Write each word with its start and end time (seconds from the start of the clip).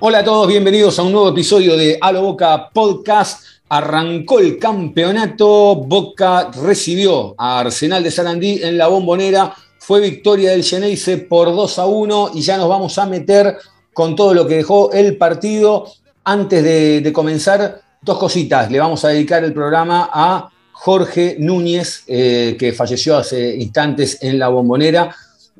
Hola 0.00 0.20
a 0.20 0.24
todos, 0.24 0.46
bienvenidos 0.46 0.96
a 1.00 1.02
un 1.02 1.10
nuevo 1.10 1.30
episodio 1.30 1.76
de 1.76 1.98
A 2.00 2.12
lo 2.12 2.22
Boca 2.22 2.70
Podcast. 2.72 3.44
Arrancó 3.68 4.38
el 4.38 4.56
campeonato, 4.56 5.74
Boca 5.74 6.52
recibió 6.52 7.34
a 7.36 7.58
Arsenal 7.58 8.04
de 8.04 8.12
Sarandí 8.12 8.60
en 8.62 8.78
la 8.78 8.86
bombonera, 8.86 9.52
fue 9.80 10.00
victoria 10.00 10.52
del 10.52 10.62
Geneise 10.62 11.18
por 11.18 11.48
2 11.48 11.78
a 11.80 11.86
1 11.86 12.30
y 12.34 12.42
ya 12.42 12.56
nos 12.58 12.68
vamos 12.68 12.96
a 12.96 13.06
meter 13.06 13.56
con 13.92 14.14
todo 14.14 14.34
lo 14.34 14.46
que 14.46 14.58
dejó 14.58 14.92
el 14.92 15.16
partido. 15.16 15.90
Antes 16.22 16.62
de, 16.62 17.00
de 17.00 17.12
comenzar, 17.12 17.80
dos 18.00 18.18
cositas, 18.18 18.70
le 18.70 18.78
vamos 18.78 19.04
a 19.04 19.08
dedicar 19.08 19.42
el 19.42 19.52
programa 19.52 20.08
a 20.12 20.48
Jorge 20.70 21.34
Núñez, 21.40 22.04
eh, 22.06 22.56
que 22.56 22.72
falleció 22.72 23.16
hace 23.16 23.56
instantes 23.56 24.22
en 24.22 24.38
la 24.38 24.46
bombonera. 24.46 25.12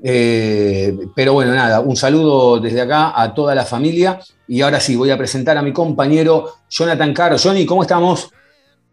Eh, 0.02 0.96
pero 1.14 1.32
bueno, 1.32 1.54
nada, 1.54 1.80
un 1.80 1.96
saludo 1.96 2.60
desde 2.60 2.80
acá 2.80 3.20
a 3.20 3.34
toda 3.34 3.54
la 3.54 3.64
familia. 3.64 4.20
Y 4.46 4.60
ahora 4.62 4.80
sí, 4.80 4.96
voy 4.96 5.10
a 5.10 5.18
presentar 5.18 5.56
a 5.58 5.62
mi 5.62 5.72
compañero 5.72 6.52
Jonathan 6.70 7.12
Caro. 7.12 7.36
Johnny, 7.42 7.66
¿cómo 7.66 7.82
estamos? 7.82 8.30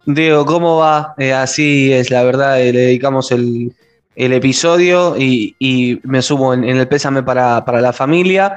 Diego, 0.06 0.46
¿cómo 0.46 0.78
va? 0.78 1.14
Eh, 1.18 1.34
así 1.34 1.92
es, 1.92 2.12
la 2.12 2.24
verdad, 2.24 2.62
eh, 2.62 2.72
le 2.72 2.80
dedicamos 2.82 3.32
el, 3.32 3.74
el 4.16 4.34
episodio 4.34 5.16
y, 5.18 6.00
me 6.04 6.22
sumo 6.22 6.54
en, 6.54 6.64
el 6.64 6.88
pésame 6.88 7.24
para, 7.24 7.66
para 7.66 7.82
la 7.82 7.92
familia, 7.92 8.56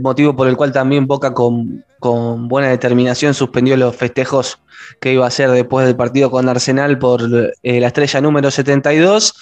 motivo 0.00 0.34
por 0.34 0.48
el 0.48 0.56
cual 0.56 0.72
también 0.72 1.06
Boca 1.06 1.34
con, 1.34 1.84
con 1.98 2.48
buena 2.48 2.68
determinación 2.68 3.34
suspendió 3.34 3.76
los 3.76 3.94
festejos 3.94 4.58
que 5.00 5.12
iba 5.12 5.24
a 5.24 5.28
hacer 5.28 5.50
después 5.50 5.86
del 5.86 5.96
partido 5.96 6.30
con 6.30 6.48
Arsenal 6.48 6.98
por 6.98 7.20
la 7.28 7.86
estrella 7.86 8.20
número 8.22 8.50
72. 8.50 9.34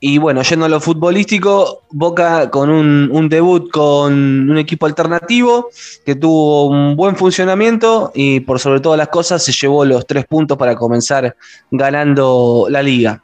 Y 0.00 0.18
bueno, 0.18 0.42
yendo 0.42 0.66
a 0.66 0.68
lo 0.68 0.80
futbolístico, 0.80 1.82
Boca 1.90 2.50
con 2.50 2.68
un, 2.68 3.28
debut 3.28 3.70
con 3.70 4.12
un 4.50 4.58
equipo 4.58 4.86
alternativo 4.86 5.70
que 6.04 6.14
tuvo 6.14 6.66
un 6.66 6.94
buen 6.96 7.16
funcionamiento 7.16 8.10
y 8.14 8.40
por 8.40 8.58
sobre 8.60 8.80
todas 8.80 8.98
las 8.98 9.08
cosas 9.08 9.42
se 9.42 9.52
llevó 9.52 9.84
los 9.84 10.06
tres 10.06 10.26
puntos 10.26 10.58
para 10.58 10.74
comenzar 10.74 11.34
ganando 11.70 12.66
la 12.68 12.82
liga. 12.82 13.22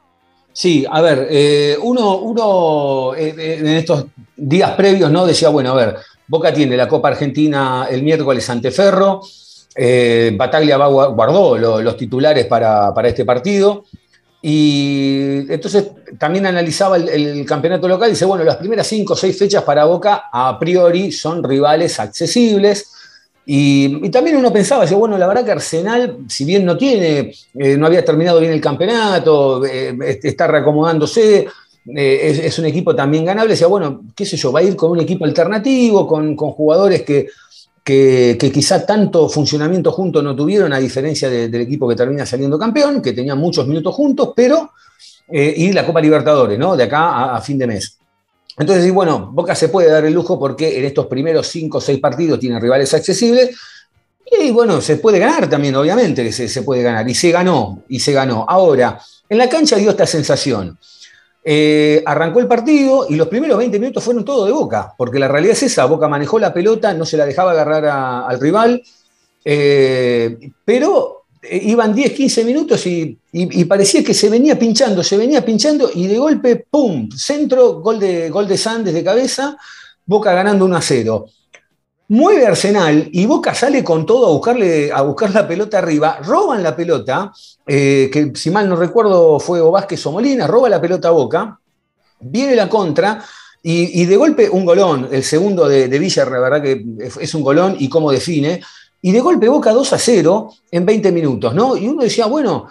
Sí, 0.53 0.85
a 0.89 1.01
ver, 1.01 1.27
eh, 1.29 1.77
uno, 1.81 2.17
uno 2.17 3.13
eh, 3.15 3.35
eh, 3.37 3.57
en 3.59 3.67
estos 3.67 4.05
días 4.35 4.71
previos 4.71 5.11
¿no? 5.11 5.25
decía, 5.25 5.49
bueno, 5.49 5.71
a 5.71 5.75
ver, 5.75 5.95
Boca 6.27 6.53
tiene 6.53 6.75
la 6.75 6.87
Copa 6.87 7.09
Argentina 7.09 7.87
el 7.89 8.01
miércoles 8.03 8.49
ante 8.49 8.71
Ferro, 8.71 9.21
eh, 9.75 10.33
Bataglia 10.35 10.77
guardó 10.77 11.57
lo- 11.57 11.81
los 11.81 11.95
titulares 11.95 12.45
para, 12.47 12.93
para 12.93 13.07
este 13.09 13.23
partido, 13.23 13.85
y 14.41 15.51
entonces 15.53 15.91
también 16.17 16.47
analizaba 16.47 16.97
el, 16.97 17.45
campeonato 17.45 17.87
local 17.87 18.09
y 18.09 18.13
dice, 18.13 18.25
bueno, 18.25 18.43
las 18.43 18.57
primeras 18.57 18.87
cinco 18.87 19.13
o 19.13 19.15
seis 19.15 19.37
fechas 19.37 19.63
para 19.63 19.85
Boca 19.85 20.29
a 20.31 20.57
priori 20.57 21.11
son 21.11 21.43
rivales 21.43 21.99
accesibles. 21.99 22.91
Y, 23.45 24.09
también 24.09 24.37
uno 24.37 24.51
pensaba, 24.51 24.83
decía, 24.83 24.97
bueno, 24.97 25.17
la 25.17 25.27
verdad 25.27 25.45
que 25.45 25.51
Arsenal, 25.51 26.17
si 26.27 26.45
bien 26.45 26.65
no 26.65 26.77
tiene, 26.77 27.33
eh, 27.55 27.77
no 27.77 27.85
había 27.85 28.03
terminado 28.03 28.39
bien 28.39 28.51
el 28.51 28.61
campeonato, 28.61 29.63
eh, 29.65 29.95
está 30.23 30.47
reacomodándose, 30.47 31.47
eh, 31.95 32.19
es, 32.23 32.39
es 32.39 32.59
un 32.59 32.65
equipo 32.65 32.95
también 32.95 33.25
ganable, 33.25 33.51
decía, 33.51 33.67
bueno, 33.67 34.01
qué 34.15 34.25
sé 34.25 34.37
yo, 34.37 34.51
va 34.51 34.61
a 34.61 34.63
ir 34.63 34.75
con 34.75 34.91
un 34.91 35.01
equipo 35.01 35.25
alternativo, 35.25 36.07
con, 36.07 36.35
con 36.35 36.51
jugadores 36.51 37.01
que, 37.03 37.27
que, 37.83 38.37
quizá 38.53 38.85
tanto 38.85 39.27
funcionamiento 39.29 39.91
juntos 39.91 40.23
no 40.23 40.35
tuvieron, 40.35 40.71
a 40.73 40.79
diferencia 40.79 41.29
de- 41.29 41.47
del 41.49 41.61
equipo 41.61 41.87
que 41.87 41.95
termina 41.95 42.25
saliendo 42.25 42.57
campeón, 42.59 43.01
que 43.01 43.13
tenían 43.13 43.37
muchos 43.37 43.67
minutos 43.67 43.93
juntos, 43.95 44.33
pero, 44.35 44.71
eh, 45.27 45.53
y 45.57 45.71
la 45.73 45.85
Copa 45.85 45.99
Libertadores, 46.01 46.59
¿no? 46.59 46.75
De 46.75 46.83
acá 46.83 47.09
a, 47.09 47.35
a 47.37 47.41
fin 47.41 47.57
de 47.57 47.67
mes. 47.67 47.97
Entonces, 48.57 48.85
y 48.85 48.91
bueno, 48.91 49.31
Boca 49.33 49.55
se 49.55 49.69
puede 49.69 49.89
dar 49.89 50.05
el 50.05 50.13
lujo 50.13 50.37
porque 50.37 50.77
en 50.77 50.85
estos 50.85 51.07
primeros 51.07 51.47
cinco 51.47 51.77
o 51.79 51.81
seis 51.81 51.99
partidos 51.99 52.39
tiene 52.39 52.59
rivales 52.59 52.93
accesibles. 52.93 53.57
Y 54.39 54.51
bueno, 54.51 54.79
se 54.81 54.97
puede 54.97 55.19
ganar 55.19 55.49
también, 55.49 55.75
obviamente 55.75 56.23
que 56.23 56.31
se, 56.31 56.47
se 56.47 56.61
puede 56.61 56.83
ganar. 56.83 57.09
Y 57.09 57.15
se 57.15 57.31
ganó, 57.31 57.83
y 57.89 57.99
se 57.99 58.13
ganó. 58.13 58.45
Ahora, 58.47 58.99
en 59.27 59.37
la 59.37 59.49
cancha 59.49 59.77
dio 59.77 59.89
esta 59.91 60.05
sensación. 60.05 60.77
Eh, 61.43 62.03
arrancó 62.05 62.39
el 62.39 62.47
partido 62.47 63.07
y 63.09 63.15
los 63.15 63.27
primeros 63.27 63.57
20 63.57 63.79
minutos 63.79 64.03
fueron 64.03 64.23
todo 64.23 64.45
de 64.45 64.51
Boca, 64.51 64.93
porque 64.95 65.17
la 65.17 65.27
realidad 65.27 65.53
es 65.53 65.63
esa, 65.63 65.85
Boca 65.85 66.07
manejó 66.07 66.37
la 66.37 66.53
pelota, 66.53 66.93
no 66.93 67.05
se 67.05 67.17
la 67.17 67.25
dejaba 67.25 67.51
agarrar 67.51 67.85
al 67.85 68.39
rival, 68.39 68.83
eh, 69.43 70.51
pero 70.63 71.23
eh, 71.41 71.59
iban 71.63 71.95
10, 71.95 72.11
15 72.11 72.45
minutos 72.45 72.85
y, 72.85 73.17
parecía 73.67 74.03
que 74.03 74.13
se 74.13 74.29
venía 74.29 74.59
pinchando, 74.59 75.03
se 75.03 75.17
venía 75.17 75.43
pinchando 75.43 75.89
y 75.93 76.05
de 76.05 76.19
golpe, 76.19 76.67
¡pum! 76.69 77.09
Centro, 77.09 77.81
gol 77.81 77.99
de, 77.99 78.29
gol 78.29 78.47
de 78.47 79.03
cabeza, 79.03 79.57
Boca 80.05 80.33
ganando 80.33 80.65
1 80.65 80.75
a 80.75 80.81
0. 80.81 81.25
Mueve 82.11 82.45
Arsenal 82.45 83.07
y 83.13 83.25
Boca 83.25 83.55
sale 83.55 83.85
con 83.85 84.05
todo 84.05 84.27
a, 84.27 84.31
buscarle, 84.31 84.91
a 84.91 85.01
buscar 85.01 85.33
la 85.33 85.47
pelota 85.47 85.77
arriba, 85.77 86.19
roban 86.21 86.61
la 86.61 86.75
pelota, 86.75 87.31
eh, 87.65 88.09
que 88.11 88.33
si 88.35 88.49
mal 88.49 88.67
no 88.67 88.75
recuerdo 88.75 89.39
fue 89.39 89.61
o 89.61 89.71
Vázquez 89.71 90.05
o 90.07 90.11
Molina, 90.11 90.45
roba 90.45 90.67
la 90.67 90.81
pelota 90.81 91.07
a 91.07 91.11
Boca, 91.11 91.57
viene 92.19 92.53
la 92.53 92.67
contra 92.67 93.23
y, 93.63 94.03
de 94.03 94.17
golpe 94.17 94.49
un 94.49 94.65
golón, 94.65 95.07
el 95.09 95.23
segundo 95.23 95.69
de, 95.69 95.87
de 95.87 95.99
Villa, 95.99 96.25
la 96.25 96.39
verdad 96.39 96.61
que 96.61 96.83
es 97.21 97.33
un 97.33 97.43
golón 97.43 97.77
y 97.79 97.87
cómo 97.87 98.11
define, 98.11 98.61
y 99.01 99.13
de 99.13 99.21
golpe 99.21 99.47
Boca 99.47 99.71
2 99.71 99.93
a 99.93 99.97
0 99.97 100.53
en 100.69 100.85
20 100.85 101.13
minutos, 101.13 101.53
¿no? 101.53 101.77
Y 101.77 101.87
uno 101.87 102.03
decía, 102.03 102.25
bueno, 102.25 102.67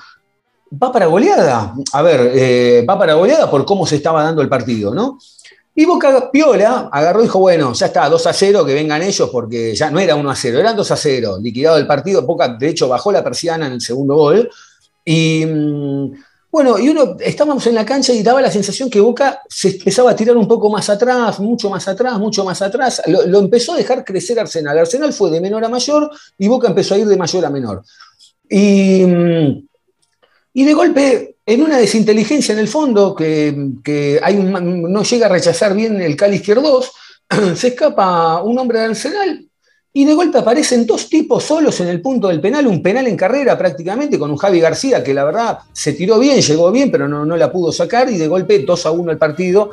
va 0.70 0.92
para 0.92 1.06
goleada, 1.06 1.74
a 1.94 2.02
ver, 2.02 2.32
eh, 2.34 2.84
va 2.86 2.98
para 2.98 3.14
goleada 3.14 3.50
por 3.50 3.64
cómo 3.64 3.86
se 3.86 3.96
estaba 3.96 4.22
dando 4.22 4.42
el 4.42 4.50
partido, 4.50 4.94
¿no? 4.94 5.18
Y 5.80 5.86
Boca 5.86 6.30
Piola 6.30 6.90
agarró 6.92 7.20
y 7.20 7.22
dijo, 7.22 7.38
bueno, 7.38 7.72
ya 7.72 7.86
está, 7.86 8.06
2 8.06 8.26
a 8.26 8.34
0, 8.34 8.66
que 8.66 8.74
vengan 8.74 9.00
ellos, 9.00 9.30
porque 9.30 9.74
ya 9.74 9.90
no 9.90 9.98
era 9.98 10.14
1 10.14 10.30
a 10.30 10.36
0, 10.36 10.58
eran 10.58 10.76
2 10.76 10.90
a 10.90 10.94
0, 10.94 11.38
liquidado 11.40 11.78
el 11.78 11.86
partido, 11.86 12.20
Boca 12.20 12.48
de 12.48 12.68
hecho 12.68 12.86
bajó 12.86 13.10
la 13.10 13.24
persiana 13.24 13.66
en 13.66 13.72
el 13.72 13.80
segundo 13.80 14.14
gol, 14.14 14.50
y 15.06 15.42
mm, 15.46 16.12
bueno, 16.50 16.78
y 16.78 16.90
uno, 16.90 17.16
estábamos 17.18 17.66
en 17.66 17.76
la 17.76 17.86
cancha 17.86 18.12
y 18.12 18.22
daba 18.22 18.42
la 18.42 18.50
sensación 18.50 18.90
que 18.90 19.00
Boca 19.00 19.40
se 19.48 19.70
empezaba 19.70 20.10
a 20.10 20.16
tirar 20.16 20.36
un 20.36 20.46
poco 20.46 20.68
más 20.68 20.90
atrás, 20.90 21.40
mucho 21.40 21.70
más 21.70 21.88
atrás, 21.88 22.18
mucho 22.18 22.44
más 22.44 22.60
atrás, 22.60 23.00
lo, 23.06 23.26
lo 23.26 23.38
empezó 23.38 23.72
a 23.72 23.78
dejar 23.78 24.04
crecer 24.04 24.38
Arsenal, 24.38 24.78
Arsenal 24.78 25.14
fue 25.14 25.30
de 25.30 25.40
menor 25.40 25.64
a 25.64 25.70
mayor 25.70 26.10
y 26.36 26.46
Boca 26.46 26.68
empezó 26.68 26.94
a 26.94 26.98
ir 26.98 27.06
de 27.06 27.16
mayor 27.16 27.46
a 27.46 27.48
menor. 27.48 27.82
Y... 28.50 29.02
mm, 29.06 29.70
y 30.52 30.64
de 30.64 30.74
golpe, 30.74 31.36
en 31.52 31.64
una 31.64 31.78
desinteligencia 31.78 32.52
en 32.52 32.60
el 32.60 32.68
fondo, 32.68 33.12
que, 33.12 33.52
no 33.52 35.02
llega 35.02 35.26
a 35.26 35.28
rechazar 35.28 35.74
bien 35.74 36.00
el 36.00 36.14
Cali 36.14 36.36
izquierdos, 36.36 36.92
se 37.56 37.68
escapa 37.68 38.40
un 38.40 38.56
hombre 38.56 38.78
de 38.78 38.84
Arsenal 38.84 39.44
y 39.92 40.04
de 40.04 40.14
golpe 40.14 40.38
aparecen 40.38 40.86
dos 40.86 41.08
tipos 41.08 41.42
solos 41.42 41.80
en 41.80 41.88
el 41.88 42.00
punto 42.00 42.28
del 42.28 42.40
penal, 42.40 42.68
un 42.68 42.80
penal 42.80 43.08
en 43.08 43.16
carrera 43.16 43.58
prácticamente, 43.58 44.16
con 44.16 44.30
un 44.30 44.36
Javi 44.36 44.60
García 44.60 45.02
que 45.02 45.12
la 45.12 45.24
verdad 45.24 45.58
se 45.72 45.94
tiró 45.94 46.20
bien, 46.20 46.40
llegó 46.40 46.70
bien, 46.70 46.88
pero 46.88 47.08
no, 47.08 47.36
la 47.36 47.50
pudo 47.50 47.72
sacar 47.72 48.08
y 48.08 48.16
de 48.16 48.28
golpe 48.28 48.60
2 48.60 48.86
a 48.86 48.92
1 48.92 49.10
el 49.10 49.18
partido. 49.18 49.70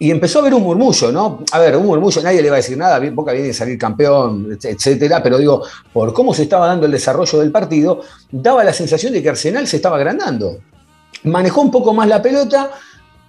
Y 0.00 0.10
empezó 0.10 0.40
a 0.40 0.42
haber 0.42 0.54
un 0.54 0.64
murmullo, 0.64 1.12
¿no? 1.12 1.44
A 1.52 1.60
ver, 1.60 1.76
un 1.76 1.86
murmullo, 1.86 2.20
nadie 2.20 2.42
le 2.42 2.50
va 2.50 2.56
a 2.56 2.58
decir 2.58 2.76
nada, 2.76 2.98
Boca 3.10 3.30
viene 3.30 3.46
de 3.46 3.54
salir 3.54 3.78
campeón, 3.78 4.58
etcétera, 4.60 5.22
pero 5.22 5.38
digo, 5.38 5.62
por 5.92 6.12
cómo 6.12 6.34
se 6.34 6.42
estaba 6.42 6.66
dando 6.66 6.86
el 6.86 6.92
desarrollo 6.92 7.38
del 7.38 7.52
partido, 7.52 8.00
daba 8.32 8.64
la 8.64 8.72
sensación 8.72 9.12
de 9.12 9.22
que 9.22 9.28
Arsenal 9.28 9.68
se 9.68 9.76
estaba 9.76 9.94
agrandando. 9.94 10.58
Manejó 11.24 11.60
un 11.60 11.70
poco 11.70 11.92
más 11.92 12.08
la 12.08 12.20
pelota, 12.20 12.70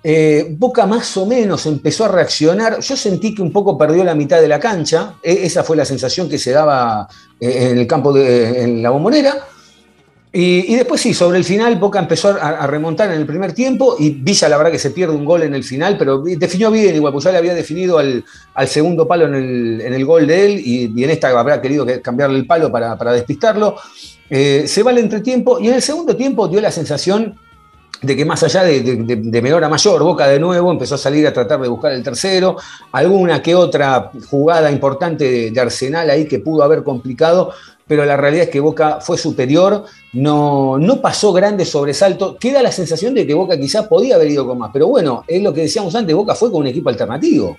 eh, 0.03 0.47
Boca 0.57 0.85
más 0.85 1.15
o 1.15 1.25
menos 1.25 1.65
empezó 1.65 2.05
a 2.05 2.09
reaccionar. 2.09 2.79
Yo 2.79 2.97
sentí 2.97 3.33
que 3.33 3.41
un 3.41 3.51
poco 3.51 3.77
perdió 3.77 4.03
la 4.03 4.15
mitad 4.15 4.41
de 4.41 4.47
la 4.47 4.59
cancha. 4.59 5.15
E- 5.23 5.45
esa 5.45 5.63
fue 5.63 5.77
la 5.77 5.85
sensación 5.85 6.29
que 6.29 6.37
se 6.37 6.51
daba 6.51 7.07
eh, 7.39 7.69
en 7.71 7.77
el 7.77 7.87
campo 7.87 8.11
de 8.11 8.63
en 8.63 8.83
la 8.83 8.89
bombonera. 8.89 9.47
Y, 10.35 10.75
después 10.75 10.99
sí, 10.99 11.13
sobre 11.13 11.37
el 11.37 11.43
final 11.43 11.75
Boca 11.75 11.99
empezó 11.99 12.29
a, 12.29 12.65
remontar 12.65 13.11
en 13.11 13.19
el 13.19 13.25
primer 13.27 13.53
tiempo 13.53 13.97
y 13.99 14.09
Villa 14.09 14.49
la 14.49 14.57
verdad 14.57 14.71
que 14.71 14.79
se 14.79 14.89
pierde 14.89 15.13
un 15.13 15.25
gol 15.25 15.43
en 15.43 15.53
el 15.53 15.63
final, 15.63 15.95
pero 15.95 16.23
definió 16.23 16.71
bien 16.71 16.95
igual, 16.95 17.13
pues 17.13 17.25
ya 17.25 17.31
le 17.31 17.37
había 17.37 17.53
definido 17.53 17.99
al, 17.99 18.25
al 18.55 18.67
segundo 18.67 19.07
palo 19.07 19.27
en 19.27 19.35
el, 19.35 19.81
en 19.81 19.93
el, 19.93 20.03
gol 20.03 20.25
de 20.25 20.45
él 20.47 20.59
y, 20.65 20.91
y 20.99 21.03
en 21.03 21.11
esta 21.11 21.29
habrá 21.39 21.61
querido 21.61 21.85
cambiarle 22.01 22.39
el 22.39 22.47
palo 22.47 22.71
para, 22.71 22.97
para 22.97 23.13
despistarlo. 23.13 23.75
Eh, 24.27 24.63
se 24.65 24.81
va 24.81 24.89
al 24.89 24.97
entretiempo 24.97 25.59
y 25.59 25.67
en 25.67 25.75
el 25.75 25.83
segundo 25.83 26.15
tiempo 26.15 26.47
dio 26.47 26.59
la 26.59 26.71
sensación 26.71 27.35
de 28.03 28.15
que 28.17 28.25
más 28.25 28.43
allá 28.43 28.63
de, 28.63 28.81
de, 28.81 29.15
de, 29.15 29.41
menor 29.41 29.63
a 29.63 29.69
mayor, 29.69 30.03
Boca 30.03 30.27
de 30.27 30.39
nuevo 30.39 30.71
empezó 30.71 30.95
a 30.95 30.97
salir 30.97 31.25
a 31.25 31.33
tratar 31.33 31.61
de 31.61 31.69
buscar 31.69 31.93
el 31.93 32.03
tercero, 32.03 32.57
alguna 32.91 33.41
que 33.41 33.55
otra 33.55 34.11
jugada 34.29 34.69
importante 34.69 35.51
de, 35.51 35.59
Arsenal 35.59 36.09
ahí 36.09 36.27
que 36.27 36.39
pudo 36.39 36.63
haber 36.63 36.83
complicado, 36.83 37.53
pero 37.87 38.05
la 38.05 38.17
realidad 38.17 38.45
es 38.45 38.49
que 38.49 38.59
Boca 38.59 38.99
fue 38.99 39.17
superior, 39.17 39.85
no, 40.11 40.77
no 40.77 41.01
pasó 41.01 41.31
grandes 41.31 41.69
sobresaltos, 41.69 42.35
queda 42.39 42.61
la 42.61 42.71
sensación 42.71 43.13
de 43.13 43.25
que 43.25 43.33
Boca 43.33 43.57
quizás 43.57 43.87
podía 43.87 44.15
haber 44.15 44.29
ido 44.29 44.45
con 44.45 44.57
más, 44.57 44.71
pero 44.73 44.87
bueno, 44.87 45.23
es 45.27 45.41
lo 45.41 45.53
que 45.53 45.61
decíamos 45.61 45.95
antes, 45.95 46.13
Boca 46.13 46.35
fue 46.35 46.51
con 46.51 46.61
un 46.61 46.67
equipo 46.67 46.89
alternativo. 46.89 47.57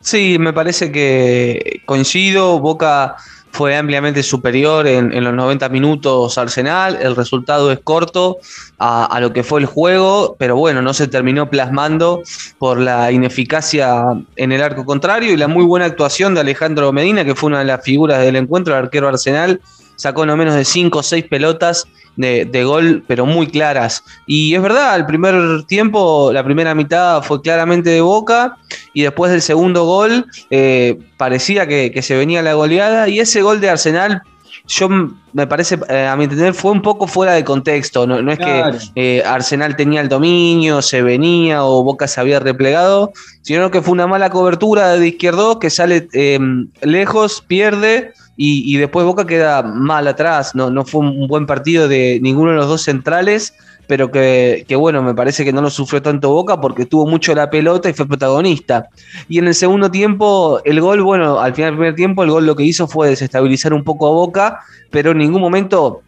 Sí, 0.00 0.36
me 0.38 0.52
parece 0.52 0.92
que 0.92 1.80
coincido, 1.86 2.58
Boca 2.58 3.16
fue 3.54 3.76
ampliamente 3.76 4.24
superior 4.24 4.84
en, 4.88 5.22
los 5.22 5.32
90 5.32 5.68
minutos 5.68 6.36
Arsenal. 6.38 6.98
El 7.00 7.14
resultado 7.14 7.70
es 7.70 7.78
corto 7.78 8.38
a, 8.80 9.16
lo 9.20 9.32
que 9.32 9.44
fue 9.44 9.60
el 9.60 9.66
juego, 9.66 10.34
pero 10.40 10.56
bueno, 10.56 10.82
no 10.82 10.92
se 10.92 11.06
terminó 11.06 11.48
plasmando 11.48 12.24
por 12.58 12.80
la 12.80 13.12
ineficacia 13.12 14.06
en 14.34 14.50
el 14.50 14.60
arco 14.60 14.84
contrario 14.84 15.32
y 15.32 15.36
la 15.36 15.46
muy 15.46 15.64
buena 15.64 15.86
actuación 15.86 16.34
de 16.34 16.40
Alejandro 16.40 16.92
Medina, 16.92 17.24
que 17.24 17.36
fue 17.36 17.46
una 17.46 17.60
de 17.60 17.66
las 17.66 17.84
figuras 17.84 18.18
del 18.22 18.34
encuentro, 18.34 18.74
el 18.74 18.82
arquero 18.82 19.06
Arsenal. 19.06 19.60
Sacó 19.96 20.26
no 20.26 20.36
menos 20.36 20.54
de 20.54 20.64
5 20.64 20.98
o 20.98 21.02
6 21.02 21.24
pelotas 21.28 21.86
de, 22.16 22.44
de, 22.44 22.64
gol, 22.64 23.04
pero 23.06 23.26
muy 23.26 23.46
claras. 23.46 24.04
Y 24.26 24.54
es 24.54 24.62
verdad, 24.62 24.96
el 24.96 25.06
primer 25.06 25.64
tiempo, 25.64 26.30
la 26.32 26.44
primera 26.44 26.74
mitad 26.74 27.22
fue 27.22 27.42
claramente 27.42 27.90
de 27.90 28.00
boca, 28.00 28.56
y 28.92 29.02
después 29.02 29.32
del 29.32 29.42
segundo 29.42 29.84
gol 29.84 30.26
eh, 30.50 30.98
parecía 31.16 31.66
que, 31.66 31.90
que, 31.92 32.02
se 32.02 32.16
venía 32.16 32.42
la 32.42 32.54
goleada, 32.54 33.08
y 33.08 33.20
ese 33.20 33.42
gol 33.42 33.60
de 33.60 33.70
Arsenal. 33.70 34.22
Yo 34.66 34.88
me 35.34 35.46
parece, 35.46 35.78
eh, 35.90 36.06
a 36.06 36.16
mi 36.16 36.24
entender, 36.24 36.54
fue 36.54 36.70
un 36.70 36.80
poco 36.80 37.06
fuera 37.06 37.32
de 37.32 37.44
contexto. 37.44 38.06
No, 38.06 38.22
no 38.22 38.32
es 38.32 38.38
claro. 38.38 38.78
que 38.94 39.18
eh, 39.18 39.22
Arsenal 39.24 39.76
tenía 39.76 40.00
el 40.00 40.08
dominio, 40.08 40.80
se 40.80 41.02
venía 41.02 41.64
o 41.64 41.82
Boca 41.82 42.08
se 42.08 42.20
había 42.20 42.40
replegado, 42.40 43.12
sino 43.42 43.70
que 43.70 43.82
fue 43.82 43.92
una 43.92 44.06
mala 44.06 44.30
cobertura 44.30 44.92
de 44.92 45.08
izquierdo 45.08 45.58
que 45.58 45.68
sale 45.68 46.08
eh, 46.14 46.38
lejos, 46.80 47.44
pierde, 47.46 48.14
y, 48.36 48.76
después 48.78 49.06
Boca 49.06 49.26
queda 49.26 49.62
mal 49.62 50.08
atrás. 50.08 50.54
No, 50.54 50.70
no 50.70 50.84
fue 50.84 51.02
un 51.02 51.28
buen 51.28 51.46
partido 51.46 51.86
de 51.86 52.18
ninguno 52.22 52.50
de 52.50 52.56
los 52.56 52.68
dos 52.68 52.82
centrales, 52.82 53.54
pero 53.86 54.10
que, 54.10 54.64
que, 54.66 54.76
bueno, 54.76 55.02
me 55.02 55.14
parece 55.14 55.44
que 55.44 55.52
no 55.52 55.60
lo 55.60 55.70
sufrió 55.70 56.02
tanto 56.02 56.30
Boca 56.30 56.60
porque 56.60 56.86
tuvo 56.86 57.06
mucho 57.06 57.34
la 57.34 57.50
pelota 57.50 57.88
y 57.88 57.92
fue 57.92 58.06
protagonista. 58.06 58.88
Y 59.28 59.38
en 59.38 59.46
el 59.46 59.54
segundo 59.54 59.90
tiempo, 59.90 60.60
el 60.64 60.80
gol, 60.80 61.02
bueno, 61.02 61.38
al 61.38 61.54
final 61.54 61.72
del 61.72 61.78
primer 61.78 61.94
tiempo, 61.94 62.24
el 62.24 62.30
gol 62.30 62.46
lo 62.46 62.56
que 62.56 62.64
hizo 62.64 62.88
fue 62.88 63.08
desestabilizar 63.08 63.72
un 63.72 63.84
poco 63.84 64.08
a 64.08 64.10
Boca, 64.10 64.60
pero 64.90 65.12
en 65.12 65.18
ningún 65.18 65.40
momento 65.40 66.02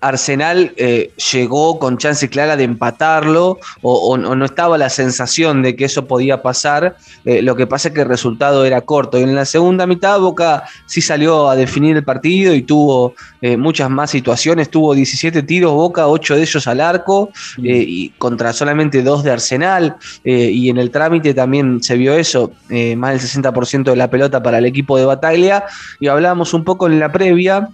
Arsenal 0.00 0.72
eh, 0.76 1.10
llegó 1.32 1.78
con 1.78 1.98
chance 1.98 2.28
clara 2.28 2.56
de 2.56 2.64
empatarlo 2.64 3.58
o, 3.82 3.92
o, 3.92 4.12
o, 4.12 4.36
no 4.36 4.44
estaba 4.44 4.78
la 4.78 4.90
sensación 4.90 5.62
de 5.62 5.76
que 5.76 5.84
eso 5.86 6.06
podía 6.06 6.42
pasar. 6.42 6.96
Eh, 7.24 7.42
lo 7.42 7.56
que 7.56 7.66
pasa 7.66 7.88
es 7.88 7.94
que 7.94 8.02
el 8.02 8.08
resultado 8.08 8.64
era 8.64 8.80
corto. 8.82 9.18
Y 9.18 9.22
en 9.22 9.34
la 9.34 9.44
segunda 9.44 9.86
mitad 9.86 10.18
Boca 10.20 10.64
sí 10.86 11.00
salió 11.00 11.48
a 11.48 11.56
definir 11.56 11.96
el 11.96 12.04
partido 12.04 12.54
y 12.54 12.62
tuvo 12.62 13.14
eh, 13.40 13.56
muchas 13.56 13.90
más 13.90 14.10
situaciones. 14.10 14.70
Tuvo 14.70 14.94
17 14.94 15.42
tiros 15.42 15.72
Boca, 15.72 16.08
8 16.08 16.36
de 16.36 16.42
ellos 16.42 16.66
al 16.66 16.80
arco 16.80 17.30
eh, 17.62 17.84
y 17.86 18.08
contra 18.18 18.52
solamente 18.52 19.02
2 19.02 19.24
de 19.24 19.30
Arsenal. 19.30 19.96
Y 20.24 20.68
en 20.70 20.78
el 20.78 20.90
trámite 20.90 21.34
también 21.34 21.82
se 21.82 21.96
vio 21.96 22.14
eso, 22.14 22.52
más 22.96 23.12
del 23.12 23.42
60% 23.42 23.84
de 23.84 23.96
la 23.96 24.10
pelota 24.10 24.42
para 24.42 24.58
el 24.58 24.66
equipo 24.66 24.96
de 24.98 25.04
Bataglia. 25.04 25.64
Y 26.00 26.08
hablábamos 26.08 26.54
un 26.54 26.64
poco 26.64 26.86
en 26.86 26.98
la 26.98 27.10
previa 27.10 27.68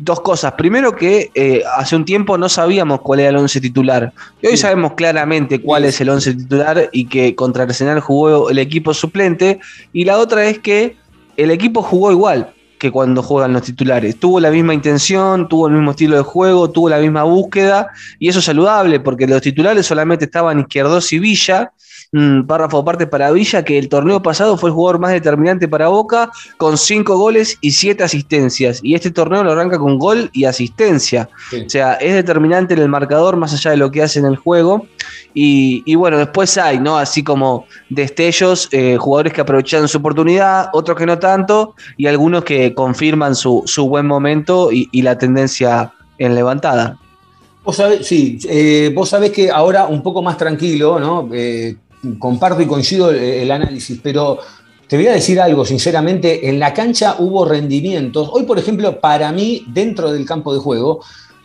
dos 0.00 0.20
cosas. 0.20 0.54
Primero 0.54 0.96
que 0.96 1.30
eh, 1.34 1.62
hace 1.76 1.94
un 1.94 2.04
tiempo 2.04 2.38
no 2.38 2.48
sabíamos 2.48 3.00
cuál 3.02 3.20
era 3.20 3.28
el 3.28 3.36
once 3.36 3.60
titular. 3.60 4.12
Y 4.42 4.46
hoy 4.46 4.52
sí. 4.52 4.62
sabemos 4.62 4.94
claramente 4.94 5.60
cuál 5.60 5.84
es 5.84 6.00
el 6.00 6.08
once 6.08 6.34
titular 6.34 6.88
y 6.92 7.06
que 7.06 7.34
contra 7.34 7.64
Arsenal 7.64 8.00
jugó 8.00 8.50
el 8.50 8.58
equipo 8.58 8.94
suplente. 8.94 9.60
Y 9.92 10.04
la 10.04 10.18
otra 10.18 10.46
es 10.46 10.58
que 10.58 10.96
el 11.36 11.50
equipo 11.50 11.82
jugó 11.82 12.10
igual 12.10 12.52
que 12.78 12.90
cuando 12.90 13.22
juegan 13.22 13.52
los 13.52 13.62
titulares. 13.62 14.18
Tuvo 14.18 14.40
la 14.40 14.50
misma 14.50 14.72
intención, 14.72 15.48
tuvo 15.48 15.68
el 15.68 15.74
mismo 15.74 15.90
estilo 15.90 16.16
de 16.16 16.22
juego, 16.22 16.70
tuvo 16.70 16.88
la 16.88 16.98
misma 16.98 17.24
búsqueda. 17.24 17.88
Y 18.18 18.28
eso 18.28 18.38
es 18.38 18.46
saludable 18.46 19.00
porque 19.00 19.26
los 19.26 19.42
titulares 19.42 19.86
solamente 19.86 20.24
estaban 20.24 20.60
Izquierdos 20.60 21.12
y 21.12 21.18
Villa 21.18 21.72
un 22.12 22.44
párrafo 22.46 22.78
aparte 22.78 23.06
para 23.06 23.30
Villa, 23.30 23.64
que 23.64 23.78
el 23.78 23.88
torneo 23.88 24.20
pasado 24.20 24.56
fue 24.56 24.70
el 24.70 24.74
jugador 24.74 24.98
más 24.98 25.12
determinante 25.12 25.68
para 25.68 25.88
Boca, 25.88 26.30
con 26.56 26.76
cinco 26.76 27.16
goles 27.16 27.56
y 27.60 27.70
siete 27.70 28.02
asistencias. 28.02 28.80
Y 28.82 28.94
este 28.94 29.10
torneo 29.10 29.44
lo 29.44 29.52
arranca 29.52 29.78
con 29.78 29.98
gol 29.98 30.28
y 30.32 30.44
asistencia. 30.44 31.28
Sí. 31.50 31.60
O 31.66 31.70
sea, 31.70 31.94
es 31.94 32.14
determinante 32.14 32.74
en 32.74 32.80
el 32.80 32.88
marcador, 32.88 33.36
más 33.36 33.52
allá 33.52 33.70
de 33.70 33.76
lo 33.76 33.90
que 33.90 34.02
hace 34.02 34.18
en 34.18 34.26
el 34.26 34.36
juego. 34.36 34.86
Y, 35.34 35.84
y 35.86 35.94
bueno, 35.94 36.18
después 36.18 36.58
hay, 36.58 36.80
¿no? 36.80 36.98
Así 36.98 37.22
como 37.22 37.66
destellos, 37.88 38.68
eh, 38.72 38.96
jugadores 38.98 39.32
que 39.32 39.42
aprovechan 39.42 39.86
su 39.86 39.98
oportunidad, 39.98 40.70
otros 40.72 40.98
que 40.98 41.06
no 41.06 41.20
tanto, 41.20 41.76
y 41.96 42.06
algunos 42.06 42.42
que 42.42 42.74
confirman 42.74 43.36
su, 43.36 43.62
su 43.66 43.88
buen 43.88 44.06
momento 44.06 44.72
y, 44.72 44.88
y 44.90 45.02
la 45.02 45.16
tendencia 45.16 45.92
en 46.18 46.34
levantada. 46.34 46.98
Vos 47.62 47.76
sabés, 47.76 48.06
sí, 48.06 48.38
eh, 48.48 48.90
vos 48.92 49.10
sabés 49.10 49.30
que 49.30 49.50
ahora 49.50 49.84
un 49.86 50.02
poco 50.02 50.22
más 50.22 50.36
tranquilo, 50.36 50.98
¿no? 50.98 51.28
Eh, 51.32 51.76
comparto 52.18 52.62
y 52.62 52.66
coincido 52.66 53.10
el, 53.10 53.50
análisis, 53.50 54.00
pero 54.02 54.38
te 54.86 54.96
voy 54.96 55.06
a 55.06 55.12
decir 55.12 55.40
algo, 55.40 55.64
sinceramente, 55.64 56.48
en 56.48 56.58
la 56.58 56.72
cancha 56.72 57.16
hubo 57.18 57.44
rendimientos. 57.44 58.28
Hoy, 58.32 58.44
por 58.44 58.58
ejemplo, 58.58 59.00
para 59.00 59.30
mí, 59.32 59.64
dentro 59.68 60.12
del 60.12 60.24
campo 60.24 60.52
de 60.52 60.60
juego, 60.60 61.00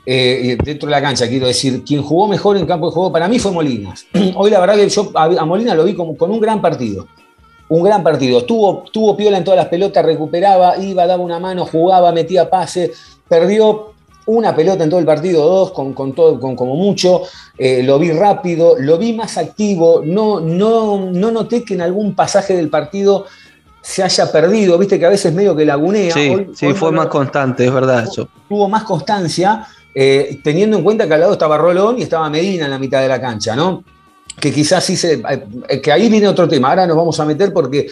eh, 0.06 0.58
dentro 0.64 0.88
de 0.88 0.92
la 0.92 1.02
cancha, 1.02 1.28
quiero 1.28 1.48
decir, 1.48 1.84
quien 1.84 2.04
jugó 2.04 2.28
mejor 2.28 2.58
en 2.58 2.66
campo 2.66 2.88
de 2.88 2.94
juego 2.94 3.12
para 3.12 3.28
mí 3.28 3.40
fue 3.40 3.52
Molinas. 3.52 4.06
Hoy 4.36 4.52
la 4.52 4.60
verdad 4.60 4.76
que 4.76 4.90
yo 4.90 5.12
a, 5.16 5.46
Molina 5.46 5.74
lo 5.76 5.84
vi 5.84 5.94
como, 5.94 6.16
con 6.16 6.32
un 6.32 6.40
gran 6.40 6.62
partido. 6.62 7.08
Un 7.68 7.84
gran 7.84 8.04
partido. 8.04 8.44
Tuvo, 8.44 8.84
tuvo 8.92 9.18
piola 9.18 9.40
en 9.40 9.44
todas 9.44 9.58
las 9.58 9.68
pelotas, 9.68 10.06
recuperaba, 10.06 10.78
iba, 10.78 11.08
daba 11.08 11.24
una 11.24 11.40
mano, 11.40 11.66
jugaba, 11.66 12.12
metía 12.12 12.50
pase, 12.50 12.92
perdió 13.28 13.95
una 14.28 14.56
pelota 14.56 14.84
en 14.84 14.90
todo 14.90 15.00
el 15.00 15.06
partido, 15.06 15.46
dos, 15.46 15.72
con, 15.72 15.94
con 15.94 16.14
todo, 16.14 16.40
con 16.40 16.56
como 16.56 16.76
mucho, 16.76 17.22
eh, 17.58 17.84
lo 17.84 18.00
vi 18.00 18.12
rápido, 18.12 18.76
lo 18.80 18.98
vi 18.98 19.14
más 19.14 19.38
activo, 19.38 20.02
no, 20.04 20.40
no, 20.40 21.12
no 21.12 21.32
noté 21.32 21.64
que 21.64 21.76
en 21.76 21.82
algún 21.82 22.16
pasaje 22.16 22.56
del 22.56 22.70
partido 22.70 23.26
se 23.82 24.02
haya 24.02 24.32
perdido, 24.32 24.78
viste 24.80 24.98
que 24.98 25.06
a 25.06 25.10
veces 25.10 25.34
medio 25.34 25.56
que 25.56 25.64
lagunea. 25.64 26.12
Sí, 26.12 26.30
hoy, 26.30 26.50
sí 26.56 26.66
hoy 26.66 26.74
fue 26.74 26.92
más 26.92 27.08
constante, 27.08 27.66
es 27.66 27.74
verdad 27.74 28.04
eso. 28.04 28.28
Tuvo 28.50 28.68
más 28.68 28.84
constancia, 28.84 29.68
eh, 29.94 30.40
teniendo 30.44 30.78
en 30.78 30.84
cuenta 30.84 31.08
que 31.08 31.14
al 31.14 31.20
lado 31.20 31.34
estaba 31.34 31.58
Rolón 31.58 32.00
y 32.00 32.02
estaba 32.02 32.28
Medina 32.30 32.66
en 32.66 32.72
la 32.72 32.80
mitad 32.80 33.02
de 33.02 33.08
la 33.08 33.22
cancha, 33.22 33.56
¿no? 33.56 33.84
Que 34.40 34.52
quizás 34.52 34.84
sí 34.84 34.98
se. 34.98 35.22
Eh, 35.70 35.82
que 35.82 35.92
ahí 35.92 36.10
viene 36.10 36.28
otro 36.28 36.48
tema, 36.48 36.70
ahora 36.70 36.88
nos 36.88 36.98
vamos 36.98 37.20
a 37.20 37.26
meter 37.26 37.54
porque 37.54 37.88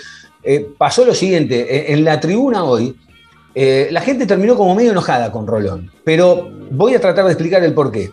pasó 0.77 1.05
lo 1.05 1.13
siguiente, 1.13 1.93
en 1.93 2.03
la 2.03 2.19
tribuna 2.19 2.65
hoy 2.65 2.93
eh, 3.55 3.89
la 3.91 4.01
gente 4.01 4.25
terminó 4.25 4.55
como 4.55 4.73
medio 4.73 4.91
enojada 4.91 5.31
con 5.31 5.45
Rolón, 5.45 5.91
pero 6.03 6.49
voy 6.71 6.95
a 6.95 7.01
tratar 7.01 7.25
de 7.25 7.31
explicar 7.31 7.63
el 7.63 7.73
porqué. 7.73 8.11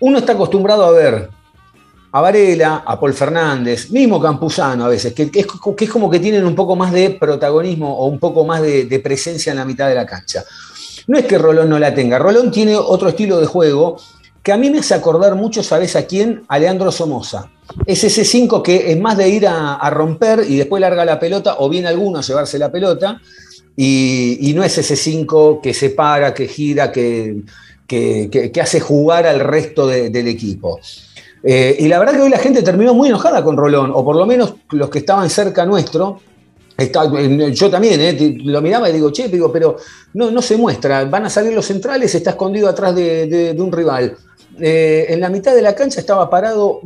Uno 0.00 0.18
está 0.18 0.32
acostumbrado 0.32 0.84
a 0.84 0.90
ver 0.90 1.30
a 2.12 2.20
Varela, 2.20 2.84
a 2.86 3.00
Paul 3.00 3.14
Fernández, 3.14 3.90
mismo 3.90 4.20
Campuzano 4.20 4.84
a 4.84 4.88
veces, 4.88 5.14
que, 5.14 5.30
es, 5.34 5.46
como 5.90 6.10
que 6.10 6.20
tienen 6.20 6.44
un 6.44 6.54
poco 6.54 6.76
más 6.76 6.92
de 6.92 7.10
protagonismo 7.10 7.92
o 7.92 8.06
un 8.06 8.20
poco 8.20 8.44
más 8.44 8.62
de, 8.62 8.84
de, 8.84 9.00
presencia 9.00 9.50
en 9.50 9.58
la 9.58 9.64
mitad 9.64 9.88
de 9.88 9.96
la 9.96 10.06
cancha. 10.06 10.44
No 11.06 11.18
es 11.18 11.24
que 11.24 11.38
Rolón 11.38 11.68
no 11.68 11.78
la 11.78 11.94
tenga, 11.94 12.18
Rolón 12.18 12.50
tiene 12.50 12.76
otro 12.76 13.08
estilo 13.08 13.40
de 13.40 13.46
juego 13.46 13.96
que 14.44 14.52
a 14.52 14.58
mí 14.58 14.68
me 14.68 14.78
hace 14.78 14.94
acordar 14.94 15.34
mucho, 15.34 15.62
¿sabes 15.62 15.96
a 15.96 16.06
quién? 16.06 16.44
A 16.48 16.58
Leandro 16.58 16.92
Somoza. 16.92 17.50
Es 17.86 18.04
ese 18.04 18.24
5 18.26 18.62
que 18.62 18.92
es 18.92 19.00
más 19.00 19.16
de 19.16 19.28
ir 19.30 19.48
a, 19.48 19.74
a 19.74 19.90
romper 19.90 20.44
y 20.46 20.56
después 20.56 20.82
larga 20.82 21.04
la 21.06 21.18
pelota, 21.18 21.56
o 21.58 21.68
bien 21.70 21.86
alguno 21.86 22.18
a 22.18 22.22
llevarse 22.22 22.58
la 22.58 22.70
pelota, 22.70 23.20
y, 23.76 24.52
no 24.54 24.62
es 24.62 24.78
ese 24.78 24.96
5 24.96 25.60
que 25.62 25.74
se 25.74 25.90
para, 25.90 26.32
que 26.32 26.46
gira, 26.46 26.92
que, 26.92 27.42
que, 27.86 28.60
hace 28.60 28.80
jugar 28.80 29.26
al 29.26 29.40
resto 29.40 29.86
de, 29.86 30.10
del 30.10 30.28
equipo. 30.28 30.80
Eh, 31.42 31.76
y 31.80 31.88
la 31.88 31.98
verdad 31.98 32.14
que 32.14 32.22
hoy 32.22 32.30
la 32.30 32.38
gente 32.38 32.62
terminó 32.62 32.94
muy 32.94 33.08
enojada 33.08 33.42
con 33.42 33.56
Rolón, 33.56 33.90
o 33.94 34.04
por 34.04 34.16
lo 34.16 34.26
menos 34.26 34.54
los 34.70 34.88
que 34.88 35.00
estaban 35.00 35.28
cerca 35.28 35.66
nuestro. 35.66 36.20
Está, 36.76 37.04
yo 37.52 37.70
también 37.70 38.00
eh, 38.00 38.36
lo 38.44 38.60
miraba 38.60 38.88
y 38.88 38.92
digo, 38.92 39.12
che, 39.12 39.28
pero 39.52 39.76
no, 40.14 40.30
no 40.30 40.42
se 40.42 40.56
muestra, 40.56 41.04
van 41.04 41.26
a 41.26 41.30
salir 41.30 41.52
los 41.52 41.66
centrales, 41.66 42.14
está 42.14 42.30
escondido 42.30 42.68
atrás 42.68 42.94
de, 42.96 43.26
de, 43.26 43.54
de 43.54 43.62
un 43.62 43.70
rival. 43.70 44.16
Eh, 44.60 45.06
en 45.08 45.20
la 45.20 45.28
mitad 45.30 45.54
de 45.54 45.62
la 45.62 45.74
cancha 45.74 46.00
estaba 46.00 46.30
parado 46.30 46.80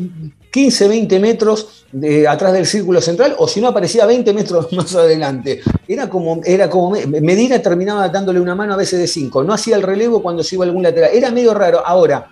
15, 0.50 0.88
20 0.88 1.20
metros 1.20 1.84
de, 1.92 2.26
atrás 2.26 2.52
del 2.52 2.66
círculo 2.66 3.00
central, 3.00 3.34
o 3.38 3.48
si 3.48 3.60
no 3.60 3.68
aparecía 3.68 4.06
20 4.06 4.32
metros 4.32 4.72
más 4.72 4.94
adelante. 4.94 5.62
Era 5.86 6.08
como, 6.08 6.40
era 6.44 6.68
como 6.68 6.90
Medina 6.90 7.60
terminaba 7.60 8.08
dándole 8.08 8.40
una 8.40 8.54
mano 8.54 8.74
a 8.74 8.76
veces 8.76 8.98
de 8.98 9.06
5, 9.06 9.44
no 9.44 9.52
hacía 9.52 9.76
el 9.76 9.82
relevo 9.82 10.22
cuando 10.22 10.42
se 10.42 10.56
iba 10.56 10.64
a 10.64 10.68
algún 10.68 10.82
lateral. 10.82 11.10
Era 11.12 11.30
medio 11.30 11.54
raro. 11.54 11.84
Ahora, 11.84 12.28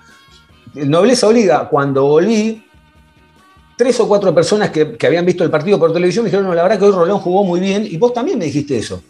nobleza 0.75 1.29
obliga, 1.29 1.69
cuando 1.69 2.05
volví, 2.07 2.63
tres 3.77 4.01
o 4.01 4.09
cuatro 4.09 4.35
personas 4.35 4.71
que, 4.71 4.97
que 4.97 5.07
habían 5.07 5.27
visto 5.27 5.45
el 5.45 5.51
partido 5.51 5.79
por 5.79 5.93
televisión 5.93 6.25
me 6.25 6.31
dijeron, 6.31 6.47
no, 6.47 6.55
la 6.55 6.63
verdad 6.63 6.79
que 6.79 6.85
hoy 6.87 6.93
Rolón 6.93 7.19
jugó 7.19 7.45
muy 7.45 7.61
bien, 7.61 7.87
y 7.89 7.97
vos 7.97 8.13
también 8.13 8.39
me 8.39 8.47
dijiste 8.47 8.77
eso. 8.77 9.03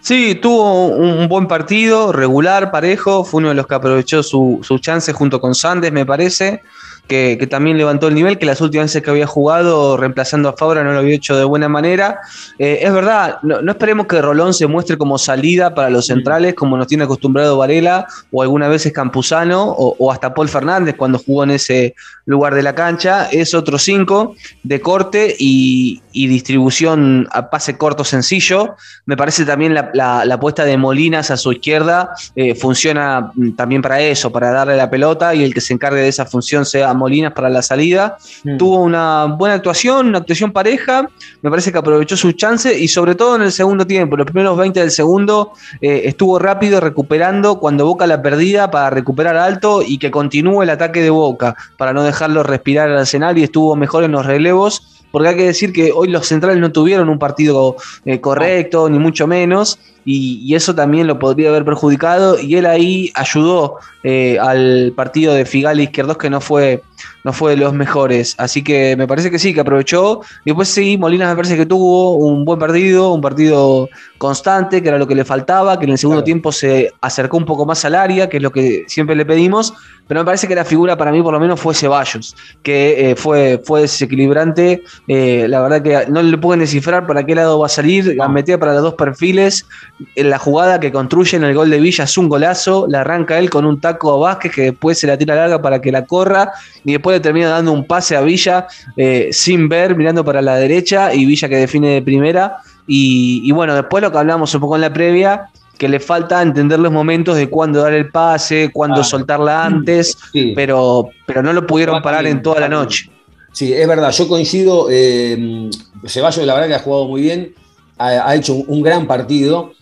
Sí, 0.00 0.34
tuvo 0.34 0.88
un 0.88 1.28
buen 1.30 1.48
partido, 1.48 2.12
regular, 2.12 2.70
parejo, 2.70 3.24
fue 3.24 3.38
uno 3.38 3.48
de 3.48 3.54
los 3.54 3.66
que 3.66 3.74
aprovechó 3.74 4.22
su, 4.22 4.60
su 4.62 4.78
chance 4.78 5.10
junto 5.14 5.40
con 5.40 5.54
Sandes, 5.54 5.92
me 5.92 6.04
parece 6.04 6.60
que, 7.06 7.46
también 7.50 7.76
levantó 7.76 8.08
el 8.08 8.14
nivel, 8.14 8.38
que 8.38 8.46
las 8.46 8.60
últimas 8.60 8.86
veces 8.86 9.02
que 9.02 9.10
había 9.10 9.26
jugado 9.26 9.96
reemplazando 9.96 10.48
a 10.48 10.56
Fabra 10.56 10.82
no 10.82 10.92
lo 10.92 11.00
había 11.00 11.14
hecho 11.14 11.36
de 11.36 11.44
buena 11.44 11.68
manera. 11.68 12.20
Eh, 12.58 12.78
es 12.82 12.92
verdad, 12.92 13.38
no, 13.42 13.58
esperemos 13.70 14.06
que 14.06 14.22
Rolón 14.22 14.54
se 14.54 14.66
muestre 14.66 14.96
como 14.96 15.18
salida 15.18 15.74
para 15.74 15.90
los 15.90 16.06
centrales, 16.06 16.54
como 16.54 16.76
nos 16.76 16.86
tiene 16.86 17.04
acostumbrado 17.04 17.58
Varela, 17.58 18.06
o 18.30 18.42
algunas 18.42 18.70
veces 18.70 18.92
Campuzano, 18.92 19.64
o, 19.64 20.10
hasta 20.10 20.32
Paul 20.32 20.48
Fernández 20.48 20.94
cuando 20.96 21.18
jugó 21.18 21.44
en 21.44 21.50
ese 21.50 21.94
lugar 22.24 22.54
de 22.54 22.62
la 22.62 22.74
cancha. 22.74 23.28
Es 23.30 23.52
otro 23.54 23.78
5 23.78 24.34
de 24.62 24.80
corte 24.80 25.34
y, 25.38 26.00
distribución 26.12 27.28
a 27.32 27.50
pase 27.50 27.76
corto 27.76 28.04
sencillo. 28.04 28.76
Me 29.04 29.16
parece 29.16 29.44
también 29.44 29.74
la, 29.74 29.90
la, 29.92 30.34
apuesta 30.34 30.64
de 30.64 30.76
Molinas 30.76 31.30
a 31.30 31.36
su 31.36 31.52
izquierda 31.52 32.14
eh, 32.34 32.54
funciona 32.54 33.32
mm, 33.34 33.52
también 33.52 33.82
para 33.82 34.00
eso, 34.00 34.32
para 34.32 34.50
darle 34.50 34.76
la 34.76 34.88
pelota 34.88 35.34
y 35.34 35.44
el 35.44 35.52
que 35.52 35.60
se 35.60 35.74
encargue 35.74 36.00
de 36.00 36.08
esa 36.08 36.24
función 36.24 36.64
sea 36.64 36.93
Molinas 36.94 37.32
para 37.32 37.48
la 37.48 37.62
salida. 37.62 38.16
Mm. 38.44 38.56
Tuvo 38.56 38.82
una 38.82 39.24
buena 39.26 39.56
actuación, 39.56 40.08
una 40.08 40.18
actuación 40.18 40.52
pareja. 40.52 41.08
Me 41.42 41.50
parece 41.50 41.72
que 41.72 41.78
aprovechó 41.78 42.16
su 42.16 42.32
chance 42.32 42.76
y 42.78 42.88
sobre 42.88 43.14
todo 43.14 43.36
en 43.36 43.42
el 43.42 43.52
segundo 43.52 43.86
tiempo, 43.86 44.16
los 44.16 44.26
primeros 44.26 44.56
20 44.56 44.80
del 44.80 44.90
segundo, 44.90 45.52
eh, 45.80 46.02
estuvo 46.04 46.38
rápido 46.38 46.80
recuperando 46.80 47.58
cuando 47.58 47.84
Boca 47.84 48.06
la 48.06 48.22
perdida 48.22 48.70
para 48.70 48.90
recuperar 48.90 49.36
alto 49.36 49.82
y 49.86 49.98
que 49.98 50.10
continúe 50.10 50.62
el 50.62 50.70
ataque 50.70 51.02
de 51.02 51.10
Boca 51.10 51.56
para 51.76 51.92
no 51.92 52.02
dejarlo 52.02 52.42
respirar 52.42 52.88
al 52.88 52.98
Arsenal 52.98 53.36
y 53.38 53.44
estuvo 53.44 53.76
mejor 53.76 54.04
en 54.04 54.12
los 54.12 54.26
relevos 54.26 54.93
porque 55.14 55.28
hay 55.28 55.36
que 55.36 55.44
decir 55.44 55.72
que 55.72 55.92
hoy 55.92 56.08
los 56.08 56.26
centrales 56.26 56.58
no 56.58 56.72
tuvieron 56.72 57.08
un 57.08 57.20
partido 57.20 57.76
eh, 58.04 58.20
correcto, 58.20 58.90
ni 58.90 58.98
mucho 58.98 59.28
menos, 59.28 59.78
y, 60.04 60.52
eso 60.56 60.74
también 60.74 61.06
lo 61.06 61.20
podría 61.20 61.50
haber 61.50 61.64
perjudicado, 61.64 62.36
y 62.40 62.56
él 62.56 62.66
ahí 62.66 63.12
ayudó 63.14 63.76
eh, 64.02 64.38
al 64.40 64.92
partido 64.96 65.32
de 65.32 65.44
Figali 65.44 65.84
Izquierdos, 65.84 66.18
que 66.18 66.28
no 66.28 66.40
fue, 66.40 66.82
no 67.22 67.32
fue 67.32 67.52
de 67.52 67.58
los 67.58 67.72
mejores, 67.72 68.34
así 68.38 68.64
que 68.64 68.96
me 68.96 69.06
parece 69.06 69.30
que 69.30 69.38
sí, 69.38 69.54
que 69.54 69.60
aprovechó, 69.60 70.22
y 70.44 70.50
después 70.50 70.66
sí, 70.66 70.98
Molina 70.98 71.28
me 71.28 71.36
parece 71.36 71.56
que 71.56 71.64
tuvo 71.64 72.16
un 72.16 72.44
buen 72.44 72.58
partido, 72.58 73.12
un 73.12 73.20
partido 73.20 73.88
constante, 74.18 74.82
que 74.82 74.88
era 74.88 74.98
lo 74.98 75.06
que 75.06 75.14
le 75.14 75.24
faltaba, 75.24 75.78
que 75.78 75.84
en 75.84 75.92
el 75.92 75.98
segundo 75.98 76.24
tiempo 76.24 76.50
se 76.50 76.92
acercó 77.00 77.36
un 77.36 77.44
poco 77.44 77.64
más 77.66 77.84
al 77.84 77.94
área, 77.94 78.28
que 78.28 78.38
es 78.38 78.42
lo 78.42 78.50
que 78.50 78.82
siempre 78.88 79.14
le 79.14 79.24
pedimos, 79.24 79.74
pero 80.06 80.20
me 80.20 80.24
parece 80.24 80.46
que 80.46 80.54
la 80.54 80.64
figura 80.64 80.96
para 80.96 81.10
mí 81.10 81.22
por 81.22 81.32
lo 81.32 81.40
menos 81.40 81.58
fue 81.58 81.74
Ceballos, 81.74 82.36
que 82.62 83.10
eh, 83.10 83.16
fue, 83.16 83.60
fue 83.64 83.82
desequilibrante. 83.82 84.82
Eh, 85.08 85.46
la 85.48 85.60
verdad 85.62 85.82
que 85.82 86.10
no 86.10 86.22
le 86.22 86.36
pueden 86.36 86.60
descifrar 86.60 87.06
para 87.06 87.24
qué 87.24 87.34
lado 87.34 87.58
va 87.58 87.66
a 87.66 87.70
salir. 87.70 88.14
Gambetea 88.14 88.58
para 88.58 88.74
los 88.74 88.82
dos 88.82 88.94
perfiles. 88.94 89.66
En 90.14 90.30
la 90.30 90.38
jugada 90.38 90.78
que 90.78 90.92
construye 90.92 91.36
en 91.36 91.44
el 91.44 91.54
gol 91.54 91.70
de 91.70 91.80
Villa 91.80 92.04
es 92.04 92.18
un 92.18 92.28
golazo. 92.28 92.86
La 92.88 93.00
arranca 93.00 93.38
él 93.38 93.48
con 93.48 93.64
un 93.64 93.80
taco 93.80 94.12
a 94.12 94.18
Vázquez 94.18 94.52
que 94.52 94.62
después 94.62 94.98
se 94.98 95.06
la 95.06 95.16
tira 95.16 95.34
larga 95.34 95.62
para 95.62 95.80
que 95.80 95.90
la 95.90 96.04
corra. 96.04 96.52
Y 96.84 96.92
después 96.92 97.16
le 97.16 97.20
termina 97.20 97.48
dando 97.48 97.72
un 97.72 97.86
pase 97.86 98.16
a 98.16 98.20
Villa 98.20 98.66
eh, 98.96 99.30
sin 99.32 99.68
ver, 99.68 99.96
mirando 99.96 100.24
para 100.24 100.42
la 100.42 100.56
derecha. 100.56 101.14
Y 101.14 101.24
Villa 101.24 101.48
que 101.48 101.56
define 101.56 101.88
de 101.88 102.02
primera. 102.02 102.58
Y, 102.86 103.40
y 103.42 103.52
bueno, 103.52 103.74
después 103.74 104.02
lo 104.02 104.12
que 104.12 104.18
hablamos 104.18 104.54
un 104.54 104.60
poco 104.60 104.74
en 104.74 104.82
la 104.82 104.92
previa 104.92 105.48
que 105.78 105.88
le 105.88 106.00
falta 106.00 106.40
entender 106.42 106.78
los 106.78 106.92
momentos 106.92 107.36
de 107.36 107.48
cuándo 107.48 107.80
dar 107.80 107.92
el 107.92 108.10
pase, 108.10 108.70
cuándo 108.72 109.02
soltarla 109.02 109.64
antes, 109.64 110.16
pero, 110.54 111.08
pero 111.26 111.42
no 111.42 111.52
lo 111.52 111.66
pudieron 111.66 112.00
parar 112.02 112.26
en 112.26 112.42
toda 112.42 112.60
la 112.60 112.68
noche. 112.68 113.10
Sí, 113.52 113.72
es 113.72 113.86
verdad, 113.86 114.10
yo 114.10 114.26
coincido, 114.26 114.88
eh, 114.90 115.70
Ceballos 116.06 116.44
la 116.44 116.54
verdad 116.54 116.68
que 116.68 116.74
ha 116.74 116.80
jugado 116.80 117.06
muy 117.06 117.22
bien, 117.22 117.54
ha, 117.98 118.34
hecho 118.34 118.54
un, 118.54 118.82
gran 118.82 119.06
partido. 119.06 119.72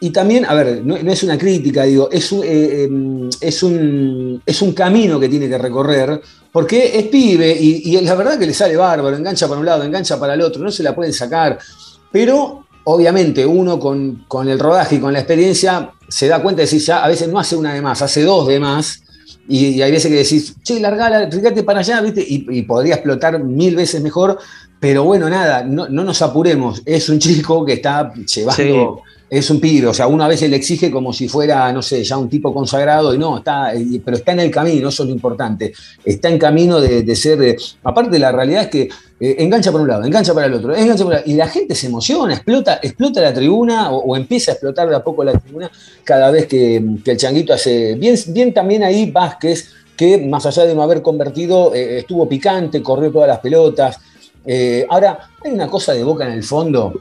Y 0.00 0.10
también, 0.10 0.44
a 0.44 0.54
ver, 0.54 0.82
no, 0.84 0.96
es 0.96 1.22
una 1.22 1.38
crítica, 1.38 1.84
digo, 1.84 2.08
es 2.10 2.32
un, 2.32 2.44
eh, 2.44 2.84
em, 2.84 3.30
es, 3.40 3.62
un, 3.62 4.42
es 4.44 4.62
un 4.62 4.72
camino 4.72 5.18
que 5.20 5.28
tiene 5.28 5.48
que 5.48 5.58
recorrer, 5.58 6.20
porque 6.50 6.98
es 6.98 7.04
pibe 7.04 7.56
y, 7.58 7.96
y 7.96 8.00
la 8.00 8.14
verdad 8.14 8.38
que 8.38 8.46
le 8.46 8.54
sale 8.54 8.76
bárbaro, 8.76 9.16
engancha 9.16 9.46
para 9.46 9.60
un 9.60 9.66
lado, 9.66 9.84
engancha 9.84 10.18
para 10.18 10.34
el 10.34 10.42
otro, 10.42 10.62
no 10.62 10.70
se 10.70 10.82
la 10.82 10.94
pueden 10.94 11.12
sacar, 11.12 11.58
pero 12.10 12.61
obviamente 12.84 13.46
uno 13.46 13.78
con, 13.78 14.48
el 14.48 14.58
rodaje 14.58 14.96
y 14.96 14.98
con 14.98 15.12
la 15.12 15.20
experiencia 15.20 15.92
se 16.08 16.28
da 16.28 16.42
cuenta 16.42 16.58
de 16.58 16.64
decir 16.64 16.80
ya 16.80 17.04
a 17.04 17.08
veces 17.08 17.28
no 17.28 17.38
hace 17.38 17.56
una 17.56 17.74
de 17.74 17.82
más, 17.82 18.02
hace 18.02 18.22
dos 18.22 18.48
de 18.48 18.60
más. 18.60 19.02
Y, 19.48 19.82
hay 19.82 19.90
veces 19.90 20.10
que 20.10 20.18
decís, 20.18 20.54
che, 20.62 20.78
largala, 20.78 21.28
fíjate 21.30 21.64
para 21.64 21.80
allá, 21.80 22.00
¿viste? 22.00 22.24
Y, 22.26 22.62
podría 22.62 22.94
explotar 22.94 23.42
mil 23.42 23.74
veces 23.74 24.00
mejor. 24.00 24.38
Pero 24.78 25.04
bueno, 25.04 25.28
nada, 25.28 25.64
no, 25.64 25.88
nos 25.88 26.22
apuremos. 26.22 26.82
Es 26.84 27.08
un 27.08 27.18
chico 27.18 27.64
que 27.64 27.74
está 27.74 28.12
llevando 28.14 29.02
es 29.32 29.48
un 29.48 29.60
pibe, 29.60 29.86
o 29.86 29.94
sea, 29.94 30.08
uno 30.08 30.24
a 30.24 30.28
veces 30.28 30.50
le 30.50 30.56
exige 30.56 30.90
como 30.90 31.10
si 31.10 31.26
fuera, 31.26 31.72
no 31.72 31.80
sé, 31.80 32.04
ya 32.04 32.18
un 32.18 32.28
tipo 32.28 32.52
consagrado 32.52 33.14
y 33.14 33.18
no, 33.18 33.38
está, 33.38 33.72
pero 34.04 34.18
está 34.18 34.32
en 34.32 34.40
el 34.40 34.50
camino, 34.50 34.90
eso 34.90 35.04
es 35.04 35.08
lo 35.08 35.14
importante, 35.14 35.72
está 36.04 36.28
en 36.28 36.38
camino 36.38 36.78
de, 36.78 37.16
ser, 37.16 37.56
aparte 37.82 38.18
la 38.18 38.30
realidad 38.30 38.64
es 38.64 38.68
que 38.68 38.88
eh, 39.24 39.36
engancha 39.38 39.70
por 39.70 39.80
un 39.80 39.86
lado, 39.86 40.02
engancha 40.02 40.34
para 40.34 40.48
el 40.48 40.54
otro, 40.54 40.74
engancha 40.74 41.04
por 41.04 41.22
y 41.24 41.34
la 41.34 41.46
gente 41.46 41.76
se 41.76 41.86
emociona, 41.86 42.34
explota, 42.34 42.80
explota 42.82 43.20
la 43.20 43.32
tribuna 43.32 43.92
o, 43.92 44.16
empieza 44.16 44.50
a 44.50 44.54
explotar 44.54 44.88
de 44.88 44.96
a 44.96 45.04
poco 45.04 45.22
la 45.22 45.38
tribuna 45.38 45.70
cada 46.02 46.28
vez 46.32 46.48
que, 46.48 46.78
el 47.04 47.16
changuito 47.16 47.52
hace, 47.52 47.94
bien, 47.94 48.52
también 48.52 48.82
ahí 48.82 49.12
Vázquez, 49.12 49.68
que 49.96 50.18
más 50.18 50.44
allá 50.46 50.64
de 50.64 50.74
no 50.74 50.82
haber 50.82 51.02
convertido, 51.02 51.72
eh, 51.72 51.98
estuvo 51.98 52.28
picante, 52.28 52.82
corrió 52.82 53.12
todas 53.12 53.28
las 53.28 53.38
pelotas. 53.38 54.00
Eh, 54.44 54.84
ahora, 54.90 55.30
hay 55.44 55.52
una 55.52 55.68
cosa 55.68 55.92
de 55.92 56.02
boca 56.02 56.26
en 56.26 56.32
el 56.32 56.42
fondo 56.42 56.92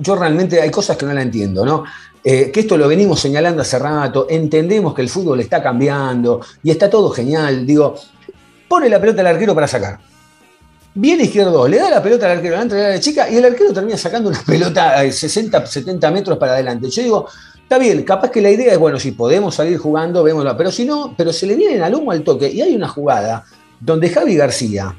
yo 0.00 0.16
realmente 0.16 0.60
hay 0.60 0.70
cosas 0.72 0.96
que 0.96 1.06
no 1.06 1.12
la 1.12 1.22
entiendo, 1.22 1.64
¿no? 1.64 1.84
Que 2.24 2.50
esto 2.52 2.76
lo 2.76 2.88
venimos 2.88 3.20
señalando 3.20 3.62
hace 3.62 3.78
rato, 3.78 4.26
entendemos 4.28 4.94
que 4.94 5.02
el 5.02 5.08
fútbol 5.08 5.38
está 5.38 5.62
cambiando 5.62 6.40
y 6.64 6.72
está 6.72 6.90
todo 6.90 7.08
genial. 7.10 7.64
Digo, 7.64 7.94
pone 8.66 8.88
la 8.88 9.00
pelota 9.00 9.20
al 9.20 9.28
arquero 9.28 9.54
para 9.54 9.68
sacar. 9.68 10.00
Viene 10.98 11.24
izquierdo, 11.24 11.68
le 11.68 11.76
da 11.76 11.90
la 11.90 12.02
pelota 12.02 12.24
al 12.24 12.38
arquero, 12.38 12.56
la 12.56 12.62
entra 12.62 12.78
de 12.88 13.00
chica 13.00 13.28
y 13.30 13.36
el 13.36 13.44
arquero 13.44 13.70
termina 13.72 13.98
sacando 13.98 14.30
una 14.30 14.42
pelota 14.46 14.98
a 14.98 15.12
60, 15.12 15.66
70 15.66 16.10
metros 16.10 16.38
para 16.38 16.54
adelante. 16.54 16.88
Yo 16.88 17.02
digo, 17.02 17.28
está 17.62 17.78
bien, 17.78 18.02
capaz 18.02 18.30
que 18.30 18.40
la 18.40 18.50
idea 18.50 18.72
es, 18.72 18.78
bueno, 18.78 18.98
si 18.98 19.12
podemos 19.12 19.54
salir 19.54 19.76
jugando, 19.76 20.22
vémoslo, 20.22 20.56
pero 20.56 20.70
si 20.70 20.86
no, 20.86 21.14
pero 21.14 21.34
se 21.34 21.46
le 21.46 21.54
viene 21.54 21.82
al 21.82 21.94
humo 21.94 22.12
al 22.12 22.24
toque 22.24 22.50
y 22.50 22.62
hay 22.62 22.74
una 22.74 22.88
jugada 22.88 23.44
donde 23.78 24.08
Javi 24.08 24.36
García 24.36 24.96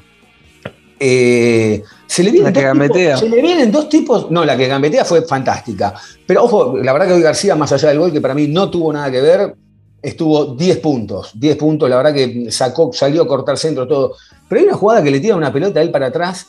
eh, 1.00 1.82
se 2.06 2.22
le, 2.22 2.30
vienen 2.30 2.52
dos 2.52 3.20
se 3.20 3.28
le 3.28 3.42
vienen 3.42 3.72
dos 3.72 3.88
tipos. 3.88 4.30
No, 4.30 4.44
la 4.44 4.56
que 4.56 4.68
gambetea 4.68 5.04
fue 5.04 5.22
fantástica. 5.22 5.94
Pero 6.26 6.44
ojo, 6.44 6.78
la 6.78 6.92
verdad 6.92 7.08
que 7.08 7.14
hoy 7.14 7.22
García, 7.22 7.54
más 7.54 7.72
allá 7.72 7.88
del 7.88 7.98
gol, 7.98 8.12
que 8.12 8.20
para 8.20 8.34
mí 8.34 8.46
no 8.46 8.70
tuvo 8.70 8.92
nada 8.92 9.10
que 9.10 9.20
ver, 9.20 9.54
estuvo 10.02 10.54
10 10.54 10.78
puntos. 10.78 11.30
10 11.34 11.56
puntos, 11.56 11.88
la 11.88 11.96
verdad 11.96 12.14
que 12.14 12.50
sacó, 12.50 12.92
salió 12.92 13.22
a 13.22 13.26
cortar 13.26 13.58
centro 13.58 13.86
todo. 13.86 14.16
Pero 14.48 14.60
hay 14.60 14.66
una 14.66 14.76
jugada 14.76 15.02
que 15.02 15.10
le 15.10 15.20
tira 15.20 15.36
una 15.36 15.52
pelota 15.52 15.80
a 15.80 15.82
él 15.82 15.90
para 15.90 16.06
atrás. 16.06 16.48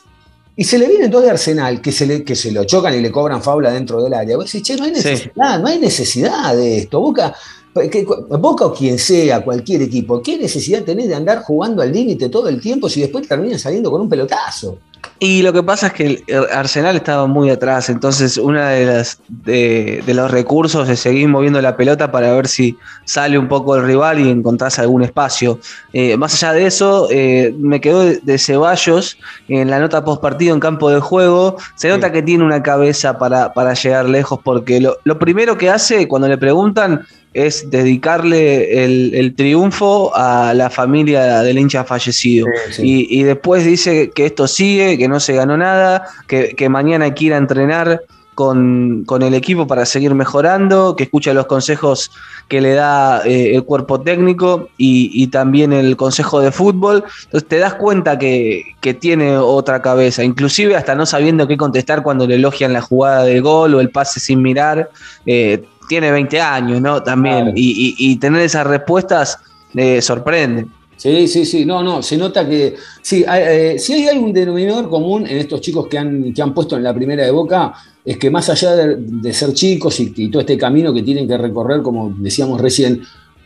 Y 0.56 0.64
se 0.64 0.78
le 0.78 0.88
vienen 0.88 1.10
dos 1.10 1.22
de 1.22 1.30
Arsenal 1.30 1.80
que 1.80 1.92
se, 1.92 2.06
le, 2.06 2.24
que 2.24 2.34
se 2.34 2.52
lo 2.52 2.64
chocan 2.64 2.94
y 2.94 3.00
le 3.00 3.10
cobran 3.10 3.42
faula 3.42 3.72
dentro 3.72 4.02
del 4.02 4.12
área. 4.12 4.36
Vos 4.36 4.50
che, 4.50 4.76
no 4.76 4.84
hay 4.84 4.90
necesidad, 4.90 5.58
no 5.60 5.68
hay 5.68 5.78
necesidad 5.78 6.54
de 6.54 6.78
esto. 6.78 7.00
Boca, 7.00 7.34
Boca 7.72 8.66
o 8.66 8.74
quien 8.74 8.98
sea, 8.98 9.44
cualquier 9.44 9.82
equipo, 9.82 10.20
¿qué 10.20 10.36
necesidad 10.36 10.82
tenés 10.82 11.08
de 11.08 11.14
andar 11.14 11.42
jugando 11.42 11.82
al 11.82 11.92
límite 11.92 12.28
todo 12.28 12.48
el 12.48 12.60
tiempo 12.60 12.88
si 12.88 13.00
después 13.00 13.28
terminas 13.28 13.60
saliendo 13.60 13.90
con 13.90 14.00
un 14.00 14.08
pelotazo? 14.08 14.78
Y 15.22 15.42
lo 15.42 15.52
que 15.52 15.62
pasa 15.62 15.88
es 15.88 15.92
que 15.92 16.24
el 16.26 16.46
Arsenal 16.50 16.96
estaba 16.96 17.26
muy 17.26 17.50
atrás, 17.50 17.90
entonces 17.90 18.38
uno 18.38 18.58
de, 18.64 18.86
las, 18.86 19.20
de, 19.28 20.02
los 20.06 20.30
recursos 20.30 20.88
es 20.88 21.00
seguir 21.00 21.28
moviendo 21.28 21.60
la 21.60 21.76
pelota 21.76 22.10
para 22.10 22.32
ver 22.32 22.48
si 22.48 22.78
sale 23.04 23.38
un 23.38 23.46
poco 23.46 23.76
el 23.76 23.84
rival 23.84 24.18
y 24.18 24.30
encontrás 24.30 24.78
algún 24.78 25.02
espacio. 25.02 25.60
Eh, 25.92 26.16
más 26.16 26.32
allá 26.42 26.54
de 26.54 26.66
eso, 26.66 27.06
eh, 27.10 27.54
me 27.58 27.82
quedó 27.82 28.02
de, 28.02 28.38
Ceballos 28.38 29.18
en 29.48 29.68
la 29.68 29.78
nota 29.78 30.02
post 30.04 30.22
partido 30.22 30.54
en 30.54 30.60
campo 30.60 30.88
de 30.88 31.00
juego. 31.00 31.58
Se 31.74 31.90
nota 31.90 32.10
que 32.10 32.22
tiene 32.22 32.42
una 32.42 32.62
cabeza 32.62 33.18
para, 33.18 33.52
para 33.52 33.74
llegar 33.74 34.08
lejos, 34.08 34.40
porque 34.42 34.80
lo, 34.80 34.96
lo 35.04 35.18
primero 35.18 35.58
que 35.58 35.68
hace 35.68 36.08
cuando 36.08 36.28
le 36.28 36.38
preguntan 36.38 37.04
es 37.32 37.70
dedicarle 37.70 38.84
el, 38.84 39.34
triunfo 39.36 40.14
a 40.14 40.52
la 40.54 40.68
familia 40.68 41.42
del 41.42 41.58
hincha 41.58 41.84
fallecido. 41.84 42.46
Y, 42.78 43.22
después 43.22 43.64
dice 43.64 44.10
que 44.10 44.26
esto 44.26 44.48
sigue, 44.48 44.98
que 44.98 45.08
no 45.08 45.20
se 45.20 45.34
ganó 45.34 45.56
nada, 45.56 46.04
que, 46.26 46.68
mañana 46.68 47.06
hay 47.06 47.14
que 47.14 47.26
ir 47.26 47.34
a 47.34 47.36
entrenar 47.36 48.02
con, 48.34 49.04
el 49.20 49.34
equipo 49.34 49.66
para 49.66 49.86
seguir 49.86 50.14
mejorando, 50.14 50.96
que 50.96 51.04
escucha 51.04 51.32
los 51.32 51.46
consejos 51.46 52.10
que 52.48 52.60
le 52.60 52.72
da 52.74 53.22
eh, 53.24 53.54
el 53.54 53.64
cuerpo 53.64 54.00
técnico 54.00 54.68
y, 54.76 55.28
también 55.28 55.72
el 55.72 55.96
consejo 55.96 56.40
de 56.40 56.50
fútbol. 56.50 57.04
Entonces 57.24 57.48
te 57.48 57.58
das 57.58 57.74
cuenta 57.74 58.18
que, 58.18 58.74
tiene 58.98 59.36
otra 59.36 59.82
cabeza, 59.82 60.24
inclusive 60.24 60.74
hasta 60.74 60.96
no 60.96 61.06
sabiendo 61.06 61.46
qué 61.46 61.56
contestar 61.56 62.02
cuando 62.02 62.26
le 62.26 62.34
elogian 62.34 62.72
la 62.72 62.80
jugada 62.80 63.22
del 63.22 63.40
gol 63.40 63.74
o 63.76 63.80
el 63.80 63.90
pase 63.90 64.18
sin 64.18 64.42
mirar. 64.42 64.90
Eh, 65.26 65.62
tiene 65.90 66.12
20 66.12 66.40
años, 66.40 66.80
¿no? 66.80 67.02
También. 67.02 67.52
Y, 67.56 68.16
tener 68.18 68.42
esas 68.42 68.64
respuestas 68.64 69.38
eh, 69.74 70.00
sorprende. 70.00 70.66
Sí, 70.96 71.26
sí, 71.26 71.44
sí, 71.44 71.64
no, 71.64 71.82
no, 71.82 72.00
se 72.00 72.16
nota 72.16 72.48
que 72.48 72.76
sí, 73.02 73.24
hay, 73.26 73.42
eh, 73.46 73.78
si 73.78 73.94
hay 73.94 74.06
algún 74.06 74.32
denominador 74.32 74.88
común 74.88 75.26
en 75.26 75.38
estos 75.38 75.60
chicos 75.62 75.88
que 75.88 75.98
han, 75.98 76.32
que 76.32 76.42
han 76.42 76.54
puesto 76.54 76.76
en 76.76 76.84
la 76.84 76.94
primera 76.94 77.24
de 77.24 77.30
Boca, 77.32 77.72
es 78.04 78.18
que 78.18 78.30
más 78.30 78.48
allá 78.50 78.76
de, 78.76 78.96
de 78.98 79.32
ser 79.32 79.52
chicos 79.52 79.98
y, 79.98 80.12
y 80.14 80.30
todo 80.30 80.40
este 80.40 80.56
camino 80.56 80.92
que 80.92 81.02
tienen 81.02 81.26
que 81.26 81.36
recorrer, 81.38 81.82
como 81.82 82.14
decíamos 82.18 82.60
recién, 82.60 83.02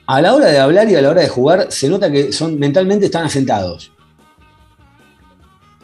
a 0.07 0.21
la 0.21 0.35
hora 0.35 0.47
de 0.49 0.59
hablar 0.59 0.91
y 0.91 0.97
a 0.97 1.01
la 1.01 1.11
hora 1.11 1.23
de 1.23 1.29
jugar, 1.29 1.69
se 1.71 1.89
nota 1.89 2.13
que 2.13 2.31
son, 2.33 2.59
mentalmente 2.59 3.07
están 3.07 3.25
asentados. 3.25 3.91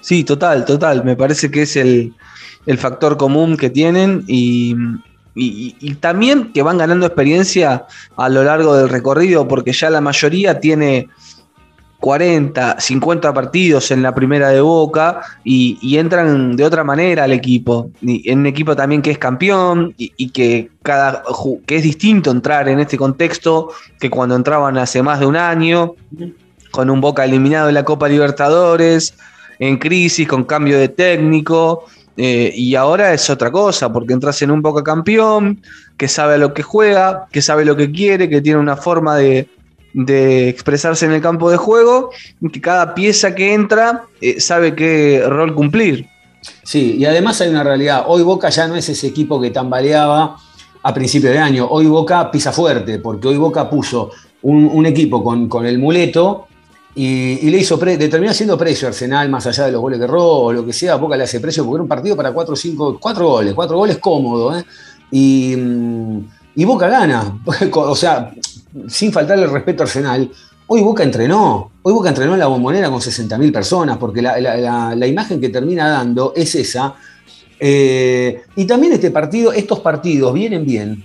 Sí, 0.02 0.24
total, 0.24 0.66
total. 0.66 1.04
Me 1.04 1.16
parece 1.16 1.50
que 1.50 1.62
es 1.62 1.76
el, 1.76 2.12
el 2.66 2.76
factor 2.76 3.16
común 3.16 3.56
que 3.56 3.70
tienen 3.70 4.24
y, 4.26 4.74
y- 5.34 5.94
también 6.00 6.52
que 6.52 6.62
van 6.62 6.78
ganando 6.78 7.06
experiencia 7.06 7.86
a 8.16 8.28
lo 8.28 8.42
largo 8.42 8.74
del 8.76 8.88
recorrido, 8.88 9.46
porque 9.46 9.72
ya 9.72 9.90
la 9.90 10.00
mayoría 10.00 10.60
tiene 10.60 11.08
40, 12.00 12.80
50 12.80 13.32
partidos 13.34 13.90
en 13.90 14.02
la 14.02 14.14
primera 14.14 14.48
de 14.48 14.62
Boca 14.62 15.20
y, 15.44 15.96
entran 15.98 16.56
de 16.56 16.64
otra 16.64 16.82
manera 16.82 17.24
al 17.24 17.32
equipo. 17.32 17.90
Y 18.00 18.28
en 18.30 18.40
un 18.40 18.46
equipo 18.46 18.74
también 18.74 19.02
que 19.02 19.10
es 19.10 19.18
campeón 19.18 19.94
y, 19.98 20.30
que, 20.30 20.70
cada, 20.82 21.22
que 21.66 21.76
es 21.76 21.82
distinto 21.82 22.30
entrar 22.30 22.68
en 22.68 22.80
este 22.80 22.96
contexto 22.96 23.70
que 24.00 24.08
cuando 24.08 24.34
entraban 24.34 24.78
hace 24.78 25.02
más 25.02 25.20
de 25.20 25.26
un 25.26 25.36
año, 25.36 25.94
con 26.70 26.88
un 26.88 27.00
Boca 27.00 27.24
eliminado 27.24 27.66
de 27.66 27.72
la 27.74 27.84
Copa 27.84 28.08
Libertadores, 28.08 29.14
en 29.58 29.76
crisis, 29.76 30.26
con 30.26 30.44
cambio 30.44 30.78
de 30.78 30.88
técnico. 30.88 31.84
Eh, 32.16 32.52
y 32.54 32.74
ahora 32.74 33.12
es 33.14 33.30
otra 33.30 33.50
cosa, 33.50 33.92
porque 33.92 34.12
entras 34.12 34.40
en 34.42 34.50
un 34.50 34.62
Boca 34.62 34.82
campeón, 34.82 35.62
que 35.96 36.08
sabe 36.08 36.34
a 36.34 36.38
lo 36.38 36.54
que 36.54 36.62
juega, 36.62 37.26
que 37.32 37.42
sabe 37.42 37.64
lo 37.64 37.76
que 37.76 37.90
quiere, 37.90 38.28
que 38.28 38.40
tiene 38.40 38.58
una 38.58 38.76
forma 38.76 39.16
de, 39.16 39.48
expresarse 40.48 41.04
en 41.04 41.12
el 41.12 41.20
campo 41.20 41.50
de 41.50 41.56
juego, 41.56 42.10
que 42.52 42.60
cada 42.60 42.94
pieza 42.94 43.34
que 43.34 43.54
entra 43.54 44.04
eh, 44.20 44.40
sabe 44.40 44.74
qué 44.74 45.24
rol 45.26 45.54
cumplir. 45.54 46.06
Sí, 46.62 46.96
y 46.98 47.04
además 47.04 47.40
hay 47.40 47.50
una 47.50 47.64
realidad. 47.64 48.04
Hoy 48.06 48.22
Boca 48.22 48.50
ya 48.50 48.68
no 48.68 48.76
es 48.76 48.88
ese 48.88 49.08
equipo 49.08 49.40
que 49.40 49.50
tambaleaba 49.50 50.36
a 50.82 50.94
principio 50.94 51.30
de 51.30 51.38
año. 51.38 51.66
Hoy 51.68 51.86
Boca 51.86 52.30
pisa 52.30 52.52
fuerte, 52.52 52.98
porque 52.98 53.28
hoy 53.28 53.36
Boca 53.36 53.68
puso 53.68 54.10
un, 54.42 54.70
un 54.72 54.86
equipo 54.86 55.24
con, 55.24 55.48
con 55.48 55.66
el 55.66 55.78
muleto 55.78 56.46
y, 56.94 57.48
le 57.50 57.58
hizo 57.58 57.78
pre- 57.78 57.96
le 57.96 58.08
terminó 58.08 58.30
haciendo 58.32 58.58
precio 58.58 58.88
Arsenal, 58.88 59.28
más 59.28 59.46
allá 59.46 59.66
de 59.66 59.72
los 59.72 59.80
goles 59.80 59.98
que 59.98 60.04
erró 60.04 60.24
o 60.26 60.52
lo 60.52 60.64
que 60.66 60.72
sea. 60.72 60.96
Boca 60.96 61.16
le 61.16 61.24
hace 61.24 61.40
precio 61.40 61.64
porque 61.64 61.76
era 61.76 61.82
un 61.82 61.88
partido 61.88 62.16
para 62.16 62.32
4 62.32 62.52
o 62.54 62.56
5, 62.56 62.98
4 63.00 63.28
goles, 63.28 63.54
4 63.54 63.76
goles 63.76 63.98
cómodo. 63.98 64.58
¿eh? 64.58 64.64
Y, 65.10 65.54
mm, 65.56 66.18
y 66.56 66.64
Boca 66.64 66.88
gana. 66.88 67.40
o 67.74 67.94
sea, 67.96 68.32
sin 68.88 69.12
faltarle 69.12 69.44
el 69.44 69.50
respeto 69.50 69.82
a 69.82 69.86
Arsenal. 69.86 70.30
Hoy 70.66 70.82
Boca 70.82 71.02
entrenó, 71.02 71.72
hoy 71.82 71.92
Boca 71.92 72.08
entrenó 72.10 72.34
en 72.34 72.40
la 72.40 72.46
bombonera 72.46 72.90
con 72.90 73.00
60.000 73.00 73.52
personas, 73.52 73.96
porque 73.98 74.22
la- 74.22 74.94
la 74.94 75.06
imagen 75.06 75.40
que 75.40 75.48
termina 75.48 75.88
dando 75.88 76.32
es 76.36 76.54
esa. 76.54 76.94
Eh, 77.58 78.42
y 78.56 78.64
también 78.66 78.92
este 78.94 79.10
partido, 79.10 79.52
estos 79.52 79.80
partidos 79.80 80.32
vienen 80.32 80.64
bien 80.64 81.04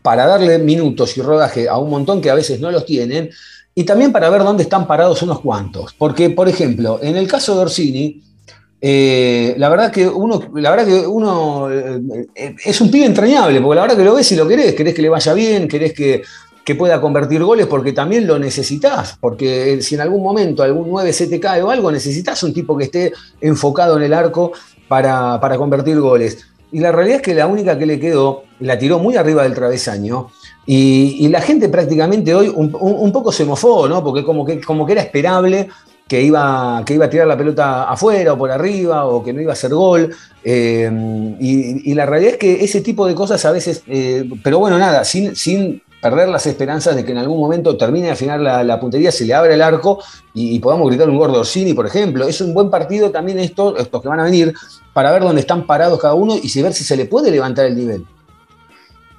para 0.00 0.26
darle 0.26 0.58
minutos 0.58 1.16
y 1.16 1.22
rodaje 1.22 1.68
a 1.68 1.76
un 1.78 1.90
montón 1.90 2.20
que 2.20 2.30
a 2.30 2.34
veces 2.34 2.60
no 2.60 2.70
los 2.70 2.84
tienen, 2.84 3.30
y 3.74 3.84
también 3.84 4.12
para 4.12 4.28
ver 4.30 4.42
dónde 4.42 4.64
están 4.64 4.86
parados 4.86 5.22
unos 5.22 5.40
cuantos. 5.40 5.94
Porque, 5.96 6.30
por 6.30 6.48
ejemplo, 6.48 6.98
en 7.02 7.16
el 7.16 7.26
caso 7.26 7.54
de 7.54 7.62
Orsini, 7.62 8.22
eh, 8.80 9.54
la 9.58 9.68
verdad 9.68 9.90
que 9.90 10.08
uno, 10.08 10.42
la 10.54 10.70
verdad 10.70 10.86
que 10.86 11.06
uno 11.06 11.70
eh, 11.70 12.26
eh, 12.34 12.56
es 12.64 12.80
un 12.80 12.90
pibe 12.90 13.06
entrañable, 13.06 13.60
porque 13.60 13.76
la 13.76 13.82
verdad 13.82 13.96
que 13.96 14.04
lo 14.04 14.14
ves 14.14 14.30
y 14.32 14.36
lo 14.36 14.46
querés, 14.46 14.74
querés 14.74 14.94
que 14.94 15.02
le 15.02 15.08
vaya 15.08 15.32
bien, 15.34 15.68
querés 15.68 15.92
que, 15.92 16.22
que 16.64 16.74
pueda 16.74 17.00
convertir 17.00 17.42
goles, 17.42 17.66
porque 17.66 17.92
también 17.92 18.26
lo 18.26 18.38
necesitas, 18.38 19.16
porque 19.20 19.80
si 19.82 19.94
en 19.94 20.00
algún 20.00 20.22
momento 20.22 20.62
algún 20.62 20.90
9 20.90 21.12
se 21.12 21.28
te 21.28 21.38
cae 21.38 21.62
o 21.62 21.70
algo, 21.70 21.92
necesitas 21.92 22.42
un 22.42 22.52
tipo 22.52 22.76
que 22.76 22.84
esté 22.84 23.12
enfocado 23.40 23.96
en 23.96 24.02
el 24.02 24.12
arco 24.12 24.52
para, 24.88 25.40
para 25.40 25.56
convertir 25.56 26.00
goles. 26.00 26.38
Y 26.72 26.80
la 26.80 26.90
realidad 26.90 27.16
es 27.16 27.22
que 27.22 27.34
la 27.34 27.46
única 27.46 27.78
que 27.78 27.86
le 27.86 28.00
quedó 28.00 28.44
la 28.60 28.78
tiró 28.78 28.98
muy 28.98 29.16
arriba 29.16 29.42
del 29.42 29.54
travesaño. 29.54 30.28
Y, 30.66 31.28
la 31.28 31.40
gente 31.40 31.68
prácticamente 31.68 32.34
hoy 32.34 32.52
un, 32.54 33.12
poco 33.12 33.32
se 33.32 33.44
mofó, 33.44 33.88
¿no? 33.88 34.02
Porque 34.02 34.24
como 34.24 34.44
que, 34.44 34.60
como 34.60 34.86
que 34.86 34.92
era 34.92 35.02
esperable 35.02 35.68
que 36.06 36.22
iba, 36.22 36.82
que 36.84 36.94
iba 36.94 37.06
a 37.06 37.10
tirar 37.10 37.26
la 37.26 37.36
pelota 37.36 37.84
afuera 37.84 38.34
o 38.34 38.38
por 38.38 38.50
arriba 38.50 39.06
o 39.06 39.22
que 39.22 39.32
no 39.32 39.40
iba 39.40 39.52
a 39.52 39.54
hacer 39.54 39.72
gol. 39.72 40.14
Eh, 40.44 41.36
y, 41.40 41.94
la 41.94 42.06
realidad 42.06 42.32
es 42.32 42.38
que 42.38 42.64
ese 42.64 42.80
tipo 42.80 43.06
de 43.06 43.14
cosas 43.14 43.44
a 43.44 43.50
veces, 43.50 43.82
eh, 43.86 44.28
pero 44.42 44.58
bueno, 44.58 44.78
nada, 44.78 45.04
sin, 45.04 45.34
sin 45.34 45.82
perder 46.02 46.28
las 46.28 46.46
esperanzas 46.46 46.96
de 46.96 47.04
que 47.04 47.12
en 47.12 47.18
algún 47.18 47.38
momento 47.38 47.76
termine 47.76 48.06
de 48.06 48.12
afinar 48.12 48.40
la, 48.40 48.80
puntería, 48.80 49.12
se 49.12 49.24
le 49.24 49.34
abre 49.34 49.54
el 49.54 49.62
arco 49.62 50.00
y, 50.34 50.58
podamos 50.58 50.88
gritar 50.88 51.08
un 51.08 51.16
gordo 51.16 51.38
Orsini, 51.38 51.74
por 51.74 51.86
ejemplo. 51.86 52.26
Es 52.26 52.40
un 52.40 52.52
buen 52.52 52.70
partido 52.70 53.10
también 53.10 53.38
estos, 53.38 53.78
estos 53.78 54.02
que 54.02 54.08
van 54.08 54.18
a 54.18 54.24
venir 54.24 54.52
para 54.92 55.12
ver 55.12 55.22
dónde 55.22 55.40
están 55.40 55.64
parados 55.64 56.00
cada 56.00 56.14
uno 56.14 56.36
y 56.42 56.48
si 56.48 56.60
ver 56.60 56.74
si 56.74 56.82
se 56.82 56.96
le 56.96 57.06
puede 57.06 57.30
levantar 57.30 57.66
el 57.66 57.76
nivel. 57.76 58.04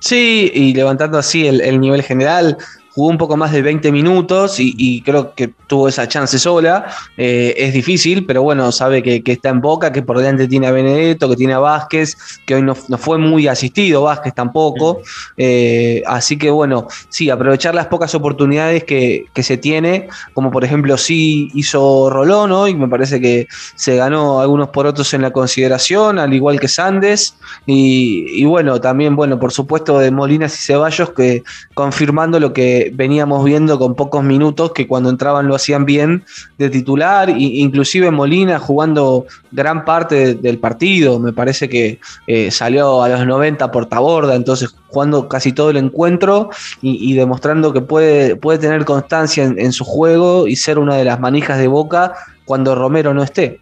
Sí, 0.04 0.52
y 0.54 0.74
levantando 0.74 1.18
así 1.18 1.48
el, 1.48 1.62
el 1.62 1.80
nivel 1.80 2.04
general, 2.04 2.58
jugó 2.94 3.10
un 3.10 3.18
poco 3.18 3.38
más 3.38 3.52
de 3.52 3.62
20 3.62 3.92
minutos 3.92 4.60
y, 4.60 4.76
y 4.78 5.02
creo 5.02 5.34
que 5.34 5.50
tuvo 5.68 5.88
esa 5.88 6.08
chance 6.08 6.38
sola. 6.38 6.86
Eh, 7.18 7.54
es 7.58 7.74
difícil, 7.74 8.26
pero 8.26 8.44
bueno, 8.44 8.72
sabe 8.72 9.02
que, 9.02 9.24
que 9.24 9.32
está 9.32 9.50
en 9.50 9.62
boca, 9.62 9.92
que 9.92 10.04
por 10.04 10.20
delante 10.20 10.48
tiene 10.48 10.68
a 10.68 10.72
Benedetto, 10.72 11.28
que 11.30 11.36
tiene 11.36 11.54
a 11.54 11.60
Vázquez, 11.60 12.16
que 12.46 12.56
hoy 12.56 12.62
no, 12.62 12.76
no 12.88 12.98
fue 13.00 13.18
muy 13.18 13.48
asistido, 13.48 14.04
Vázquez 14.04 14.36
tampoco. 14.36 15.02
Eh, 15.38 16.04
así 16.06 16.38
que 16.38 16.52
bueno, 16.52 16.88
sí, 17.10 17.30
aprovechar 17.30 17.74
las 17.74 17.88
pocas 17.88 18.14
oportunidades 18.14 18.84
que, 18.84 19.26
que 19.34 19.42
se 19.42 19.58
tiene, 19.58 20.08
como 20.34 20.52
por 20.52 20.64
ejemplo 20.64 20.98
sí 20.98 21.50
hizo 21.56 22.10
Rolón 22.12 22.52
hoy, 22.52 22.76
me 22.76 22.88
parece 22.88 23.20
que 23.20 23.48
se 23.76 23.96
ganó 23.96 24.42
algunos 24.42 24.70
por 24.70 24.86
otros 24.86 25.12
en 25.16 25.24
la 25.24 25.32
consideración, 25.32 26.20
al 26.20 26.34
igual 26.34 26.60
que 26.60 26.68
Sandes. 26.68 27.36
Y, 27.66 28.26
y 28.42 28.46
bueno, 28.46 28.80
también, 28.80 29.16
bueno, 29.16 29.40
por 29.40 29.52
supuesto 29.52 29.98
de 29.98 30.12
Molinas 30.12 30.54
y 30.54 30.62
Ceballos, 30.62 31.12
que 31.12 31.44
confirmando 31.74 32.40
lo 32.40 32.54
que 32.54 32.83
veníamos 32.92 33.44
viendo 33.46 33.78
con 33.80 33.96
pocos 33.96 34.24
minutos, 34.24 34.72
que 34.74 34.88
cuando 34.88 35.10
entraban 35.10 35.48
lo 35.48 35.56
hacían 35.56 35.86
bien 35.86 36.24
de 36.58 36.70
titular, 36.70 37.30
e 37.30 37.38
inclusive 37.38 38.12
Molina 38.12 38.60
jugando 38.60 39.26
gran 39.52 39.86
parte 39.86 40.16
de- 40.16 40.34
del 40.36 40.58
partido, 40.58 41.20
me 41.20 41.34
parece 41.34 41.70
que 41.70 42.00
eh, 42.28 42.52
salió 42.52 43.04
a 43.04 43.10
los 43.10 43.26
90 43.26 43.72
por 43.72 43.86
taborda, 43.86 44.36
entonces 44.36 44.76
jugando 44.88 45.28
casi 45.28 45.52
todo 45.54 45.72
el 45.72 45.78
encuentro 45.78 46.50
y, 46.82 47.14
demostrando 47.16 47.74
que 47.74 47.82
puede, 47.82 48.36
puede 48.36 48.60
tener 48.60 48.86
constancia 48.86 49.44
en, 49.44 49.72
su 49.72 49.84
juego 49.84 50.48
y 50.48 50.56
ser 50.56 50.78
una 50.78 50.96
de 50.96 51.04
las 51.04 51.20
manijas 51.20 51.58
de 51.58 51.68
boca 51.68 52.14
cuando 52.46 52.76
Romero 52.76 53.14
no 53.14 53.24
esté. 53.24 53.60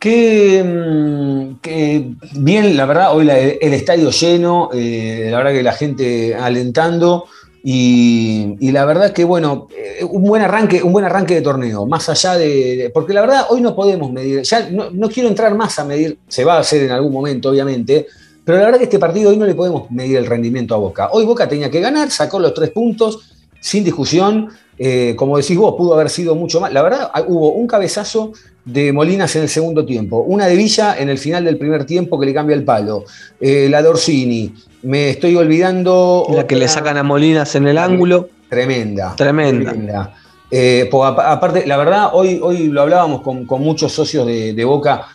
Que, 0.00 0.62
mm, 0.64 2.42
bien, 2.44 2.76
la 2.76 2.84
verdad, 2.86 3.16
hoy 3.16 3.28
el 3.30 3.72
estadio 3.72 4.10
lleno, 4.10 4.70
eh, 4.74 5.28
la 5.30 5.38
verdad 5.38 5.52
que 5.52 5.62
la 5.62 5.72
gente 5.72 6.34
alentando 6.34 7.26
y, 7.68 8.70
la 8.70 8.84
verdad 8.84 9.12
que 9.12 9.24
bueno, 9.24 9.66
eh, 9.76 10.04
un 10.04 10.22
buen 10.22 10.40
arranque, 10.40 10.84
un 10.84 10.92
buen 10.92 11.04
arranque 11.04 11.34
de 11.34 11.40
torneo, 11.40 11.84
más 11.84 12.08
allá 12.08 12.38
de, 12.38 12.92
porque 12.94 13.12
la 13.12 13.22
verdad 13.22 13.46
hoy 13.50 13.60
no 13.60 13.74
podemos 13.74 14.12
medir, 14.12 14.42
ya 14.42 14.70
no, 14.70 14.92
no 14.92 15.08
quiero 15.08 15.28
entrar 15.28 15.52
más 15.56 15.76
a 15.80 15.84
medir, 15.84 16.16
se 16.28 16.44
va 16.44 16.54
a 16.54 16.60
hacer 16.60 16.84
en 16.84 16.92
algún 16.92 17.12
momento, 17.12 17.50
obviamente, 17.50 18.06
pero 18.44 18.58
la 18.58 18.66
verdad 18.66 18.78
que 18.78 18.84
este 18.84 19.00
partido 19.00 19.30
hoy 19.30 19.36
no 19.36 19.46
le 19.46 19.56
podemos 19.56 19.90
medir 19.90 20.16
el 20.16 20.26
rendimiento 20.26 20.76
a 20.76 20.78
Boca. 20.78 21.08
Hoy 21.10 21.24
Boca 21.24 21.48
tenía 21.48 21.68
que 21.68 21.80
ganar, 21.80 22.08
sacó 22.12 22.38
los 22.38 22.54
tres 22.54 22.70
puntos, 22.70 23.34
sin 23.58 23.82
discusión. 23.82 24.48
eh, 24.78 25.14
como 25.16 25.36
decís 25.36 25.56
vos, 25.56 25.74
pudo 25.76 25.94
haber 25.94 26.08
sido 26.08 26.36
mucho 26.36 26.60
más. 26.60 26.72
La 26.72 26.82
verdad, 26.82 27.10
ah, 27.12 27.24
hubo 27.26 27.54
un 27.54 27.66
cabezazo 27.66 28.32
de 28.64 28.92
Molinas 28.92 29.34
en 29.34 29.42
el 29.42 29.48
segundo 29.48 29.84
tiempo, 29.84 30.18
una 30.20 30.46
de 30.46 30.54
Villa 30.54 30.96
en 30.98 31.08
el 31.08 31.18
final 31.18 31.44
del 31.44 31.58
primer 31.58 31.84
tiempo 31.84 32.20
que 32.20 32.26
le 32.26 32.34
cambia 32.34 32.54
el 32.54 32.62
palo, 32.62 33.04
eh, 33.40 33.66
la 33.68 33.82
de 33.82 33.88
Orsini, 33.88 34.54
me 34.86 35.10
estoy 35.10 35.34
olvidando. 35.36 36.26
La 36.32 36.46
que 36.46 36.56
le 36.56 36.68
sacan 36.68 36.96
a 36.96 37.02
Molinas 37.02 37.54
en 37.56 37.66
el 37.66 37.76
ángulo. 37.78 38.28
Tremenda. 38.48 39.14
Tremenda. 39.16 40.14
Eh, 40.50 40.88
porque 40.90 41.08
apa- 41.08 41.32
aparte, 41.32 41.66
la 41.66 41.76
verdad, 41.76 42.10
hoy, 42.12 42.38
hoy 42.40 42.68
lo 42.68 42.82
hablábamos 42.82 43.20
con, 43.22 43.44
con 43.46 43.62
muchos 43.62 43.90
socios 43.92 44.24
de, 44.26 44.52
de 44.52 44.64
Boca, 44.64 45.08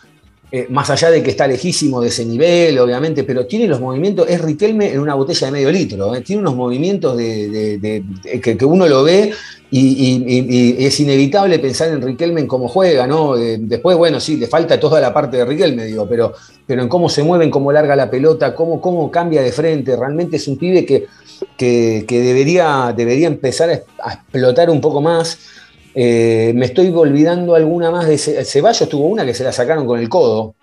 eh, 0.54 0.66
más 0.68 0.90
allá 0.90 1.10
de 1.10 1.22
que 1.22 1.30
está 1.30 1.46
lejísimo 1.46 2.02
de 2.02 2.08
ese 2.08 2.26
nivel, 2.26 2.78
obviamente, 2.78 3.24
pero 3.24 3.46
tiene 3.46 3.66
los 3.66 3.80
movimientos, 3.80 4.28
es 4.28 4.38
Riquelme 4.38 4.92
en 4.92 5.00
una 5.00 5.14
botella 5.14 5.46
de 5.46 5.50
medio 5.50 5.72
litro, 5.72 6.14
eh, 6.14 6.20
tiene 6.20 6.42
unos 6.42 6.54
movimientos 6.54 7.16
de, 7.16 8.04
que, 8.42 8.64
uno 8.66 8.86
lo 8.86 9.02
ve 9.02 9.32
y, 9.70 10.84
es 10.84 11.00
inevitable 11.00 11.58
pensar 11.58 11.88
en 11.88 12.02
Riquelme 12.02 12.42
en 12.42 12.46
cómo 12.46 12.68
juega, 12.68 13.06
¿no? 13.06 13.38
Eh, 13.38 13.56
después, 13.60 13.96
bueno, 13.96 14.20
sí, 14.20 14.36
le 14.36 14.46
falta 14.46 14.78
toda 14.78 15.00
la 15.00 15.14
parte 15.14 15.38
de 15.38 15.46
Riquelme, 15.46 15.86
digo, 15.86 16.06
pero, 16.06 16.34
pero 16.66 16.82
en 16.82 16.88
cómo 16.90 17.08
se 17.08 17.22
mueve, 17.22 17.46
en 17.46 17.50
cómo 17.50 17.72
larga 17.72 17.96
la 17.96 18.10
pelota, 18.10 18.54
cómo, 18.54 18.78
cómo 18.78 19.10
cambia 19.10 19.40
de 19.40 19.52
frente, 19.52 19.96
realmente 19.96 20.36
es 20.36 20.46
un 20.48 20.58
pibe 20.58 20.84
que, 20.84 21.06
que, 21.56 22.04
que 22.06 22.20
debería, 22.20 22.92
debería 22.94 23.26
empezar 23.26 23.70
a 23.70 24.12
explotar 24.12 24.68
un 24.68 24.82
poco 24.82 25.00
más. 25.00 25.38
Eh, 25.94 26.52
me 26.54 26.66
estoy 26.66 26.88
olvidando 26.94 27.54
alguna 27.54 27.90
más 27.90 28.06
de 28.06 28.16
Ce- 28.18 28.44
Ceballos, 28.44 28.88
tuvo 28.88 29.06
una 29.06 29.24
que 29.26 29.34
se 29.34 29.44
la 29.44 29.52
sacaron 29.52 29.86
con 29.86 29.98
el 30.00 30.08
codo. 30.08 30.54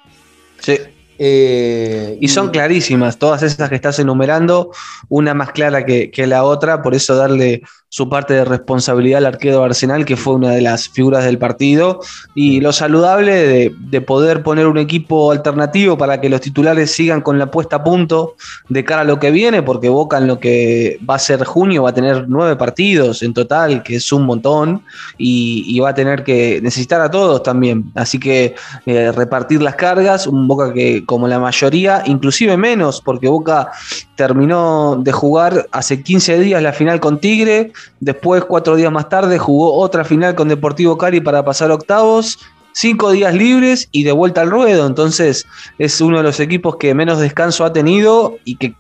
Sí. 0.60 0.78
Eh, 1.22 2.18
Y 2.22 2.28
son 2.30 2.50
clarísimas, 2.50 3.18
todas 3.20 3.44
esas 3.44 3.68
que 3.70 3.76
estás 3.76 4.00
enumerando, 4.00 4.72
una 5.10 5.34
más 5.34 5.52
clara 5.52 5.86
que, 5.86 6.10
que 6.12 6.26
la 6.26 6.46
otra, 6.46 6.82
por 6.82 6.96
eso 6.96 7.16
darle 7.16 7.62
su 7.90 8.08
parte 8.08 8.36
de 8.36 8.46
responsabilidad 8.46 9.18
al 9.18 9.26
arquero 9.26 9.64
Arsenal, 9.64 10.06
que 10.06 10.16
fue 10.16 10.36
una 10.36 10.52
de 10.52 10.62
las 10.62 10.90
figuras 10.90 11.26
del 11.26 11.40
partido, 11.40 12.00
y 12.36 12.62
lo 12.62 12.72
saludable 12.72 13.34
de, 13.34 13.76
de, 13.78 14.02
poder 14.02 14.44
poner 14.44 14.68
un 14.68 14.78
equipo 14.78 15.32
alternativo 15.32 15.98
para 15.98 16.22
que 16.22 16.30
los 16.30 16.40
titulares 16.40 16.92
sigan 16.92 17.22
con 17.22 17.40
la 17.40 17.50
puesta 17.50 17.78
a 17.78 17.84
punto 17.84 18.36
de 18.70 18.84
cara 18.86 19.02
a 19.02 19.06
lo 19.06 19.20
que 19.20 19.32
viene, 19.32 19.64
porque 19.64 19.90
Boca 19.90 20.20
en 20.20 20.28
lo 20.28 20.40
que 20.40 21.00
va 21.08 21.16
a 21.16 21.20
ser 21.20 21.44
junio 21.44 21.84
va 21.84 21.90
a 21.90 21.94
tener 21.94 22.26
nueve 22.28 22.56
partidos 22.56 23.24
en 23.24 23.34
total, 23.34 23.82
que 23.82 23.96
es 23.96 24.12
un 24.12 24.26
montón, 24.26 24.84
y, 25.18 25.66
y 25.68 25.80
va 25.80 25.90
a 25.90 25.94
tener 25.94 26.24
que 26.24 26.60
necesitar 26.62 27.02
a 27.02 27.10
todos 27.10 27.42
también. 27.44 27.92
Así 27.96 28.20
que 28.20 28.56
eh, 28.86 29.12
repartir 29.12 29.62
las 29.62 29.76
cargas, 29.76 30.28
un 30.28 30.48
Boca 30.48 30.74
que 30.74 31.06
como 31.06 31.28
la 31.28 31.40
mayoría, 31.40 32.04
inclusive 32.06 32.58
menos, 32.58 33.02
porque 33.02 33.28
Boca 33.28 33.72
terminó 34.16 34.98
de 35.02 35.12
jugar 35.12 35.68
hace 35.72 36.04
15 36.04 36.40
días 36.40 36.62
la 36.62 36.74
final 36.74 37.00
con 37.00 37.20
Tigre, 37.20 37.72
después 38.00 38.44
cuatro 38.46 38.76
días 38.76 38.92
más 38.92 39.10
tarde 39.10 39.38
jugó 39.38 39.74
otra 39.74 40.04
final 40.04 40.36
con 40.36 40.48
Deportivo 40.48 40.98
Cari 40.98 41.22
para 41.22 41.44
pasar 41.44 41.72
octavos, 41.72 42.40
cinco 42.74 43.12
días 43.12 43.34
libres 43.34 43.90
y 43.92 44.04
de 44.04 44.12
vuelta 44.12 44.42
al 44.42 44.52
ruedo, 44.52 44.88
entonces 44.88 45.46
es 45.78 46.00
uno 46.02 46.18
de 46.18 46.24
los 46.24 46.40
equipos 46.40 46.78
que 46.78 46.94
menos 46.94 47.20
descanso 47.20 47.66
ha 47.66 47.74
tenido 47.74 48.38
y 48.46 48.56
que 48.56 48.74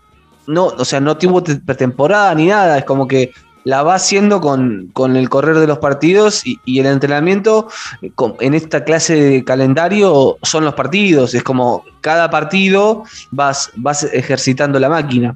no, 0.48 0.66
o 0.66 0.86
sea, 0.86 1.00
no 1.00 1.18
tuvo 1.18 1.44
pretemporada 1.44 2.34
ni 2.34 2.48
nada, 2.48 2.80
es 2.80 2.86
como 2.86 3.08
que 3.08 3.32
la 3.64 3.84
va 3.84 3.96
haciendo 3.96 4.42
con, 4.42 4.90
con, 4.94 5.16
el 5.16 5.30
correr 5.30 5.58
de 5.60 5.68
los 5.68 5.80
partidos 5.80 6.44
y, 6.46 6.80
el 6.80 6.86
entrenamiento 6.86 7.68
con, 8.16 8.36
en 8.40 8.54
esta 8.54 8.84
clase 8.84 9.16
de 9.16 9.44
calendario 9.44 10.38
son 10.44 10.66
los 10.66 10.74
partidos. 10.74 11.34
Es 11.36 11.44
como 11.44 11.84
cada 12.02 12.30
partido 12.30 13.04
vas, 13.32 13.72
vas 13.76 14.04
ejercitando 14.06 14.80
la 14.80 14.90
máquina. 14.90 15.36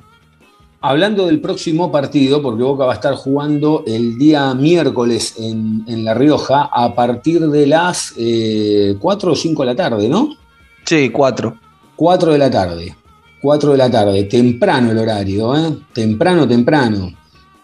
Hablando 0.86 1.28
del 1.28 1.40
próximo 1.40 1.94
partido, 1.94 2.42
porque 2.42 2.62
Boca 2.62 2.84
va 2.84 2.92
a 2.92 2.96
estar 2.96 3.16
jugando 3.16 3.86
el 3.88 4.18
día 4.18 4.54
miércoles 4.54 5.36
en, 5.40 5.86
en 5.88 6.04
La 6.04 6.14
Rioja 6.14 6.70
a 6.70 6.94
partir 6.94 7.40
de 7.40 7.66
las 7.66 8.14
eh, 8.18 8.98
4 9.00 9.32
o 9.32 9.34
5 9.34 9.62
de 9.62 9.66
la 9.66 9.76
tarde, 9.78 10.10
¿no? 10.10 10.36
Sí, 10.84 11.10
4. 11.10 11.56
4 11.96 12.32
de 12.34 12.38
la 12.38 12.52
tarde. 12.52 12.98
4 13.42 13.72
de 13.72 13.78
la 13.78 13.90
tarde. 13.90 14.26
Temprano 14.26 14.92
el 14.92 14.98
horario, 14.98 15.56
¿eh? 15.56 15.74
Temprano, 15.94 16.46
temprano. 16.46 17.14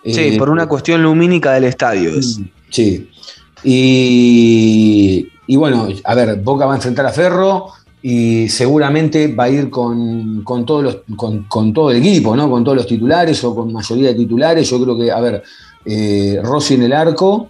Sí, 0.01 0.21
eh, 0.21 0.37
por 0.37 0.49
una 0.49 0.67
cuestión 0.67 1.03
lumínica 1.03 1.51
del 1.51 1.65
estadio. 1.65 2.11
Es. 2.17 2.39
Sí. 2.69 3.09
Y, 3.65 5.27
y, 5.45 5.55
bueno, 5.57 5.89
a 6.05 6.15
ver, 6.15 6.37
Boca 6.37 6.65
va 6.65 6.71
a 6.71 6.75
enfrentar 6.77 7.05
a 7.05 7.11
Ferro 7.11 7.73
y 8.01 8.47
seguramente 8.47 9.33
va 9.33 9.45
a 9.45 9.49
ir 9.49 9.69
con, 9.69 10.43
con, 10.43 10.65
todos 10.65 10.83
los, 10.83 10.97
con, 11.15 11.43
con, 11.43 11.73
todo 11.73 11.91
el 11.91 11.97
equipo, 11.97 12.35
¿no? 12.35 12.49
Con 12.49 12.63
todos 12.63 12.77
los 12.77 12.87
titulares 12.87 13.43
o 13.43 13.53
con 13.53 13.73
mayoría 13.73 14.09
de 14.09 14.15
titulares. 14.15 14.69
Yo 14.69 14.81
creo 14.81 14.97
que, 14.97 15.11
a 15.11 15.19
ver, 15.19 15.43
eh, 15.85 16.39
Rossi 16.41 16.75
en 16.75 16.83
el 16.83 16.93
arco. 16.93 17.49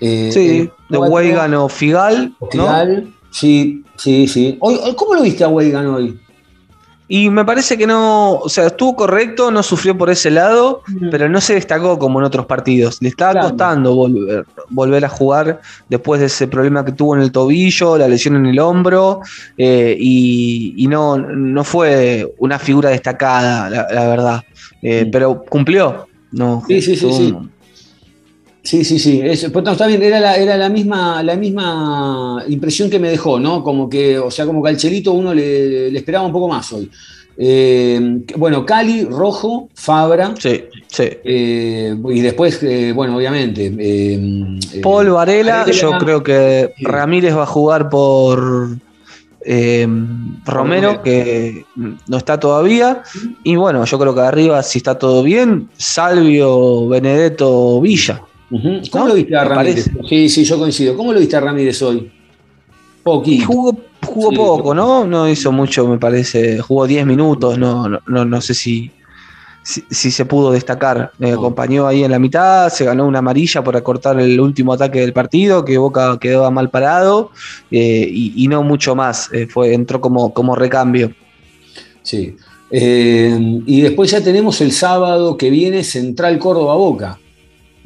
Eh, 0.00 0.30
sí, 0.32 0.70
de 0.88 0.98
Weigan 0.98 1.54
o 1.54 1.68
Figal. 1.68 2.34
Figal, 2.50 3.04
¿no? 3.04 3.10
sí, 3.30 3.84
sí, 3.96 4.26
sí. 4.26 4.56
Hoy, 4.60 4.78
¿Cómo 4.96 5.14
lo 5.14 5.22
viste 5.22 5.44
a 5.44 5.48
Weigan 5.48 5.86
hoy? 5.86 6.18
Y 7.14 7.28
me 7.28 7.44
parece 7.44 7.76
que 7.76 7.86
no, 7.86 8.36
o 8.36 8.48
sea, 8.48 8.68
estuvo 8.68 8.96
correcto, 8.96 9.50
no 9.50 9.62
sufrió 9.62 9.98
por 9.98 10.08
ese 10.08 10.30
lado, 10.30 10.82
mm. 10.86 11.10
pero 11.10 11.28
no 11.28 11.42
se 11.42 11.52
destacó 11.52 11.98
como 11.98 12.18
en 12.18 12.24
otros 12.24 12.46
partidos. 12.46 13.02
Le 13.02 13.10
estaba 13.10 13.32
claro. 13.32 13.48
costando 13.50 13.94
volver, 13.94 14.46
volver, 14.70 15.04
a 15.04 15.10
jugar 15.10 15.60
después 15.90 16.20
de 16.22 16.28
ese 16.28 16.48
problema 16.48 16.86
que 16.86 16.92
tuvo 16.92 17.14
en 17.14 17.20
el 17.20 17.30
tobillo, 17.30 17.98
la 17.98 18.08
lesión 18.08 18.36
en 18.36 18.46
el 18.46 18.58
hombro, 18.58 19.20
eh, 19.58 19.94
y, 20.00 20.72
y, 20.74 20.86
no, 20.86 21.18
no 21.18 21.64
fue 21.64 22.32
una 22.38 22.58
figura 22.58 22.88
destacada, 22.88 23.68
la, 23.68 23.86
la 23.90 24.08
verdad. 24.08 24.42
Eh, 24.80 25.04
mm. 25.04 25.10
Pero 25.10 25.44
cumplió. 25.44 26.06
No, 26.30 26.64
sí, 26.66 26.80
sí, 26.80 26.96
sí, 26.96 27.12
sí. 27.12 27.36
Sí, 28.62 28.84
sí, 28.84 28.98
sí. 28.98 29.20
Es, 29.22 29.48
pues, 29.52 29.64
no, 29.64 29.72
está 29.72 29.86
bien, 29.86 30.02
era, 30.02 30.20
la, 30.20 30.36
era 30.36 30.56
la, 30.56 30.68
misma, 30.68 31.22
la 31.22 31.36
misma 31.36 32.44
impresión 32.48 32.88
que 32.88 32.98
me 32.98 33.10
dejó, 33.10 33.40
¿no? 33.40 33.62
Como 33.64 33.88
que, 33.88 34.18
o 34.18 34.30
sea, 34.30 34.46
como 34.46 34.62
que 34.62 34.68
al 34.70 34.76
Chelito 34.76 35.12
uno 35.12 35.34
le, 35.34 35.90
le 35.90 35.98
esperaba 35.98 36.24
un 36.24 36.32
poco 36.32 36.48
más 36.48 36.72
hoy. 36.72 36.88
Eh, 37.36 38.20
bueno, 38.36 38.64
Cali, 38.64 39.04
Rojo, 39.04 39.68
Fabra. 39.74 40.34
Sí, 40.38 40.64
sí. 40.86 41.04
Eh, 41.24 41.96
y 42.10 42.20
después, 42.20 42.62
eh, 42.62 42.92
bueno, 42.94 43.16
obviamente. 43.16 43.70
Paul 44.82 45.10
Varela, 45.10 45.58
Varela, 45.58 45.72
yo 45.72 45.92
creo 45.98 46.22
que. 46.22 46.74
Ramírez 46.80 47.36
va 47.36 47.44
a 47.44 47.46
jugar 47.46 47.88
por 47.88 48.76
eh, 49.44 49.88
Romero, 50.44 51.02
que 51.02 51.64
no 52.06 52.16
está 52.16 52.38
todavía. 52.38 53.02
Y 53.42 53.56
bueno, 53.56 53.84
yo 53.84 53.98
creo 53.98 54.14
que 54.14 54.20
arriba, 54.20 54.62
si 54.62 54.78
está 54.78 54.98
todo 54.98 55.22
bien, 55.22 55.68
Salvio, 55.76 56.88
Benedetto, 56.88 57.80
Villa. 57.80 58.22
Uh 58.52 58.58
-huh. 58.58 58.90
¿Cómo 58.90 59.04
¿No? 59.04 59.10
lo 59.10 59.14
viste 59.16 59.34
a 59.34 59.44
Ramírez? 59.44 59.90
Sí, 60.06 60.28
sí, 60.28 60.44
yo 60.44 60.58
coincido. 60.58 60.94
¿Cómo 60.94 61.12
lo 61.12 61.18
viste 61.18 61.36
a 61.36 61.40
Ramírez 61.40 61.80
hoy? 61.80 62.12
Poquito. 63.02 63.46
Jugó, 63.46 63.76
jugó 64.04 64.30
sí, 64.30 64.36
poco, 64.36 64.74
¿no? 64.74 65.06
No 65.06 65.26
hizo 65.26 65.50
mucho, 65.52 65.88
me 65.88 65.98
parece. 65.98 66.58
Jugó 66.58 66.86
10 66.86 67.06
minutos, 67.06 67.58
no, 67.58 67.88
no, 67.88 68.00
no, 68.06 68.24
no 68.26 68.40
sé 68.42 68.52
si, 68.52 68.90
si, 69.62 69.82
si, 69.88 70.10
se 70.10 70.26
pudo 70.26 70.52
destacar. 70.52 71.12
Me 71.18 71.32
acompañó 71.32 71.86
ahí 71.86 72.04
en 72.04 72.10
la 72.10 72.18
mitad, 72.18 72.68
se 72.68 72.84
ganó 72.84 73.06
una 73.06 73.20
amarilla 73.20 73.64
por 73.64 73.74
acortar 73.74 74.20
el 74.20 74.38
último 74.38 74.74
ataque 74.74 75.00
del 75.00 75.14
partido, 75.14 75.64
que 75.64 75.78
Boca 75.78 76.18
quedó 76.20 76.48
mal 76.50 76.68
parado, 76.68 77.30
eh, 77.70 78.06
y, 78.06 78.34
y, 78.36 78.48
no 78.48 78.62
mucho 78.62 78.94
más. 78.94 79.32
Eh, 79.32 79.46
fue, 79.46 79.72
entró 79.72 79.98
como, 79.98 80.34
como 80.34 80.54
recambio. 80.54 81.10
Sí. 82.02 82.36
Eh, 82.70 83.60
y 83.66 83.80
después 83.80 84.10
ya 84.10 84.22
tenemos 84.22 84.60
el 84.60 84.72
sábado 84.72 85.38
que 85.38 85.48
viene 85.48 85.82
Central 85.82 86.38
Córdoba 86.38 86.74
Boca. 86.74 87.18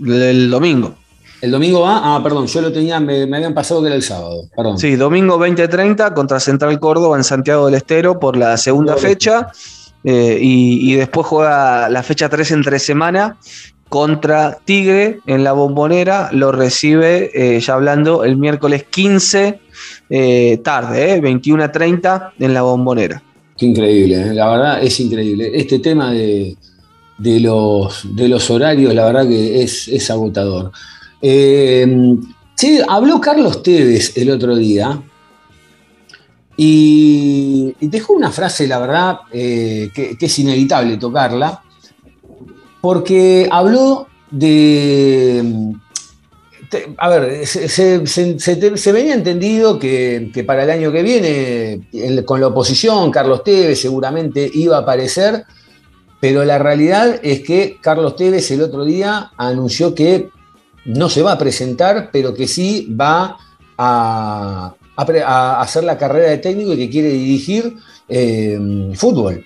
El 0.04 0.50
domingo. 0.50 0.94
¿El 1.42 1.50
domingo 1.50 1.82
va? 1.82 2.16
Ah, 2.16 2.22
perdón, 2.22 2.46
yo 2.46 2.60
lo 2.60 2.72
tenía, 2.72 2.98
me, 2.98 3.26
me 3.26 3.36
habían 3.36 3.54
pasado 3.54 3.82
que 3.82 3.88
era 3.88 3.96
el 3.96 4.02
sábado. 4.02 4.48
Perdón. 4.56 4.78
Sí, 4.78 4.96
domingo 4.96 5.38
20.30 5.38 6.14
contra 6.14 6.40
Central 6.40 6.80
Córdoba 6.80 7.16
en 7.16 7.24
Santiago 7.24 7.66
del 7.66 7.74
Estero 7.74 8.18
por 8.18 8.36
la 8.36 8.56
segunda 8.56 8.96
fecha. 8.96 9.48
Eh, 10.02 10.38
y, 10.40 10.92
y, 10.92 10.94
después 10.94 11.26
juega 11.26 11.88
la 11.88 12.02
fecha 12.02 12.28
3 12.28 12.52
entre 12.52 12.78
semana 12.78 13.38
contra 13.88 14.58
Tigre 14.64 15.20
en 15.26 15.44
la 15.44 15.52
bombonera. 15.52 16.30
Lo 16.32 16.52
recibe, 16.52 17.30
eh, 17.34 17.60
ya 17.60 17.74
hablando, 17.74 18.24
el 18.24 18.36
miércoles 18.36 18.84
15 18.84 19.60
eh, 20.10 20.60
tarde, 20.62 21.20
21.30 21.20 22.32
en 22.38 22.54
la 22.54 22.62
bombonera. 22.62 23.22
Qué 23.56 23.66
increíble, 23.66 24.34
la 24.34 24.50
verdad 24.50 24.82
es 24.82 25.00
increíble. 25.00 25.50
Este 25.54 25.78
tema 25.78 26.12
de 26.12 26.56
de 27.18 27.40
los, 27.40 28.14
de 28.14 28.28
los 28.28 28.50
horarios, 28.50 28.94
la 28.94 29.06
verdad 29.06 29.28
que 29.28 29.62
es, 29.62 29.88
es 29.88 30.10
agotador. 30.10 30.72
Eh, 31.22 32.16
sí, 32.54 32.80
habló 32.86 33.20
Carlos 33.20 33.62
Tevez 33.62 34.16
el 34.16 34.30
otro 34.30 34.54
día 34.54 35.00
y, 36.56 37.74
dejó 37.80 38.14
una 38.14 38.30
frase, 38.30 38.66
la 38.66 38.78
verdad, 38.78 39.18
eh, 39.32 39.90
que, 39.94 40.16
es 40.18 40.38
inevitable 40.38 40.96
tocarla, 40.96 41.62
porque 42.80 43.48
habló 43.50 44.08
de... 44.30 45.72
A 46.98 47.08
ver, 47.08 47.46
se 47.46 48.92
venía 48.92 49.14
entendido 49.14 49.78
que, 49.78 50.30
que, 50.34 50.44
para 50.44 50.64
el 50.64 50.70
año 50.70 50.90
que 50.92 51.02
viene, 51.02 52.24
con 52.24 52.40
la 52.40 52.48
oposición, 52.48 53.10
Carlos 53.10 53.44
Tevez 53.44 53.80
seguramente 53.80 54.50
iba 54.52 54.76
a 54.76 54.80
aparecer 54.80 55.44
pero 56.20 56.44
la 56.44 56.58
realidad 56.58 57.20
es 57.22 57.40
que 57.40 57.78
Carlos 57.80 58.16
Tevez 58.16 58.50
el 58.50 58.62
otro 58.62 58.84
día 58.84 59.32
anunció 59.36 59.94
que 59.94 60.30
no 60.84 61.08
se 61.08 61.22
va 61.22 61.32
a 61.32 61.38
presentar, 61.38 62.10
pero 62.12 62.32
que 62.32 62.46
sí 62.46 62.94
va 62.98 63.36
a, 63.76 64.74
hacer 64.96 65.84
la 65.84 65.98
carrera 65.98 66.30
de 66.30 66.38
técnico 66.38 66.72
y 66.72 66.78
que 66.78 66.90
quiere 66.90 67.10
dirigir 67.10 67.76
eh, 68.08 68.58
fútbol. 68.94 69.44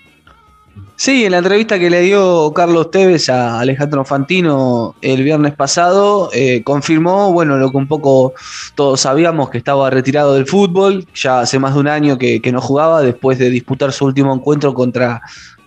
Sí, 0.95 1.25
en 1.25 1.31
la 1.31 1.39
entrevista 1.39 1.79
que 1.79 1.89
le 1.89 2.01
dio 2.01 2.53
Carlos 2.53 2.91
Tevez 2.91 3.27
a 3.29 3.59
Alejandro 3.59 4.05
Fantino 4.05 4.95
el 5.01 5.23
viernes 5.23 5.55
pasado, 5.55 6.29
eh, 6.31 6.61
confirmó, 6.63 7.33
bueno, 7.33 7.57
lo 7.57 7.71
que 7.71 7.77
un 7.77 7.87
poco 7.87 8.33
todos 8.75 9.01
sabíamos, 9.01 9.49
que 9.49 9.57
estaba 9.57 9.89
retirado 9.89 10.35
del 10.35 10.45
fútbol, 10.45 11.07
ya 11.15 11.39
hace 11.39 11.57
más 11.57 11.73
de 11.73 11.79
un 11.79 11.87
año 11.87 12.19
que, 12.19 12.39
que 12.39 12.51
no 12.51 12.61
jugaba, 12.61 13.01
después 13.01 13.39
de 13.39 13.49
disputar 13.49 13.91
su 13.93 14.05
último 14.05 14.31
encuentro 14.31 14.75
contra 14.75 15.21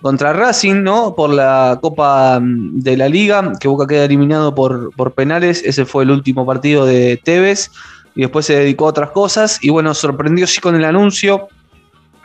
contra 0.04 0.34
Racing, 0.34 0.82
¿no? 0.82 1.14
Por 1.14 1.30
la 1.30 1.78
Copa 1.80 2.38
mm, 2.38 2.80
de 2.80 2.96
la 2.98 3.08
Liga, 3.08 3.54
que 3.58 3.68
Boca 3.68 3.86
queda 3.86 4.04
eliminado 4.04 4.54
por, 4.54 4.94
por 4.94 5.14
penales. 5.14 5.62
Ese 5.64 5.86
fue 5.86 6.04
el 6.04 6.10
último 6.10 6.44
partido 6.44 6.84
de 6.84 7.18
Tevez. 7.24 7.70
Y 8.14 8.20
después 8.20 8.44
se 8.44 8.54
dedicó 8.54 8.84
a 8.84 8.90
otras 8.90 9.12
cosas. 9.12 9.58
Y 9.62 9.70
bueno, 9.70 9.94
sorprendió 9.94 10.46
sí 10.46 10.60
con 10.60 10.74
el 10.74 10.84
anuncio 10.84 11.48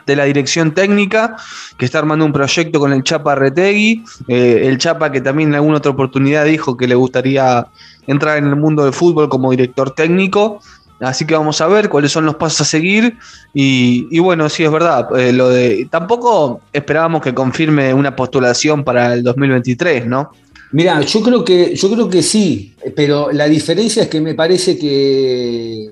de 0.06 0.16
la 0.16 0.24
dirección 0.24 0.72
técnica, 0.72 1.36
que 1.78 1.84
está 1.84 1.98
armando 1.98 2.24
un 2.24 2.32
proyecto 2.32 2.78
con 2.80 2.92
el 2.92 3.02
Chapa 3.02 3.34
Retegui. 3.34 4.02
Eh, 4.28 4.62
el 4.64 4.78
Chapa 4.78 5.10
que 5.12 5.20
también 5.20 5.50
en 5.50 5.54
alguna 5.56 5.78
otra 5.78 5.90
oportunidad 5.92 6.44
dijo 6.44 6.76
que 6.76 6.86
le 6.88 6.94
gustaría 6.94 7.66
entrar 8.06 8.38
en 8.38 8.46
el 8.46 8.56
mundo 8.56 8.84
del 8.84 8.92
fútbol 8.92 9.28
como 9.28 9.50
director 9.50 9.90
técnico. 9.92 10.60
Así 11.00 11.24
que 11.24 11.34
vamos 11.34 11.58
a 11.62 11.66
ver 11.66 11.88
cuáles 11.88 12.12
son 12.12 12.26
los 12.26 12.34
pasos 12.34 12.60
a 12.60 12.64
seguir. 12.64 13.16
Y, 13.54 14.06
y 14.10 14.18
bueno, 14.18 14.48
sí, 14.50 14.64
es 14.64 14.70
verdad. 14.70 15.08
Eh, 15.18 15.32
lo 15.32 15.48
de, 15.48 15.88
tampoco 15.90 16.60
esperábamos 16.72 17.22
que 17.22 17.32
confirme 17.32 17.94
una 17.94 18.14
postulación 18.14 18.84
para 18.84 19.14
el 19.14 19.22
2023, 19.22 20.06
¿no? 20.06 20.30
Mira, 20.72 21.00
yo 21.00 21.20
creo 21.22 21.42
que, 21.44 21.74
yo 21.74 21.90
creo 21.90 22.08
que 22.08 22.22
sí, 22.22 22.74
pero 22.94 23.32
la 23.32 23.46
diferencia 23.46 24.02
es 24.04 24.08
que 24.08 24.20
me 24.20 24.34
parece 24.34 24.78
que 24.78 25.90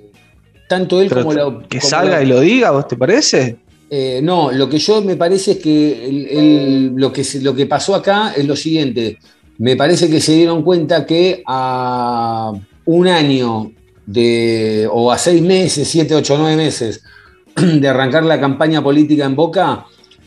tanto 0.68 1.00
él 1.00 1.08
Pero 1.08 1.22
como 1.22 1.32
la. 1.32 1.58
que 1.68 1.78
como 1.78 1.90
salga 1.90 2.16
la- 2.18 2.22
y 2.22 2.26
lo 2.26 2.40
diga, 2.40 2.70
¿vos 2.70 2.86
te 2.86 2.96
parece? 2.96 3.56
Eh, 3.90 4.20
no, 4.22 4.52
lo 4.52 4.68
que 4.68 4.78
yo 4.78 5.02
me 5.02 5.16
parece 5.16 5.52
es 5.52 5.58
que 5.58 6.90
lo, 6.94 7.12
que 7.12 7.24
lo 7.40 7.54
que 7.54 7.66
pasó 7.66 7.94
acá 7.94 8.32
es 8.36 8.46
lo 8.46 8.54
siguiente. 8.54 9.18
Me 9.58 9.76
parece 9.76 10.10
que 10.10 10.20
se 10.20 10.34
dieron 10.34 10.62
cuenta 10.62 11.06
que 11.06 11.42
a 11.46 12.52
un 12.84 13.08
año 13.08 13.72
de, 14.06 14.88
o 14.90 15.10
a 15.10 15.18
seis 15.18 15.42
meses, 15.42 15.88
siete, 15.88 16.14
ocho, 16.14 16.36
nueve 16.38 16.56
meses 16.56 17.02
de 17.56 17.88
arrancar 17.88 18.24
la 18.24 18.40
campaña 18.40 18.82
política 18.82 19.24
en 19.24 19.34
Boca, 19.36 19.86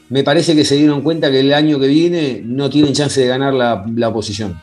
me 0.09 0.23
parece 0.23 0.55
que 0.55 0.65
se 0.65 0.75
dieron 0.75 1.01
cuenta 1.01 1.31
que 1.31 1.39
el 1.39 1.53
año 1.53 1.79
que 1.79 1.87
viene 1.87 2.41
no 2.43 2.69
tienen 2.69 2.93
chance 2.93 3.21
de 3.21 3.27
ganar 3.27 3.53
la, 3.53 3.85
la 3.95 4.09
oposición. 4.09 4.59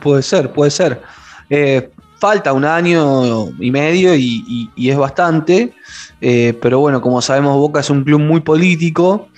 Puede 0.00 0.22
ser, 0.22 0.52
puede 0.52 0.70
ser. 0.70 1.02
Eh, 1.50 1.90
falta 2.18 2.52
un 2.52 2.64
año 2.64 3.48
y 3.60 3.70
medio 3.70 4.14
y, 4.14 4.44
y- 4.46 4.70
y 4.74 4.90
es 4.90 4.96
bastante, 4.96 5.74
eh, 6.20 6.56
pero 6.62 6.78
bueno, 6.80 7.00
como 7.00 7.20
sabemos, 7.20 7.56
Boca 7.56 7.80
es 7.80 7.90
un 7.90 8.04
club 8.04 8.20
muy 8.20 8.40
político 8.40 9.28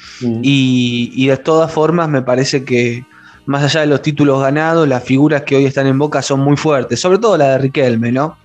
y, 0.42 1.10
y 1.14 1.26
de 1.26 1.36
todas 1.38 1.72
formas 1.72 2.08
me 2.08 2.22
parece 2.22 2.64
que 2.64 3.04
más 3.46 3.62
allá 3.64 3.80
de 3.80 3.86
los 3.86 4.02
títulos 4.02 4.40
ganados, 4.42 4.86
las 4.86 5.02
figuras 5.02 5.42
que 5.42 5.56
hoy 5.56 5.64
están 5.64 5.86
en 5.86 5.98
Boca 5.98 6.20
son 6.22 6.40
muy 6.40 6.56
fuertes, 6.56 7.00
sobre 7.00 7.18
todo 7.18 7.36
la 7.36 7.50
de 7.52 7.58
Riquelme, 7.58 8.12
¿no? 8.12 8.36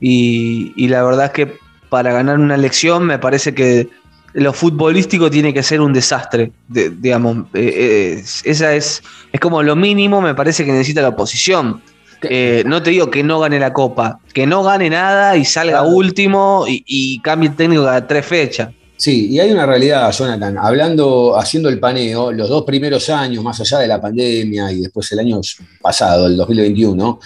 Y, 0.00 0.72
y 0.76 0.88
la 0.88 1.02
verdad 1.04 1.26
es 1.26 1.30
que 1.32 1.54
para 1.88 2.12
ganar 2.12 2.38
una 2.38 2.56
elección 2.56 3.04
me 3.04 3.18
parece 3.18 3.54
que 3.54 3.88
lo 4.34 4.52
futbolístico 4.52 5.30
tiene 5.30 5.54
que 5.54 5.62
ser 5.62 5.80
un 5.80 5.92
desastre, 5.92 6.52
de- 6.68 6.90
digamos, 6.90 7.46
eh, 7.54 8.18
eh, 8.18 8.24
esa 8.44 8.74
es, 8.74 9.02
es 9.32 9.40
como 9.40 9.62
lo 9.62 9.74
mínimo 9.76 10.20
me 10.20 10.34
parece 10.34 10.64
que 10.64 10.72
necesita 10.72 11.00
la 11.02 11.08
oposición. 11.08 11.80
Eh, 12.22 12.62
no 12.66 12.82
te 12.82 12.90
digo 12.90 13.10
que 13.10 13.22
no 13.22 13.40
gane 13.40 13.58
la 13.60 13.72
copa, 13.72 14.20
que 14.32 14.46
no 14.46 14.62
gane 14.62 14.90
nada 14.90 15.36
y 15.36 15.44
salga 15.44 15.80
Claro. 15.80 15.94
último 15.94 16.64
y, 16.68 16.82
y 16.86 17.20
cambie 17.20 17.48
el 17.50 17.56
técnico 17.56 17.84
cada 17.84 18.06
tres 18.06 18.26
fechas. 18.26 18.70
Sí, 18.96 19.28
y 19.30 19.38
hay 19.38 19.52
una 19.52 19.64
realidad, 19.64 20.10
Jonathan. 20.10 20.58
Hablando, 20.58 21.36
haciendo 21.38 21.68
el 21.68 21.78
paneo, 21.78 22.32
los 22.32 22.48
dos 22.48 22.64
primeros 22.64 23.08
años, 23.10 23.44
más 23.44 23.60
allá 23.60 23.78
de 23.78 23.86
la 23.86 24.00
pandemia 24.00 24.72
y 24.72 24.80
después 24.80 25.10
el 25.12 25.20
año 25.20 25.40
pasado, 25.80 26.26
el 26.26 26.36
2021, 26.36 27.20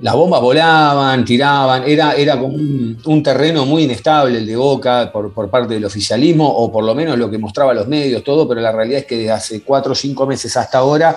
las 0.00 0.14
bombas 0.14 0.40
volaban, 0.40 1.24
tiraban, 1.24 1.84
era, 1.86 2.14
era 2.14 2.38
como 2.40 2.54
un, 2.54 2.98
un 3.04 3.22
terreno 3.22 3.66
muy 3.66 3.84
inestable 3.84 4.38
el 4.38 4.46
de 4.46 4.56
Boca 4.56 5.10
por, 5.12 5.32
por 5.32 5.48
parte 5.50 5.74
del 5.74 5.84
oficialismo, 5.84 6.48
o 6.48 6.72
por 6.72 6.82
lo 6.82 6.94
menos 6.94 7.16
lo 7.18 7.30
que 7.30 7.38
mostraba 7.38 7.72
los 7.74 7.86
medios, 7.86 8.24
todo, 8.24 8.48
pero 8.48 8.60
la 8.60 8.72
realidad 8.72 9.00
es 9.00 9.06
que 9.06 9.16
desde 9.18 9.30
hace 9.30 9.62
cuatro 9.62 9.92
o 9.92 9.94
cinco 9.94 10.26
meses 10.26 10.56
hasta 10.56 10.78
ahora, 10.78 11.16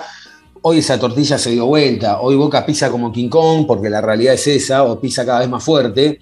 hoy 0.66 0.78
esa 0.78 0.98
tortilla 0.98 1.36
se 1.36 1.50
dio 1.50 1.66
vuelta, 1.66 2.20
hoy 2.20 2.36
Boca 2.36 2.64
pisa 2.64 2.90
como 2.90 3.12
King 3.12 3.28
Kong, 3.28 3.66
porque 3.66 3.90
la 3.90 4.00
realidad 4.00 4.32
es 4.32 4.46
esa, 4.46 4.82
o 4.82 4.98
pisa 4.98 5.24
cada 5.26 5.40
vez 5.40 5.48
más 5.48 5.62
fuerte. 5.62 6.18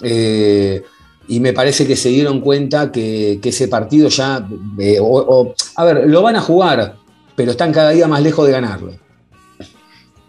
Eh, 0.00 0.82
y 1.28 1.40
me 1.40 1.52
parece 1.52 1.86
que 1.86 1.94
se 1.94 2.08
dieron 2.08 2.40
cuenta 2.40 2.90
que, 2.90 3.38
ese 3.42 3.68
partido 3.68 4.08
ya, 4.08 4.46
eh, 4.78 4.96
o- 4.98 5.54
a 5.76 5.84
ver, 5.84 6.08
lo 6.08 6.22
van 6.22 6.36
a 6.36 6.40
jugar, 6.40 6.96
pero 7.36 7.50
están 7.50 7.70
cada 7.70 7.90
día 7.90 8.08
más 8.08 8.22
lejos 8.22 8.46
de 8.46 8.52
ganarlo. 8.52 8.92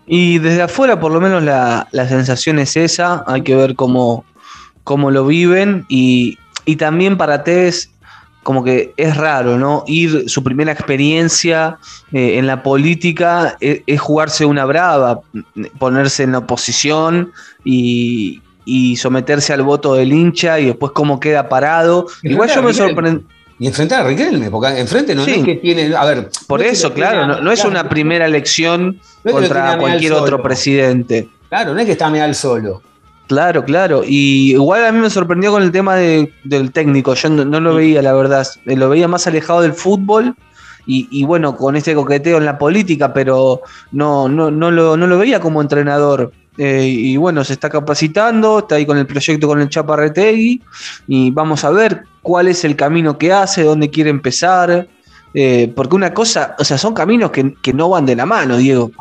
Y 0.05 0.39
desde 0.39 0.63
afuera, 0.63 0.99
por 0.99 1.13
lo 1.13 1.21
menos, 1.21 1.41
la, 1.41 1.87
la 1.91 2.07
sensación 2.09 2.59
es 2.59 2.75
esa. 2.75 3.23
Hay 3.27 3.43
que 3.43 3.55
ver 3.55 3.75
cómo, 3.75 4.25
cómo 4.83 5.09
lo 5.09 5.25
viven. 5.25 5.85
Y, 5.87 6.37
y 6.65 6.75
también 6.75 7.17
para 7.17 7.45
Tevez, 7.45 7.91
como 8.43 8.63
que 8.63 8.93
es 8.97 9.17
raro, 9.17 9.57
¿no? 9.57 9.83
Ir 9.87 10.29
su 10.29 10.43
primera 10.43 10.71
experiencia 10.71 11.77
eh, 12.11 12.37
en 12.37 12.45
la 12.45 12.61
política 12.61 13.57
es, 13.59 13.81
es 13.87 13.99
jugarse 14.01 14.45
una 14.45 14.65
brava, 14.65 15.21
ponerse 15.79 16.23
en 16.23 16.33
la 16.33 16.39
oposición 16.39 17.31
y, 17.63 18.41
y 18.65 18.97
someterse 18.97 19.53
al 19.53 19.63
voto 19.63 19.95
del 19.95 20.13
hincha 20.13 20.59
y 20.59 20.65
después 20.67 20.91
cómo 20.93 21.19
queda 21.19 21.49
parado. 21.49 22.07
Igual 22.21 22.49
yo 22.53 22.61
me 22.61 22.73
sorprendí. 22.73 23.25
Y 23.59 23.67
enfrentar 23.67 24.03
a 24.03 24.07
Riquelme, 24.07 24.49
porque 24.49 24.79
enfrente 24.79 25.15
no, 25.15 25.21
no 25.21 25.25
Sí. 25.25 25.39
es 25.39 25.45
que 25.45 25.55
tiene. 25.55 25.95
A 25.95 26.03
ver. 26.05 26.29
Por 26.47 26.59
no 26.59 26.65
eso, 26.65 26.91
tiene 26.91 27.09
claro, 27.09 27.27
no, 27.27 27.39
no 27.41 27.51
es 27.51 27.63
una 27.63 27.87
primera 27.87 28.25
elección 28.25 28.99
contra 29.23 29.77
cualquier 29.77 30.13
otro 30.13 30.41
presidente. 30.41 31.29
Claro, 31.49 31.73
no 31.73 31.79
es 31.79 31.85
que 31.85 31.91
está 31.93 32.09
Meal 32.09 32.33
solo. 32.35 32.81
Claro, 33.33 33.63
claro. 33.65 34.03
Y 34.05 34.51
igual 34.51 34.85
a 34.85 34.91
mí 34.91 34.99
me 34.99 35.09
sorprendió 35.09 35.51
con 35.51 35.63
el 35.63 35.71
tema 35.71 35.95
de- 35.95 36.31
del 36.43 36.71
técnico. 36.71 37.15
Yo 37.15 37.29
no, 37.29 37.43
no 37.45 37.59
lo 37.59 37.73
veía, 37.75 38.01
la 38.01 38.13
verdad. 38.13 38.45
Eh, 38.65 38.75
Lo 38.75 38.89
veía 38.89 39.07
más 39.07 39.25
alejado 39.25 39.61
del 39.61 39.73
fútbol 39.73 40.35
y, 40.85 41.07
y 41.09 41.23
bueno, 41.23 41.55
con 41.55 41.75
este 41.75 41.95
coqueteo 41.95 42.37
en 42.37 42.45
la 42.45 42.57
política, 42.59 43.11
pero 43.13 43.61
no, 43.91 44.27
no, 44.29 44.51
no, 44.51 44.69
lo, 44.69 44.95
no 44.97 45.07
lo 45.07 45.17
veía 45.17 45.39
como 45.39 45.61
entrenador. 45.61 46.31
Eh, 46.59 46.85
y 46.85 47.17
bueno, 47.17 47.43
se 47.43 47.53
está 47.53 47.69
capacitando, 47.71 48.59
está 48.59 48.75
ahí 48.75 48.85
con 48.85 48.99
el 48.99 49.07
proyecto 49.07 49.47
con 49.47 49.59
el 49.59 49.69
Chaparretegui 49.69 50.61
y 51.07 51.31
vamos 51.31 51.63
a 51.63 51.71
ver 51.71 52.03
cuál 52.21 52.47
es 52.47 52.63
el 52.63 52.75
camino 52.75 53.17
que 53.17 53.33
hace, 53.33 53.63
dónde 53.63 53.89
quiere 53.89 54.11
empezar. 54.11 54.87
Eh, 55.33 55.73
porque 55.75 55.95
una 55.95 56.13
cosa, 56.13 56.55
o 56.59 56.63
sea, 56.63 56.77
son 56.77 56.93
caminos 56.93 57.31
que, 57.31 57.55
que 57.63 57.73
no 57.73 57.89
van 57.89 58.05
de 58.05 58.15
la 58.15 58.27
mano, 58.27 58.57
Diego. 58.57 58.91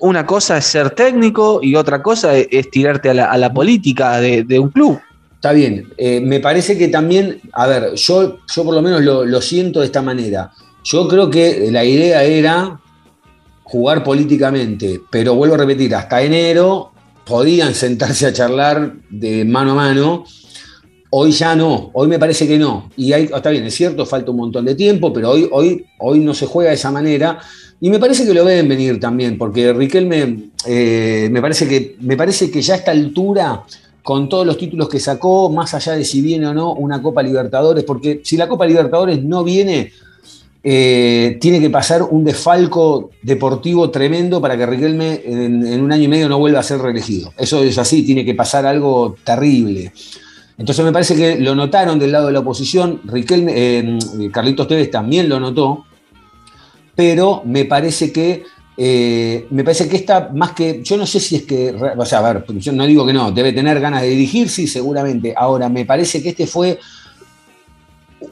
Una 0.00 0.26
cosa 0.26 0.58
es 0.58 0.66
ser 0.66 0.90
técnico 0.90 1.60
y 1.62 1.74
otra 1.74 2.02
cosa 2.02 2.36
es, 2.36 2.70
tirarte 2.70 3.10
a 3.10 3.36
la, 3.36 3.52
política 3.52 4.20
de, 4.20 4.58
un 4.58 4.70
club. 4.70 5.00
Está 5.34 5.52
bien. 5.52 5.88
Eh, 5.96 6.20
me 6.20 6.40
parece 6.40 6.76
que 6.76 6.88
también, 6.88 7.40
a 7.52 7.66
ver, 7.66 7.94
yo, 7.94 8.38
yo 8.54 8.64
por 8.64 8.74
lo 8.74 8.82
menos 8.82 9.02
lo 9.02 9.40
siento 9.40 9.80
de 9.80 9.86
esta 9.86 10.02
manera. 10.02 10.52
Yo 10.84 11.06
creo 11.06 11.28
que 11.30 11.70
la 11.70 11.84
idea 11.84 12.22
era 12.22 12.80
jugar 13.68 14.02
políticamente, 14.02 15.00
pero 15.10 15.34
vuelvo 15.34 15.54
a 15.54 15.58
repetir, 15.58 15.94
hasta 15.94 16.22
enero 16.22 16.92
podían 17.26 17.74
sentarse 17.74 18.26
a 18.26 18.32
charlar 18.32 18.94
de 19.10 19.44
mano 19.44 19.72
a 19.72 19.74
mano. 19.74 20.24
Hoy 21.10 21.32
ya 21.32 21.56
no, 21.56 21.90
hoy 21.94 22.06
me 22.06 22.18
parece 22.18 22.46
que 22.46 22.58
no. 22.58 22.90
Y 22.96 23.12
hay, 23.12 23.30
está 23.34 23.50
bien, 23.50 23.64
es 23.64 23.74
cierto, 23.74 24.04
falta 24.04 24.30
un 24.30 24.36
montón 24.36 24.64
de 24.64 24.74
tiempo, 24.74 25.12
pero 25.12 25.30
hoy, 25.30 25.48
hoy, 25.50 25.86
hoy 25.98 26.18
no 26.20 26.34
se 26.34 26.46
juega 26.46 26.70
de 26.70 26.76
esa 26.76 26.90
manera. 26.90 27.38
Y 27.80 27.90
me 27.90 27.98
parece 27.98 28.26
que 28.26 28.34
lo 28.34 28.44
ven 28.44 28.68
venir 28.68 28.98
también, 28.98 29.38
porque 29.38 29.72
Riquelme 29.72 30.50
eh, 30.66 31.28
me, 31.30 31.40
parece 31.40 31.68
que, 31.68 31.96
me 32.00 32.16
parece 32.16 32.50
que 32.50 32.60
ya 32.60 32.74
a 32.74 32.76
esta 32.78 32.90
altura, 32.90 33.64
con 34.02 34.28
todos 34.28 34.46
los 34.46 34.58
títulos 34.58 34.88
que 34.88 34.98
sacó, 34.98 35.48
más 35.48 35.74
allá 35.74 35.92
de 35.92 36.04
si 36.04 36.20
viene 36.20 36.48
o 36.48 36.54
no 36.54 36.72
una 36.72 37.00
Copa 37.00 37.22
Libertadores, 37.22 37.84
porque 37.84 38.20
si 38.24 38.36
la 38.36 38.48
Copa 38.48 38.66
Libertadores 38.66 39.22
no 39.22 39.44
viene, 39.44 39.92
eh, 40.62 41.38
tiene 41.40 41.60
que 41.60 41.70
pasar 41.70 42.02
un 42.02 42.24
desfalco 42.24 43.10
deportivo 43.22 43.90
tremendo 43.90 44.40
para 44.40 44.56
que 44.56 44.66
Riquelme 44.66 45.22
en, 45.24 45.64
en 45.64 45.80
un 45.80 45.92
año 45.92 46.02
y 46.02 46.08
medio 46.08 46.28
no 46.28 46.38
vuelva 46.38 46.58
a 46.58 46.64
ser 46.64 46.80
reelegido. 46.80 47.32
Eso 47.38 47.62
es 47.62 47.78
así, 47.78 48.02
tiene 48.02 48.24
que 48.24 48.34
pasar 48.34 48.66
algo 48.66 49.16
terrible. 49.24 49.92
Entonces 50.58 50.84
me 50.84 50.92
parece 50.92 51.14
que 51.14 51.38
lo 51.38 51.54
notaron 51.54 51.98
del 51.98 52.12
lado 52.12 52.26
de 52.26 52.32
la 52.32 52.40
oposición, 52.40 53.00
Riquelme, 53.04 53.52
eh, 53.56 53.98
Carlitos 54.32 54.66
Tevez 54.66 54.90
también 54.90 55.28
lo 55.28 55.38
notó, 55.38 55.86
pero 56.96 57.42
me 57.44 57.64
parece 57.64 58.12
que 58.12 58.42
eh, 58.80 59.48
me 59.50 59.64
parece 59.64 59.88
que 59.88 59.96
esta, 59.96 60.30
más 60.32 60.52
que, 60.52 60.82
yo 60.84 60.96
no 60.96 61.04
sé 61.04 61.18
si 61.18 61.34
es 61.34 61.42
que, 61.42 61.74
o 61.96 62.04
sea, 62.04 62.20
a 62.20 62.32
ver, 62.32 62.44
yo 62.58 62.72
no 62.72 62.86
digo 62.86 63.04
que 63.04 63.12
no, 63.12 63.32
debe 63.32 63.52
tener 63.52 63.80
ganas 63.80 64.02
de 64.02 64.08
dirigir, 64.08 64.48
sí, 64.48 64.68
seguramente. 64.68 65.34
Ahora, 65.36 65.68
me 65.68 65.84
parece 65.84 66.22
que 66.22 66.28
este 66.28 66.46
fue 66.46 66.78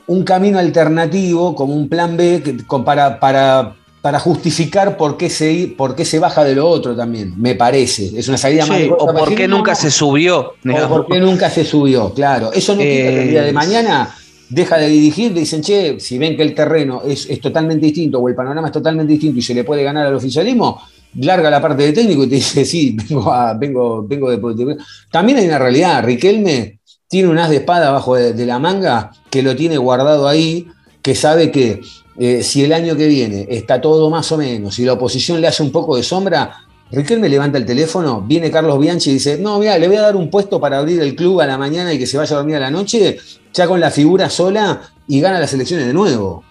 un 0.06 0.22
camino 0.22 0.60
alternativo, 0.60 1.52
como 1.54 1.74
un 1.74 1.88
plan 1.88 2.16
B, 2.16 2.42
para, 2.84 3.18
para, 3.18 3.74
para 4.06 4.20
justificar 4.20 4.96
por 4.96 5.16
qué, 5.16 5.28
se, 5.28 5.74
por 5.76 5.96
qué 5.96 6.04
se 6.04 6.20
baja 6.20 6.44
de 6.44 6.54
lo 6.54 6.68
otro 6.68 6.94
también, 6.94 7.34
me 7.36 7.56
parece. 7.56 8.12
Es 8.16 8.28
una 8.28 8.38
salida 8.38 8.64
más 8.64 8.76
Sí, 8.76 8.82
de 8.84 8.88
corta 8.90 9.04
o 9.04 9.14
por 9.16 9.34
qué 9.34 9.48
nunca 9.48 9.74
se 9.74 9.90
subió. 9.90 10.52
o 10.64 10.88
por 10.88 11.06
qué 11.08 11.18
nunca 11.18 11.50
se 11.50 11.64
subió, 11.64 12.14
claro. 12.14 12.52
Eso 12.52 12.74
no 12.76 12.82
quita 12.82 12.88
que 13.10 13.22
el 13.24 13.30
día 13.30 13.42
de 13.42 13.48
Eh, 13.48 13.52
mañana 13.52 14.14
deja 14.48 14.78
de 14.78 14.86
dirigir, 14.86 15.34
dicen, 15.34 15.60
che, 15.60 15.98
si 15.98 16.18
ven 16.18 16.36
que 16.36 16.44
el 16.44 16.54
terreno 16.54 17.02
es, 17.04 17.28
es 17.28 17.40
totalmente 17.40 17.84
distinto 17.86 18.20
o 18.20 18.28
el 18.28 18.36
panorama 18.36 18.68
es 18.68 18.72
totalmente 18.72 19.12
distinto 19.14 19.40
y 19.40 19.42
se 19.42 19.54
le 19.54 19.64
puede 19.64 19.82
ganar 19.82 20.06
al 20.06 20.14
oficialismo, 20.14 20.80
larga 21.16 21.50
la 21.50 21.60
parte 21.60 21.82
de 21.82 21.92
técnico 21.92 22.22
y 22.22 22.28
te 22.28 22.36
dice, 22.36 22.64
sí, 22.64 22.96
vengo, 23.08 23.32
a- 23.32 23.54
vengo, 23.54 24.06
vengo 24.06 24.30
de, 24.30 24.36
de- 24.64 24.76
También 25.10 25.38
hay 25.38 25.46
una 25.48 25.58
realidad, 25.58 26.04
Riquelme 26.04 26.78
tiene 27.08 27.28
un 27.28 27.38
as 27.38 27.50
de 27.50 27.56
espada 27.56 27.88
abajo 27.88 28.14
de, 28.14 28.34
de 28.34 28.46
la 28.46 28.60
manga 28.60 29.10
que 29.30 29.42
lo 29.42 29.56
tiene 29.56 29.78
guardado 29.78 30.28
ahí, 30.28 30.68
que 31.02 31.16
sabe 31.16 31.50
que 31.50 31.80
eh, 32.18 32.42
si 32.42 32.64
el 32.64 32.72
año 32.72 32.96
que 32.96 33.06
viene 33.06 33.46
está 33.50 33.80
todo 33.80 34.08
más 34.10 34.30
o 34.32 34.38
menos 34.38 34.78
y 34.78 34.84
la 34.84 34.94
oposición 34.94 35.40
le 35.40 35.48
hace 35.48 35.62
un 35.62 35.70
poco 35.70 35.96
de 35.96 36.02
sombra, 36.02 36.66
Riquelme 36.90 37.28
levanta 37.28 37.58
el 37.58 37.66
teléfono, 37.66 38.22
viene 38.22 38.48
Carlos 38.48 38.78
Bianchi 38.78 39.10
y 39.10 39.14
dice, 39.14 39.38
no, 39.38 39.58
mira, 39.58 39.76
le 39.76 39.88
voy 39.88 39.96
a 39.96 40.02
dar 40.02 40.14
un 40.14 40.30
puesto 40.30 40.60
para 40.60 40.78
abrir 40.78 41.00
el 41.02 41.16
club 41.16 41.40
a 41.40 41.46
la 41.46 41.58
mañana 41.58 41.92
y 41.92 41.98
que 41.98 42.06
se 42.06 42.16
vaya 42.16 42.36
a 42.36 42.38
dormir 42.38 42.56
a 42.56 42.60
la 42.60 42.70
noche, 42.70 43.18
ya 43.52 43.66
con 43.66 43.80
la 43.80 43.90
figura 43.90 44.30
sola 44.30 44.82
y 45.08 45.20
gana 45.20 45.40
las 45.40 45.52
elecciones 45.52 45.86
de 45.86 45.92
nuevo. 45.92 46.44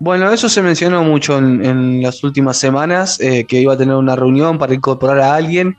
Bueno, 0.00 0.30
eso 0.30 0.50
se 0.50 0.60
mencionó 0.60 1.02
mucho 1.02 1.38
en, 1.38 1.64
en 1.64 2.02
las 2.02 2.22
últimas 2.22 2.58
semanas, 2.58 3.18
eh, 3.20 3.46
que 3.46 3.60
iba 3.60 3.72
a 3.72 3.76
tener 3.78 3.94
una 3.94 4.14
reunión 4.14 4.58
para 4.58 4.74
incorporar 4.74 5.18
a 5.20 5.34
alguien. 5.34 5.78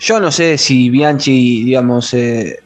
Yo 0.00 0.18
no 0.18 0.32
sé 0.32 0.58
si 0.58 0.90
Bianchi, 0.90 1.64
digamos, 1.64 2.12
eh, 2.14 2.58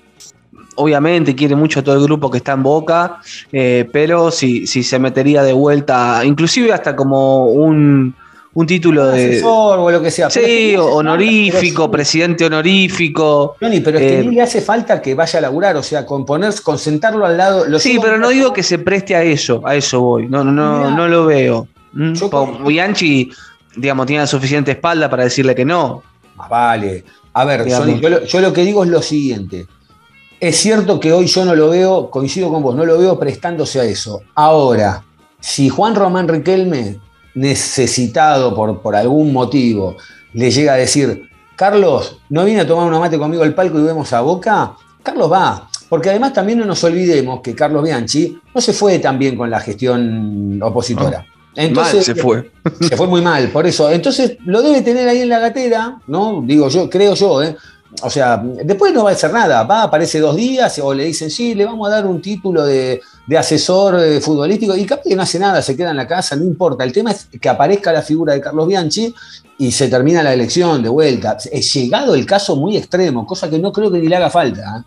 obviamente 0.76 1.34
quiere 1.34 1.54
mucho 1.56 1.80
a 1.80 1.82
todo 1.82 1.96
el 1.96 2.02
grupo 2.02 2.30
que 2.30 2.38
está 2.38 2.52
en 2.52 2.62
Boca, 2.62 3.20
eh, 3.52 3.88
pero 3.92 4.30
si, 4.30 4.66
si 4.66 4.82
se 4.82 4.98
metería 4.98 5.42
de 5.42 5.52
vuelta, 5.52 6.22
inclusive 6.24 6.72
hasta 6.72 6.96
como 6.96 7.46
un, 7.46 8.14
un 8.54 8.66
título 8.66 9.06
de. 9.06 9.30
Asesor 9.30 9.78
o 9.78 9.90
lo 9.90 10.02
que 10.02 10.10
sea. 10.10 10.30
Sí, 10.30 10.74
honorífico, 10.76 11.84
pero 11.84 11.90
presidente 11.90 12.44
honorífico. 12.44 13.56
Johnny, 13.60 13.80
pero 13.80 13.98
es 13.98 14.04
que 14.04 14.20
Eh, 14.20 14.24
ni 14.24 14.34
le 14.36 14.42
hace 14.42 14.60
falta 14.60 15.00
que 15.00 15.14
vaya 15.14 15.38
a 15.38 15.42
laburar, 15.42 15.76
o 15.76 15.82
sea, 15.82 16.04
con 16.04 16.24
poner, 16.24 16.52
con 16.62 16.78
sentarlo 16.78 17.24
al 17.24 17.36
lado. 17.36 17.64
lo 17.66 17.78
Sí, 17.78 17.98
pero 18.00 18.18
no 18.18 18.28
digo 18.28 18.52
que 18.52 18.62
se 18.62 18.78
preste 18.78 19.14
a 19.14 19.22
eso, 19.22 19.62
a 19.64 19.74
eso 19.76 20.00
voy. 20.00 20.28
No, 20.28 20.44
no, 20.44 20.52
no, 20.52 20.78
Mirá. 20.78 20.90
no 20.90 21.08
lo 21.08 21.26
veo. 21.26 21.68
¿Mm? 21.92 22.14
Bianchi, 22.66 23.30
digamos, 23.76 24.06
tiene 24.06 24.22
la 24.22 24.26
suficiente 24.26 24.72
espalda 24.72 25.08
para 25.10 25.24
decirle 25.24 25.54
que 25.54 25.64
no. 25.64 26.02
Más 26.36 26.48
vale. 26.48 27.04
A 27.34 27.44
ver. 27.44 27.70
Johnny, 27.70 28.00
yo, 28.00 28.08
lo, 28.10 28.24
yo 28.24 28.40
lo 28.40 28.52
que 28.52 28.62
digo 28.62 28.84
es 28.84 28.90
lo 28.90 29.00
siguiente. 29.02 29.66
Es 30.42 30.56
cierto 30.56 30.98
que 30.98 31.12
hoy 31.12 31.26
yo 31.26 31.44
no 31.44 31.54
lo 31.54 31.70
veo, 31.70 32.10
coincido 32.10 32.50
con 32.50 32.64
vos, 32.64 32.74
no 32.74 32.84
lo 32.84 32.98
veo 32.98 33.16
prestándose 33.16 33.78
a 33.78 33.84
eso. 33.84 34.22
Ahora, 34.34 35.04
si 35.38 35.68
Juan 35.68 35.94
Román 35.94 36.26
Riquelme, 36.26 36.98
necesitado 37.36 38.52
por, 38.52 38.82
por 38.82 38.96
algún 38.96 39.32
motivo, 39.32 39.96
le 40.32 40.50
llega 40.50 40.72
a 40.72 40.78
decir, 40.78 41.30
Carlos, 41.54 42.18
¿no 42.28 42.44
viene 42.44 42.62
a 42.62 42.66
tomar 42.66 42.88
una 42.88 42.98
mate 42.98 43.20
conmigo 43.20 43.44
al 43.44 43.54
palco 43.54 43.78
y 43.78 43.84
vemos 43.84 44.12
a 44.12 44.20
Boca? 44.20 44.72
Carlos 45.04 45.30
va. 45.30 45.68
Porque 45.88 46.10
además 46.10 46.32
también 46.32 46.58
no 46.58 46.64
nos 46.64 46.82
olvidemos 46.82 47.40
que 47.40 47.54
Carlos 47.54 47.84
Bianchi 47.84 48.36
no 48.52 48.60
se 48.60 48.72
fue 48.72 48.98
tan 48.98 49.20
bien 49.20 49.36
con 49.36 49.48
la 49.48 49.60
gestión 49.60 50.60
opositora. 50.60 51.24
Entonces, 51.54 51.94
Mal 51.94 52.04
se 52.04 52.14
fue. 52.16 52.50
se 52.80 52.96
fue 52.96 53.06
muy 53.06 53.20
mal, 53.20 53.48
por 53.50 53.64
eso. 53.64 53.88
Entonces 53.92 54.38
lo 54.44 54.60
debe 54.60 54.82
tener 54.82 55.08
ahí 55.08 55.20
en 55.20 55.28
la 55.28 55.38
gatera, 55.38 55.98
¿no? 56.08 56.42
Digo 56.44 56.68
yo, 56.68 56.90
creo 56.90 57.14
yo, 57.14 57.44
¿eh? 57.44 57.56
O 58.00 58.08
sea, 58.08 58.42
después 58.42 58.92
no 58.94 59.04
va 59.04 59.10
a 59.10 59.12
hacer 59.12 59.32
nada, 59.32 59.64
va, 59.64 59.82
aparece 59.82 60.18
dos 60.18 60.34
días 60.34 60.78
o 60.82 60.94
le 60.94 61.04
dicen, 61.04 61.30
sí, 61.30 61.54
le 61.54 61.66
vamos 61.66 61.86
a 61.88 61.90
dar 61.90 62.06
un 62.06 62.22
título 62.22 62.64
de, 62.64 63.00
de 63.26 63.38
asesor 63.38 64.00
eh, 64.00 64.20
futbolístico 64.20 64.74
y 64.76 64.86
capaz 64.86 65.02
que 65.06 65.14
no 65.14 65.22
hace 65.22 65.38
nada, 65.38 65.60
se 65.60 65.76
queda 65.76 65.90
en 65.90 65.96
la 65.98 66.06
casa, 66.06 66.34
no 66.34 66.44
importa. 66.44 66.84
El 66.84 66.92
tema 66.92 67.10
es 67.10 67.28
que 67.40 67.48
aparezca 67.48 67.92
la 67.92 68.00
figura 68.02 68.32
de 68.32 68.40
Carlos 68.40 68.66
Bianchi 68.66 69.14
y 69.58 69.70
se 69.70 69.88
termina 69.88 70.22
la 70.22 70.32
elección 70.32 70.82
de 70.82 70.88
vuelta. 70.88 71.36
Es 71.52 71.72
llegado 71.74 72.14
el 72.14 72.24
caso 72.24 72.56
muy 72.56 72.76
extremo, 72.78 73.26
cosa 73.26 73.50
que 73.50 73.58
no 73.58 73.70
creo 73.72 73.90
que 73.92 73.98
ni 73.98 74.08
le 74.08 74.16
haga 74.16 74.30
falta. 74.30 74.78
¿eh? 74.78 74.82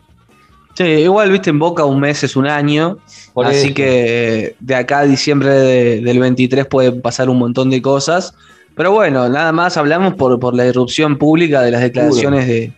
Sí, 0.74 0.84
igual, 0.84 1.32
viste, 1.32 1.52
en 1.52 1.60
Boca 1.60 1.86
un 1.86 2.00
mes 2.00 2.24
es 2.24 2.36
un 2.36 2.48
año. 2.48 2.98
Por 3.34 3.46
así 3.46 3.68
eso. 3.68 3.76
que 3.76 4.56
de 4.60 4.76
acá 4.76 5.00
a 5.00 5.06
diciembre 5.06 5.52
de- 5.54 6.02
del 6.02 6.20
23 6.20 6.66
pueden 6.66 7.02
pasar 7.02 7.30
un 7.30 7.38
montón 7.38 7.70
de 7.70 7.82
cosas. 7.82 8.34
Pero 8.76 8.92
bueno, 8.92 9.30
nada 9.30 9.52
más 9.54 9.78
hablamos 9.78 10.16
por, 10.16 10.38
por 10.40 10.54
la 10.54 10.66
irrupción 10.66 11.18
pública 11.18 11.62
de 11.62 11.72
las 11.72 11.80
declaraciones 11.82 12.46
de, 12.48 12.74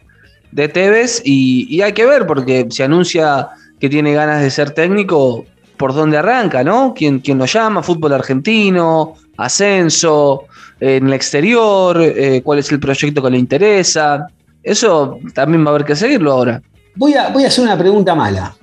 de 0.51 0.67
Tevez 0.69 1.21
y, 1.25 1.67
y 1.75 1.81
hay 1.81 1.93
que 1.93 2.05
ver 2.05 2.25
porque 2.27 2.67
se 2.69 2.83
anuncia 2.83 3.49
que 3.79 3.89
tiene 3.89 4.13
ganas 4.13 4.41
de 4.41 4.49
ser 4.49 4.71
técnico, 4.71 5.45
por 5.77 5.93
dónde 5.93 6.17
arranca, 6.17 6.63
¿no? 6.63 6.93
¿Quién, 6.95 7.19
quién 7.19 7.37
lo 7.37 7.45
llama? 7.45 7.83
Fútbol 7.83 8.13
argentino, 8.13 9.13
ascenso, 9.37 10.45
en 10.79 11.07
el 11.07 11.13
exterior, 11.13 12.01
eh, 12.01 12.41
cuál 12.43 12.59
es 12.59 12.71
el 12.71 12.79
proyecto 12.79 13.21
que 13.21 13.29
le 13.29 13.37
interesa. 13.37 14.27
Eso 14.63 15.19
también 15.33 15.63
va 15.65 15.69
a 15.71 15.75
haber 15.75 15.85
que 15.85 15.95
seguirlo 15.95 16.31
ahora. 16.31 16.61
Voy 16.95 17.13
a, 17.13 17.29
voy 17.29 17.43
a 17.43 17.47
hacer 17.47 17.63
una 17.63 17.77
pregunta 17.77 18.15
mala. 18.15 18.55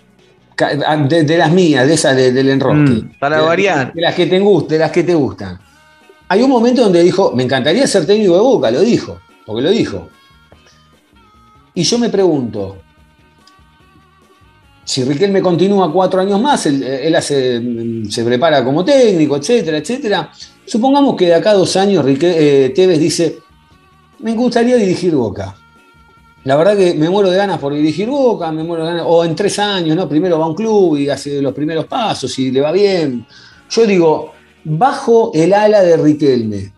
Ca- 0.56 0.74
De, 0.96 1.24
de 1.24 1.38
las 1.38 1.50
mías, 1.52 1.86
de 1.86 1.94
esas 1.94 2.16
de- 2.16 2.32
del 2.32 2.48
enrosque. 2.50 2.92
Mm, 3.02 3.18
para 3.18 3.38
De- 3.38 3.42
variar. 3.44 3.92
De 3.92 4.00
las 4.02 4.14
que 4.14 4.26
te 4.26 4.38
de 4.40 4.78
las 4.78 4.90
que 4.90 5.02
te 5.04 5.14
gustan. 5.14 5.58
Hay 6.28 6.42
un 6.42 6.50
momento 6.50 6.82
donde 6.82 7.02
dijo, 7.02 7.32
me 7.34 7.42
encantaría 7.44 7.86
ser 7.86 8.06
técnico 8.06 8.34
de 8.34 8.40
Boca, 8.40 8.70
lo 8.70 8.80
dijo, 8.80 9.18
porque 9.46 9.62
lo 9.62 9.70
dijo. 9.70 10.08
Y 11.74 11.82
yo 11.82 11.98
me 11.98 12.08
pregunto, 12.08 12.76
si 14.84 15.02
Riquelme 15.02 15.42
continúa 15.42 15.92
cuatro 15.92 16.20
años 16.20 16.40
más, 16.40 16.66
él, 16.66 17.14
hace, 17.16 17.60
se 18.08 18.24
prepara 18.24 18.64
como 18.64 18.84
técnico, 18.84 19.36
etcétera, 19.36 19.78
etcétera. 19.78 20.30
Supongamos 20.66 21.16
que 21.16 21.26
de 21.26 21.34
acá 21.34 21.50
a 21.50 21.54
dos 21.54 21.74
años 21.76 22.04
Rique- 22.04 22.34
eh, 22.36 22.72
Tevez 22.74 22.98
dice, 23.00 23.38
me 24.20 24.34
gustaría 24.34 24.76
dirigir 24.76 25.14
Boca. 25.14 25.56
La 26.44 26.56
verdad 26.56 26.76
que 26.76 26.94
me 26.94 27.08
muero 27.08 27.30
de 27.30 27.38
ganas 27.38 27.58
por 27.58 27.74
dirigir 27.74 28.08
Boca, 28.08 28.52
me 28.52 28.62
muero 28.62 28.84
de 28.84 28.90
ganas, 28.90 29.06
o 29.08 29.24
en 29.24 29.34
tres 29.34 29.58
años, 29.58 29.96
¿no? 29.96 30.08
Primero 30.08 30.38
va 30.38 30.44
a 30.44 30.48
un 30.48 30.54
club 30.54 30.96
y 30.98 31.08
hace 31.08 31.40
los 31.42 31.54
primeros 31.54 31.86
pasos 31.86 32.38
y 32.38 32.50
le 32.50 32.60
va 32.60 32.70
bien. 32.70 33.26
Yo 33.70 33.86
digo, 33.86 34.32
bajo 34.62 35.32
el 35.34 35.54
ala 35.54 35.82
de 35.82 35.96
Riquelme, 35.96 36.72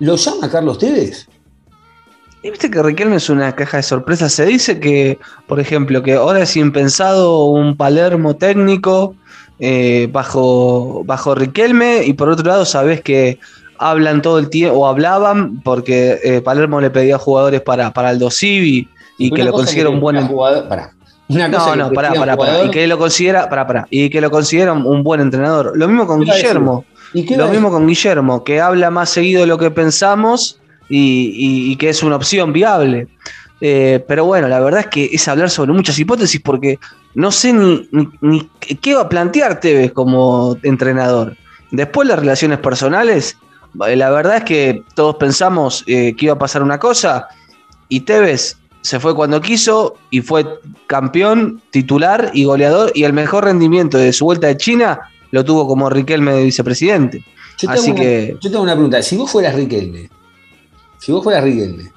¿lo 0.00 0.16
llama 0.16 0.50
Carlos 0.50 0.76
Tevez? 0.78 1.28
Y 2.42 2.50
viste 2.50 2.70
que 2.70 2.82
Riquelme 2.82 3.16
es 3.16 3.28
una 3.28 3.54
caja 3.54 3.76
de 3.78 3.82
sorpresas. 3.82 4.32
Se 4.32 4.46
dice 4.46 4.80
que, 4.80 5.18
por 5.46 5.60
ejemplo, 5.60 6.02
que 6.02 6.14
ahora 6.14 6.40
es 6.42 6.56
impensado 6.56 7.44
un 7.46 7.76
Palermo 7.76 8.36
técnico 8.36 9.14
eh, 9.58 10.08
bajo, 10.10 11.02
bajo 11.04 11.34
Riquelme, 11.34 12.02
y 12.04 12.14
por 12.14 12.30
otro 12.30 12.46
lado, 12.48 12.64
sabes 12.64 13.02
que 13.02 13.38
hablan 13.78 14.22
todo 14.22 14.38
el 14.38 14.48
tiempo, 14.48 14.78
o 14.78 14.86
hablaban, 14.86 15.60
porque 15.60 16.18
eh, 16.24 16.40
Palermo 16.40 16.80
le 16.80 16.90
pedía 16.90 17.18
jugadores 17.18 17.60
para, 17.60 17.92
para 17.92 18.08
Aldo 18.08 18.30
Civi 18.30 18.88
y 19.18 19.30
que 19.30 19.44
lo 19.44 19.52
considera 19.52 19.90
un 19.90 20.00
buen 20.00 20.26
jugador. 20.26 20.66
Pará. 20.68 20.94
Una 21.28 21.50
cosa 21.50 21.76
No, 21.76 21.88
no, 21.88 21.92
pará, 21.92 22.12
pará, 22.14 22.36
pará. 22.36 22.64
Y 22.64 22.70
que 22.70 22.86
lo 22.86 22.98
considera, 22.98 23.48
pará, 23.48 23.66
pará. 23.66 23.86
Y 23.90 24.10
que 24.10 24.20
lo 24.20 24.30
considera 24.30 24.72
un- 24.72 25.02
buen 25.04 25.20
entrenador. 25.20 25.72
Lo 25.76 25.86
mismo 25.86 26.06
con. 26.06 26.20
Guillermo. 26.20 26.84
¿y 27.12 27.24
qué 27.24 27.36
Lo 27.36 27.48
mismo 27.48 27.70
con 27.70 27.86
Guillermo, 27.86 28.44
que 28.44 28.60
habla 28.60 28.90
más 28.90 29.10
seguido 29.10 29.42
de 29.42 29.46
lo 29.46 29.58
que 29.58 29.70
pensamos 29.70 30.59
y, 30.90 30.98
y- 30.98 31.72
y 31.72 31.76
que 31.76 31.88
es 31.88 32.02
una 32.02 32.16
opción 32.16 32.52
viable. 32.52 33.08
Eh, 33.62 34.04
pero 34.08 34.24
bueno, 34.24 34.48
la 34.48 34.58
verdad 34.60 34.80
es 34.80 34.86
que 34.88 35.04
es 35.12 35.26
hablar 35.28 35.48
sobre 35.50 35.72
muchas 35.72 35.98
hipótesis 35.98 36.40
porque 36.42 36.78
no 37.14 37.30
sé 37.30 37.52
ni, 37.52 37.88
ni- 37.92 38.08
ni 38.20 38.50
qué 38.80 38.94
va 38.94 39.02
a 39.02 39.08
plantear 39.08 39.60
Tevez 39.60 39.92
como 39.92 40.56
entrenador. 40.62 41.36
Después 41.70 42.08
las 42.08 42.18
relaciones 42.18 42.58
personales, 42.58 43.36
eh, 43.86 43.96
la 43.96 44.10
verdad 44.10 44.38
es 44.38 44.44
que 44.44 44.82
todos 44.94 45.16
pensamos 45.16 45.84
eh, 45.86 46.14
que 46.16 46.26
iba 46.26 46.34
a 46.34 46.38
pasar 46.38 46.62
una 46.62 46.78
cosa 46.78 47.28
y 47.88 48.00
Tevez 48.00 48.56
se 48.82 48.98
fue 48.98 49.14
cuando 49.14 49.42
quiso 49.42 49.96
y 50.10 50.22
fue 50.22 50.46
campeón, 50.86 51.60
titular 51.70 52.30
y 52.32 52.44
goleador 52.44 52.90
y 52.94 53.04
el 53.04 53.12
mejor 53.12 53.44
rendimiento 53.44 53.98
de 53.98 54.12
su 54.14 54.24
vuelta 54.24 54.46
de 54.46 54.56
China 54.56 55.00
lo 55.32 55.44
tuvo 55.44 55.68
como 55.68 55.90
Riquelme 55.90 56.32
de 56.32 56.44
vicepresidente. 56.44 57.18
Yo 57.58 57.68
tengo 57.68 57.72
Así 57.74 57.90
una- 57.90 58.00
que- 58.00 58.36
Yo 58.40 58.50
tengo 58.50 58.62
una 58.62 58.72
pregunta. 58.72 59.02
Si 59.02 59.16
vos 59.16 59.30
fueras 59.30 59.54
Riquelme, 59.54 60.08
si 61.00 61.10
vos 61.12 61.24
fueras 61.24 61.42
Riquelme, 61.42 61.90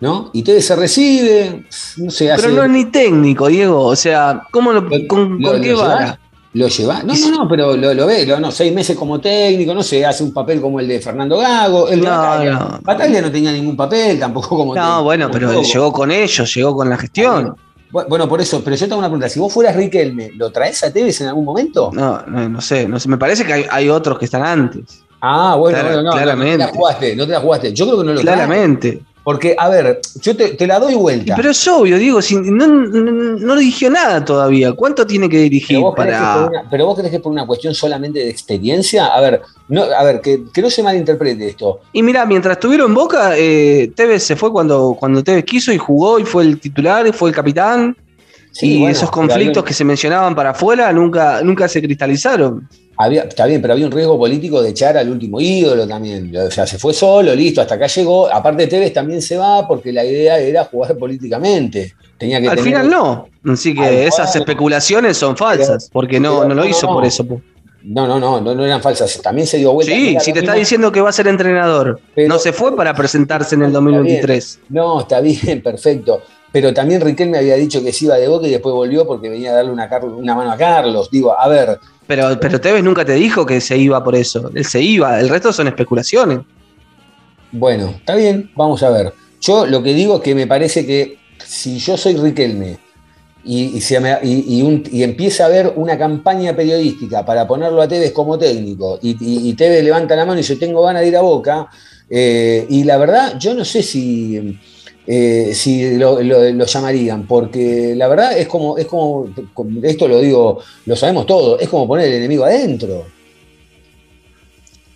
¿no? 0.00 0.30
Y 0.32 0.42
Tevez 0.42 0.66
se 0.66 0.76
recibe, 0.76 1.66
no 1.96 2.10
sé, 2.10 2.30
hace. 2.30 2.42
Pero 2.42 2.54
no 2.56 2.64
es 2.64 2.70
ni 2.70 2.84
técnico, 2.86 3.48
Diego. 3.48 3.84
O 3.86 3.96
sea, 3.96 4.42
¿cómo 4.50 4.72
lo, 4.72 4.82
Lo- 4.82 5.06
con, 5.08 5.38
lo- 5.40 5.50
con 5.52 5.60
qué 5.60 5.74
vara? 5.74 6.20
Lo 6.52 6.68
lleva. 6.68 7.02
No, 7.02 7.14
no, 7.16 7.30
no, 7.32 7.48
pero 7.48 7.76
lo, 7.76 7.92
lo 7.94 8.06
ve, 8.06 8.24
no, 8.38 8.52
seis 8.52 8.72
meses 8.72 8.96
como 8.96 9.20
técnico, 9.20 9.74
no 9.74 9.82
sé, 9.82 10.06
hace 10.06 10.22
un 10.22 10.32
papel 10.32 10.60
como 10.60 10.78
el 10.78 10.86
de 10.86 11.00
Fernando 11.00 11.38
Gago. 11.38 11.88
El 11.88 12.00
No, 12.00 12.44
no. 12.44 12.78
Bataglia 12.80 13.20
no 13.22 13.32
tenía 13.32 13.50
ningún 13.50 13.76
papel, 13.76 14.20
tampoco 14.20 14.50
como 14.50 14.72
No, 14.72 14.80
técnico, 14.80 15.02
bueno, 15.02 15.28
pero 15.32 15.62
llegó 15.62 15.92
con 15.92 16.12
ellos, 16.12 16.54
llegó 16.54 16.76
con 16.76 16.88
la 16.88 16.96
gestión. 16.96 17.56
Bu- 17.90 18.06
Bueno, 18.08 18.28
por 18.28 18.40
eso, 18.40 18.62
pero 18.62 18.76
yo 18.76 18.86
tengo 18.86 18.98
una 18.98 19.08
pregunta. 19.08 19.28
Si 19.28 19.40
vos 19.40 19.52
fueras 19.52 19.74
Riquelme, 19.74 20.30
¿lo 20.36 20.52
traes 20.52 20.84
a 20.84 20.92
Tevez 20.92 21.20
en 21.22 21.26
algún 21.28 21.44
momento? 21.44 21.90
No, 21.92 22.22
no, 22.26 22.48
no 22.48 22.60
sé, 22.60 22.86
no 22.88 23.00
sé. 23.00 23.08
Me 23.08 23.18
parece 23.18 23.44
que 23.44 23.52
hay, 23.52 23.66
hay 23.68 23.88
otros 23.88 24.16
que 24.20 24.26
están 24.26 24.44
antes. 24.44 25.03
Ah, 25.26 25.56
bueno, 25.56 25.78
bueno, 25.82 25.96
no, 25.96 26.02
no, 26.02 26.10
claramente. 26.12 26.58
no 26.58 26.66
te 26.66 26.72
la 26.72 26.78
jugaste, 26.78 27.16
no 27.16 27.26
te 27.26 27.32
la 27.32 27.40
jugaste. 27.40 27.72
Yo 27.72 27.86
creo 27.86 27.98
que 27.98 28.04
no 28.04 28.12
lo. 28.12 28.20
Claramente. 28.20 29.00
Porque, 29.22 29.56
a 29.58 29.70
ver, 29.70 30.00
yo 30.20 30.36
te, 30.36 30.50
te 30.50 30.66
la 30.66 30.78
doy 30.78 30.94
vuelta. 30.94 31.34
pero 31.34 31.50
es 31.50 31.66
obvio, 31.66 31.96
Diego, 31.96 32.20
si 32.20 32.36
no, 32.36 32.66
no, 32.66 33.38
no 33.38 33.56
dirigió 33.56 33.88
nada 33.88 34.22
todavía. 34.22 34.74
¿Cuánto 34.74 35.06
tiene 35.06 35.30
que 35.30 35.38
dirigir 35.38 35.78
Pero 35.78 35.80
vos, 35.80 35.94
crees 35.94 36.08
que 36.10 36.22
para.? 36.22 36.34
por 36.34 36.50
una, 36.50 36.70
pero 36.70 36.86
vos 36.86 36.98
crees 36.98 37.10
que 37.10 37.20
por 37.20 37.32
una 37.32 37.46
cuestión 37.46 37.74
solamente 37.74 38.18
de 38.18 38.28
experiencia. 38.28 39.06
A 39.06 39.20
ver, 39.22 39.40
no, 39.68 39.84
a 39.84 40.04
ver, 40.04 40.20
que, 40.20 40.44
que 40.52 40.60
no 40.60 40.68
se 40.68 40.82
malinterprete 40.82 41.48
esto. 41.48 41.80
Y 41.94 42.02
mira, 42.02 42.26
mientras 42.26 42.58
estuvieron 42.58 42.88
en 42.88 42.94
Boca, 42.94 43.32
eh, 43.34 43.90
Tevez 43.96 44.24
se 44.24 44.36
fue 44.36 44.52
cuando, 44.52 44.94
cuando 45.00 45.24
Tevez 45.24 45.46
quiso 45.46 45.72
y 45.72 45.78
jugó 45.78 46.18
y 46.18 46.24
fue 46.26 46.42
el 46.42 46.60
titular 46.60 47.06
y 47.06 47.12
fue 47.12 47.30
el 47.30 47.34
capitán. 47.34 47.96
Sí, 48.52 48.74
y 48.74 48.78
bueno, 48.80 48.92
esos 48.92 49.10
conflictos 49.10 49.64
que 49.64 49.72
se 49.72 49.84
mencionaban 49.84 50.34
para 50.34 50.50
afuera 50.50 50.92
nunca, 50.92 51.40
nunca 51.42 51.66
se 51.66 51.80
cristalizaron. 51.80 52.68
Había, 52.96 53.22
está 53.24 53.46
bien, 53.46 53.60
pero 53.60 53.74
había 53.74 53.86
un 53.86 53.92
riesgo 53.92 54.16
político 54.18 54.62
de 54.62 54.70
echar 54.70 54.96
al 54.96 55.08
último 55.10 55.40
ídolo 55.40 55.86
también. 55.88 56.34
O 56.36 56.50
sea, 56.50 56.66
se 56.66 56.78
fue 56.78 56.94
solo, 56.94 57.34
listo, 57.34 57.60
hasta 57.60 57.74
acá 57.74 57.86
llegó. 57.86 58.32
Aparte, 58.32 58.66
Tevez 58.66 58.92
también 58.92 59.20
se 59.20 59.36
va 59.36 59.66
porque 59.66 59.92
la 59.92 60.04
idea 60.04 60.38
era 60.38 60.64
jugar 60.64 60.96
políticamente. 60.96 61.94
Tenía 62.18 62.40
que 62.40 62.48
Al 62.48 62.56
tener- 62.56 62.64
final 62.72 62.90
no. 62.90 63.28
Así 63.52 63.74
que 63.74 64.06
esas 64.06 64.34
especulaciones 64.36 65.16
son 65.16 65.36
falsas, 65.36 65.90
porque 65.92 66.20
no, 66.20 66.36
pero- 66.42 66.48
no 66.48 66.54
lo 66.54 66.66
hizo 66.66 66.86
no. 66.86 66.92
por 66.94 67.04
eso. 67.04 67.26
No, 67.86 68.06
no, 68.06 68.18
no, 68.18 68.40
no, 68.40 68.54
no 68.54 68.64
eran 68.64 68.80
falsas. 68.80 69.20
También 69.20 69.46
se 69.46 69.58
dio 69.58 69.72
vuelta. 69.72 69.92
Sí, 69.94 70.16
si 70.20 70.32
te 70.32 70.38
está 70.38 70.54
diciendo 70.54 70.90
que 70.90 71.02
va 71.02 71.10
a 71.10 71.12
ser 71.12 71.26
entrenador, 71.26 72.00
Pero- 72.14 72.28
no 72.28 72.38
se 72.38 72.52
fue 72.52 72.74
para 72.76 72.94
presentarse 72.94 73.56
en 73.56 73.62
el 73.62 73.66
Está 73.68 73.80
2023. 73.80 74.60
No, 74.70 75.00
está 75.00 75.20
bien, 75.20 75.60
perfecto. 75.64 76.22
Pero 76.54 76.72
también 76.72 77.00
Riquelme 77.00 77.36
había 77.38 77.56
dicho 77.56 77.82
que 77.82 77.92
se 77.92 78.04
iba 78.04 78.14
de 78.14 78.28
boca 78.28 78.46
y 78.46 78.50
después 78.52 78.72
volvió 78.72 79.04
porque 79.04 79.28
venía 79.28 79.50
a 79.50 79.54
darle 79.54 79.72
una, 79.72 80.36
mano 80.36 80.52
a 80.52 80.56
Carlos. 80.56 81.10
Digo, 81.10 81.36
a 81.36 81.48
ver, 81.48 81.80
Pero, 82.06 82.38
pero 82.40 82.60
Tevez 82.60 82.84
nunca 82.84 83.04
te 83.04 83.14
dijo 83.14 83.44
que 83.44 83.60
se 83.60 83.76
iba 83.76 84.04
por 84.04 84.14
eso. 84.14 84.52
Él 84.54 84.64
se 84.64 84.80
iba, 84.80 85.18
el 85.18 85.28
resto 85.28 85.52
son 85.52 85.66
especulaciones. 85.66 86.38
Bueno, 87.50 87.88
está 87.96 88.14
bien, 88.14 88.52
vamos 88.54 88.84
a 88.84 88.90
ver. 88.90 89.12
Yo 89.40 89.66
lo 89.66 89.82
que 89.82 89.94
digo 89.94 90.14
es 90.18 90.22
que 90.22 90.32
me 90.36 90.46
parece 90.46 90.86
que 90.86 91.18
si 91.44 91.78
yo 91.80 91.96
soy 91.96 92.14
Riquelme 92.16 92.78
y, 93.44 93.76
y 93.76 93.80
se 93.80 93.98
me- 93.98 94.16
y- 94.22 94.58
y 94.58 94.62
un- 94.62 94.84
y 94.92 95.02
empieza 95.02 95.42
a 95.42 95.46
haber 95.46 95.72
una 95.74 95.98
campaña 95.98 96.54
periodística 96.54 97.26
para 97.26 97.48
ponerlo 97.48 97.82
a 97.82 97.88
Tevez 97.88 98.12
como 98.12 98.38
técnico, 98.38 99.00
y, 99.02 99.52
Tevez 99.54 99.82
levanta 99.82 100.14
la 100.14 100.24
mano 100.24 100.38
y 100.38 100.42
dice, 100.42 100.54
tengo 100.54 100.82
ganas 100.82 101.02
de 101.02 101.08
ir 101.08 101.16
a 101.16 101.20
Boca, 101.20 101.66
eh, 102.08 102.64
y 102.68 102.84
la 102.84 102.96
verdad, 102.96 103.38
yo 103.40 103.54
no 103.54 103.64
sé 103.64 103.82
si, 103.82 104.56
eh, 105.06 105.50
si 105.54 105.96
lo, 105.98 106.20
lo- 106.22 106.50
lo 106.50 106.64
llamarían, 106.64 107.26
porque 107.26 107.94
la 107.96 108.08
verdad 108.08 108.38
es 108.38 108.48
como, 108.48 108.78
es 108.78 108.86
como, 108.86 109.28
esto 109.82 110.08
lo 110.08 110.20
digo, 110.20 110.60
lo 110.86 110.96
sabemos 110.96 111.26
todos, 111.26 111.60
es 111.60 111.68
como 111.68 111.86
poner 111.86 112.08
el 112.08 112.14
enemigo 112.14 112.44
adentro. 112.44 113.04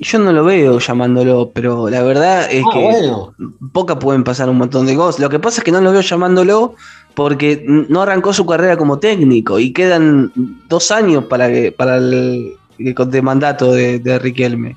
Yo 0.01 0.19
no 0.21 0.33
lo 0.33 0.45
veo 0.45 0.79
llamándolo, 0.79 1.51
pero 1.53 1.91
la 1.91 2.03
verdad 2.05 2.49
es 2.53 2.65
Ah, 2.65 2.71
que 2.73 2.83
bueno, 2.83 3.35
poca 3.73 3.99
pueden 3.99 4.23
pasar 4.23 4.49
un 4.49 4.57
montón 4.59 4.87
de 4.87 4.95
cosas. 4.95 5.21
Lo 5.21 5.29
que 5.29 5.41
pasa 5.41 5.61
es 5.61 5.65
que 5.65 5.73
no 5.73 5.81
lo 5.81 5.91
veo 5.91 6.03
llamándolo 6.03 6.75
porque 7.15 7.65
no 7.67 8.03
arrancó 8.03 8.33
su 8.33 8.47
carrera 8.47 8.77
como 8.77 9.01
técnico 9.01 9.59
y 9.59 9.73
quedan 9.73 10.33
dos 10.69 10.93
años 10.93 11.25
para 11.25 11.49
que 11.49 11.73
para 11.73 11.97
el, 11.97 12.53
el 12.79 12.95
de 12.95 13.23
mandato 13.23 13.73
de, 13.73 13.99
de 13.99 14.19
Riquelme. 14.21 14.77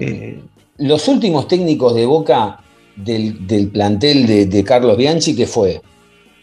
Eh, 0.00 0.40
los 0.78 1.06
últimos 1.08 1.46
técnicos 1.46 1.94
de 1.94 2.06
Boca 2.06 2.58
del, 2.96 3.46
del 3.46 3.68
plantel 3.68 4.26
de, 4.26 4.46
de 4.46 4.64
Carlos 4.64 4.96
Bianchi, 4.96 5.34
que 5.34 5.46
fue 5.46 5.80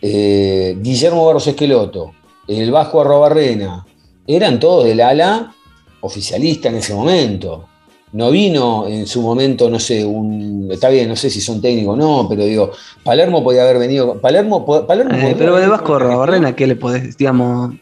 Eh, 0.04 0.78
Guillermo 0.82 1.26
Barros 1.26 1.46
Esqueloto, 1.48 2.14
el 2.48 2.72
Vasco 2.72 3.02
Arrobarrena, 3.02 3.86
eran 4.26 4.60
todos 4.60 4.86
del 4.86 5.00
ala 5.00 5.54
oficialista 6.02 6.70
en 6.70 6.76
ese 6.78 6.94
momento. 6.96 7.68
No 8.14 8.32
vino 8.32 8.88
en 8.88 9.06
su 9.08 9.22
momento, 9.22 9.70
no 9.70 9.80
sé, 9.80 10.04
un. 10.04 10.68
Está 10.72 10.90
bien, 10.90 11.08
no 11.08 11.16
sé 11.16 11.30
si 11.30 11.40
son 11.40 11.62
técnicos 11.62 11.94
o 11.94 11.98
no, 11.98 12.28
pero 12.28 12.44
digo, 12.44 12.72
Palermo 13.04 13.44
podía 13.44 13.62
haber 13.62 13.78
venido. 13.78 14.20
Palermo, 14.20 14.66
Palermo 14.88 15.16
eh, 15.16 15.36
pero 15.38 15.56
de 15.58 15.68
Vasco 15.68 15.98
venido- 16.00 16.18
Barrena, 16.18 16.56
¿qué 16.56 16.66
le 16.68 16.76
podés? 16.76 17.16
Digamos, 17.18 17.76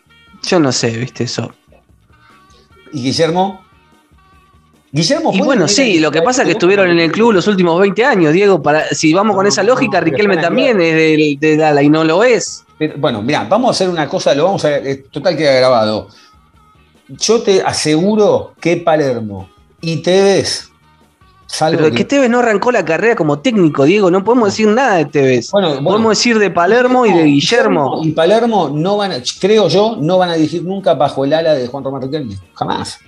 yo 0.43 0.59
no 0.59 0.71
sé, 0.71 0.89
viste 0.91 1.23
eso. 1.23 1.51
¿Y 2.93 3.01
Guillermo? 3.01 3.61
Guillermo 4.91 5.31
Y 5.33 5.41
bueno, 5.41 5.63
de- 5.63 5.69
sí, 5.69 5.99
lo 5.99 6.09
que 6.11 6.21
pasa 6.21 6.41
es 6.41 6.47
que 6.47 6.51
estuvieron 6.53 6.89
en 6.89 6.99
el 6.99 7.11
club 7.11 7.31
los 7.33 7.45
últimos 7.47 7.79
20 7.79 8.03
años, 8.05 8.33
Diego. 8.33 8.61
Para, 8.61 8.87
si 8.89 9.13
vamos 9.13 9.35
con 9.35 9.45
esa 9.45 9.61
lógica, 9.63 9.99
Riquelme 9.99 10.37
también 10.37 10.81
es 10.81 10.95
del, 10.95 11.37
del 11.39 11.63
ala 11.63 11.83
y 11.83 11.89
no 11.89 12.03
lo 12.03 12.23
es. 12.23 12.63
Pero, 12.77 12.95
bueno, 12.97 13.21
mira, 13.21 13.45
vamos 13.49 13.67
a 13.67 13.71
hacer 13.71 13.89
una 13.89 14.07
cosa, 14.09 14.33
lo 14.33 14.45
vamos 14.45 14.65
a. 14.65 14.69
Total 15.11 15.35
queda 15.37 15.53
grabado. 15.53 16.07
Yo 17.07 17.41
te 17.41 17.61
aseguro 17.61 18.53
que 18.61 18.77
Palermo 18.77 19.49
y 19.81 19.97
Tevez, 19.97 20.69
salvo 21.47 21.77
Pero 21.77 21.89
es 21.89 21.95
que 21.95 22.05
Tevez 22.05 22.29
no 22.29 22.39
arrancó 22.39 22.71
la 22.71 22.85
carrera 22.85 23.15
como 23.15 23.39
técnico, 23.39 23.83
Diego. 23.83 24.11
No 24.11 24.23
podemos 24.23 24.49
decir 24.49 24.67
nada 24.67 24.95
de 24.97 25.05
Tevez. 25.05 25.49
Bueno, 25.51 25.69
bueno. 25.69 25.83
Podemos 25.89 26.11
decir 26.17 26.37
de 26.39 26.51
Palermo 26.51 27.05
y 27.07 27.13
de 27.13 27.23
Guillermo. 27.23 28.01
Y 28.03 28.11
Palermo 28.11 28.69
no 28.73 28.97
van, 28.97 29.11
a- 29.13 29.21
creo 29.39 29.67
yo, 29.67 29.97
no 29.99 30.17
van 30.19 30.29
a 30.29 30.35
dirigir 30.35 30.63
nunca 30.63 30.93
bajo 30.93 31.25
el 31.25 31.33
ala 31.33 31.53
de 31.55 31.67
Juan 31.67 31.83
Román 31.83 32.01
Riquelme. 32.03 32.35
Jamás. 32.53 32.99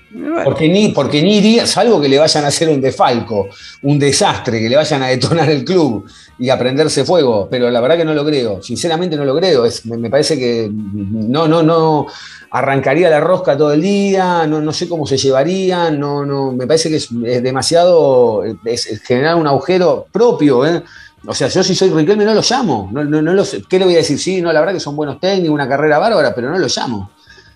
Porque 0.44 0.68
ni, 0.68 0.90
porque 0.90 1.22
ni 1.22 1.38
iría, 1.38 1.66
salvo 1.66 2.02
que 2.02 2.10
le 2.10 2.20
vayan 2.20 2.44
a 2.44 2.48
hacer 2.48 2.68
un 2.70 2.82
defalco, 2.82 3.48
un 3.84 3.98
desastre, 3.98 4.60
que 4.60 4.68
le 4.70 4.76
vayan 4.76 5.02
a 5.04 5.08
detonar 5.08 5.50
el 5.50 5.64
club 5.64 6.06
y 6.38 6.50
a 6.50 6.60
prenderse 6.60 7.06
fuego. 7.06 7.48
Pero 7.50 7.70
la 7.70 7.80
verdad 7.80 7.98
que 7.98 8.06
no 8.06 8.14
lo 8.14 8.26
creo. 8.26 8.62
Sinceramente 8.62 9.16
no 9.16 9.24
lo 9.24 9.36
creo. 9.38 9.64
Me, 9.86 10.10
parece 10.10 10.38
que 10.38 10.70
no, 10.72 11.48
no, 11.48 11.64
no 11.64 12.08
arrancaría 12.52 13.10
la 13.10 13.22
rosca 13.22 13.58
todo 13.58 13.72
el 13.72 13.82
día, 13.82 14.46
no, 14.48 14.60
no 14.60 14.74
sé 14.74 14.90
cómo 14.90 15.08
se 15.08 15.18
llevaría, 15.18 15.90
no, 15.90 16.26
no, 16.26 16.52
me 16.52 16.68
parece 16.68 16.90
que 16.90 16.98
es, 16.98 17.08
demasiado 17.42 18.44
es 18.66 19.02
generar 19.06 19.36
un 19.36 19.48
agujero 19.48 20.08
propio, 20.12 20.66
¿eh? 20.66 20.84
O 21.26 21.34
sea, 21.34 21.48
yo 21.48 21.64
si 21.64 21.76
soy 21.76 21.92
Riquelme 21.92 22.26
no 22.26 22.34
lo 22.34 22.42
llamo. 22.42 22.90
No, 22.92 23.04
no, 23.06 23.22
no 23.22 23.34
los- 23.34 23.56
¿Qué 23.70 23.80
le 23.80 23.86
voy 23.86 23.94
a 23.94 23.98
decir? 23.98 24.20
Sí, 24.20 24.42
no, 24.42 24.52
la 24.52 24.60
verdad 24.60 24.74
que 24.74 24.80
son 24.82 24.96
buenos 24.96 25.20
técnicos, 25.20 25.54
una 25.54 25.70
carrera 25.70 26.00
bárbara, 26.00 26.34
pero 26.36 26.50
no 26.50 26.58
lo 26.58 26.68
llamo 26.68 27.12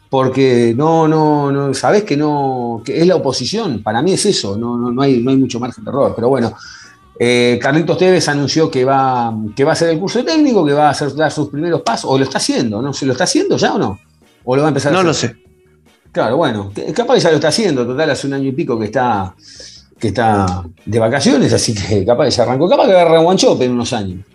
porque 0.10 0.74
no, 0.76 1.08
no, 1.08 1.52
no, 1.52 1.74
sabes 1.74 2.04
que 2.04 2.16
no, 2.16 2.82
que 2.86 3.00
es 3.00 3.08
la 3.08 3.16
oposición, 3.16 3.82
para 3.84 4.02
mí 4.02 4.14
es 4.14 4.26
eso, 4.26 4.58
no, 4.58 4.78
no, 4.78 4.92
no 4.92 5.02
hay, 5.02 5.22
no 5.22 5.32
hay 5.32 5.38
mucho 5.38 5.60
margen 5.60 5.84
de 5.84 5.90
error, 5.90 6.14
pero 6.16 6.30
bueno, 6.30 6.54
eh, 7.20 7.60
Carlitos 7.62 7.98
Tevez 7.98 8.28
anunció 8.30 8.70
que 8.70 8.86
va, 8.86 9.34
que 9.56 9.64
va 9.64 9.72
a 9.72 9.74
hacer 9.74 9.90
el 9.90 10.00
curso 10.00 10.20
de 10.20 10.26
técnico, 10.26 10.66
que 10.66 10.74
va 10.74 10.88
a 10.88 10.92
hacer 10.92 11.14
dar 11.16 11.32
sus 11.32 11.50
primeros 11.50 11.82
pasos, 11.82 12.10
o 12.10 12.18
lo 12.18 12.24
está 12.24 12.38
haciendo, 12.38 12.82
¿no? 12.82 12.94
¿Se 12.94 13.06
lo 13.06 13.14
está 13.14 13.24
haciendo 13.24 13.58
ya 13.58 13.74
o 13.74 13.80
no? 13.80 14.00
¿O 14.44 14.56
lo 14.56 14.62
va 14.62 14.68
a 14.68 14.70
empezar 14.70 14.92
a 14.92 15.02
no 15.02 15.10
hacer? 15.10 15.32
lo 15.32 15.40
sé. 15.40 15.46
Claro, 16.12 16.38
bueno, 16.38 16.72
capaz 16.96 17.16
que 17.16 17.20
ya 17.20 17.30
lo 17.30 17.36
está 17.36 17.50
haciendo, 17.50 17.86
total, 17.86 18.10
hace 18.10 18.28
un 18.28 18.34
año 18.34 18.50
y 18.50 18.52
pico 18.54 18.80
que 18.80 18.86
está, 18.86 19.36
que 20.00 20.10
está 20.10 20.64
de 20.86 21.00
vacaciones, 21.00 21.52
así 21.52 21.74
que 21.74 22.06
capaz 22.06 22.26
que 22.26 22.32
ya 22.32 22.44
arrancó, 22.44 22.70
capaz 22.70 22.86
que 22.86 22.92
agarra 22.92 23.20
un 23.20 23.26
guanchope 23.26 23.66
en 23.66 23.72
unos 23.72 23.92
años. 23.92 24.26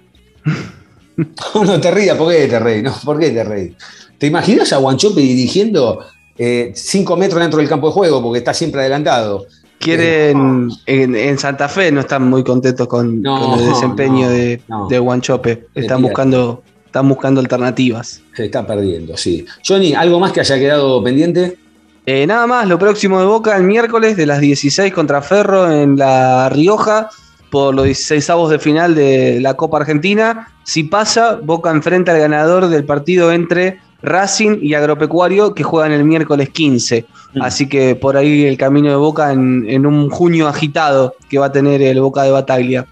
No, 1.55 1.65
no 1.65 1.81
te 1.81 1.91
rías, 1.91 2.17
¿por 2.17 2.33
qué 2.33 2.47
te 2.47 2.59
reís? 2.59 2.83
No, 2.83 2.95
¿por 3.05 3.19
qué 3.19 3.31
te 3.31 3.45
reís? 3.45 3.75
¿Te 4.21 4.27
imaginas 4.27 4.71
a 4.75 4.77
Guanchope 4.77 5.23
dirigiendo 5.23 6.05
5 6.37 7.17
metros 7.17 7.41
dentro 7.41 7.59
del 7.59 7.69
campo 7.71 7.87
de 7.87 7.95
juego 7.95 8.23
porque 8.23 8.41
está 8.41 8.53
siempre 8.53 8.83
adelantado? 8.83 9.47
Quieren 9.79 10.69
en, 10.85 11.17
en 11.17 11.39
Santa 11.39 11.71
Fe, 11.71 11.91
no 11.91 12.01
están 12.01 12.29
muy 12.29 12.45
contentos 12.45 12.87
con, 12.87 13.23
No, 13.23 13.41
con 13.41 13.59
el 13.61 13.67
desempeño 13.71 14.27
no, 14.27 14.33
de, 14.33 14.61
no. 14.69 14.89
de 14.89 14.99
Guanchope. 14.99 15.69
Están 15.75 16.03
buscando, 16.03 16.63
están 16.85 17.09
buscando 17.09 17.41
alternativas. 17.41 18.21
Se 18.37 18.45
está 18.45 18.67
perdiendo, 18.67 19.17
sí. 19.17 19.47
Johnny, 19.67 19.95
¿algo 19.95 20.21
más 20.21 20.33
que 20.33 20.41
haya 20.41 20.59
quedado 20.59 21.03
pendiente? 21.03 21.57
Eh, 22.05 22.27
nada 22.27 22.47
más, 22.47 22.69
lo 22.69 22.79
próximo 22.79 23.21
de 23.21 23.27
Boca 23.27 23.57
el 23.57 23.63
miércoles 23.63 24.19
de 24.19 24.27
las 24.27 24.41
16 24.43 24.93
contra 24.93 25.23
Ferro 25.23 25.73
en 25.73 25.97
La 25.97 26.51
Rioja 26.51 27.09
por 27.51 27.75
los 27.75 27.87
16 27.87 28.29
avos 28.29 28.51
de 28.51 28.59
final 28.59 28.95
de 28.95 29.41
la 29.41 29.55
Copa 29.55 29.79
Argentina. 29.79 30.53
Si 30.65 30.85
pasa, 30.85 31.41
Boca 31.43 31.71
enfrenta 31.71 32.13
al 32.13 32.19
ganador 32.19 32.69
del 32.69 32.85
partido 32.85 33.33
entre 33.33 33.79
Racing 34.03 34.59
y 34.63 34.75
Agropecuario 34.75 35.55
que 35.55 35.63
juegan 35.63 35.93
el 35.93 36.05
miércoles 36.05 36.49
15. 36.51 37.05
Mm. 37.35 37.43
Así 37.43 37.69
que 37.69 37.95
por 37.95 38.17
ahí 38.17 38.45
el 38.45 38.57
camino 38.57 38.89
de 38.89 38.97
Boca 38.97 39.33
en, 39.33 39.65
en 39.69 39.87
un 39.87 40.11
junio 40.11 40.49
agitado 40.49 41.15
que 41.29 41.39
va 41.39 41.47
a 41.47 41.53
tener 41.53 41.83
el 41.83 42.01
Boca 42.01 42.23
de 42.23 42.31
Bataglia. 42.31 42.87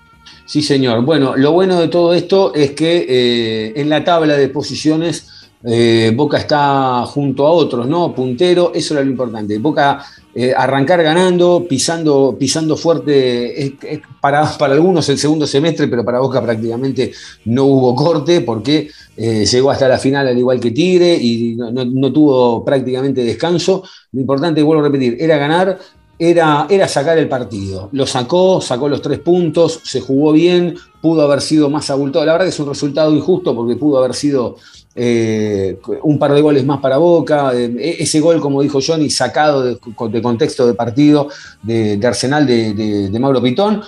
Sí, 0.49 0.63
señor. 0.63 1.05
Bueno, 1.05 1.37
lo 1.37 1.53
bueno 1.53 1.79
de 1.79 1.89
todo 1.89 2.15
esto 2.15 2.55
es 2.55 2.71
que 2.71 3.05
eh, 3.07 3.73
en 3.77 3.91
la 3.91 4.03
tabla 4.03 4.35
de 4.35 4.49
posiciones 4.49 5.51
eh, 5.63 6.13
Boca 6.15 6.39
está 6.39 7.05
junto 7.05 7.47
a 7.47 7.51
otros, 7.51 7.87
¿no? 7.87 8.15
Puntero, 8.15 8.73
eso 8.75 8.95
era 8.95 9.03
lo 9.03 9.11
importante. 9.11 9.59
Boca 9.59 10.03
eh, 10.35 10.53
arrancar 10.57 11.03
ganando, 11.03 11.67
pisando, 11.69 12.37
pisando 12.39 12.77
fuerte, 12.77 13.77
para, 14.21 14.45
para 14.59 14.75
algunos 14.75 15.09
el 15.09 15.19
segundo 15.19 15.47
semestre, 15.47 15.89
pero 15.89 16.05
para 16.05 16.21
Boca 16.21 16.43
prácticamente 16.43 17.13
no 17.47 17.65
hubo 17.65 17.95
corte 17.95 18.43
porque 18.43 18.91
eh, 19.17 19.45
llegó 19.45 19.71
hasta 19.71 19.89
la 19.89 19.99
final 19.99 20.29
al 20.29 20.39
igual 20.39 20.61
que 20.61 20.71
Tigre 20.71 21.15
y 21.15 21.57
no 21.57 22.13
tuvo 22.13 22.65
prácticamente 22.65 23.25
descanso. 23.25 23.83
Lo 24.13 24.21
importante, 24.21 24.63
vuelvo 24.63 24.83
a 24.83 24.87
repetir, 24.87 25.17
era 25.19 25.37
ganar, 25.39 25.79
era, 26.19 26.67
era 26.69 26.89
sacar 26.89 27.17
el 27.19 27.29
partido. 27.29 27.89
Lo 27.93 28.07
sacó, 28.07 28.61
sacó 28.61 28.89
los 28.89 29.01
tres 29.01 29.21
puntos, 29.21 29.81
se 29.85 30.01
jugó 30.01 30.33
bien, 30.33 30.75
pudo 31.01 31.23
haber 31.23 31.41
sido 31.41 31.71
más 31.71 31.91
abultado. 31.91 32.25
La 32.25 32.33
verdad 32.33 32.47
que 32.47 32.51
es 32.51 32.61
un 32.61 32.69
resultado 32.69 33.15
injusto 33.15 33.55
porque 33.55 33.77
pudo 33.77 33.99
haber 33.99 34.15
sido 34.15 34.57
eh, 35.01 35.79
un 36.03 36.19
par 36.19 36.33
de 36.33 36.41
goles 36.41 36.67
más 36.67 36.81
para 36.81 36.97
Boca. 36.97 37.53
Eh, 37.55 37.97
ese 38.01 38.19
gol, 38.19 38.41
como 38.41 38.63
dijo 38.63 38.81
Johnny, 38.85 39.09
sacado 39.11 39.63
de, 39.63 39.79
contexto 40.21 40.67
de 40.67 40.75
partido 40.75 41.29
de, 41.63 42.01
Arsenal 42.05 42.45
de, 42.45 43.17
Mauro 43.21 43.41
Pitón. 43.41 43.81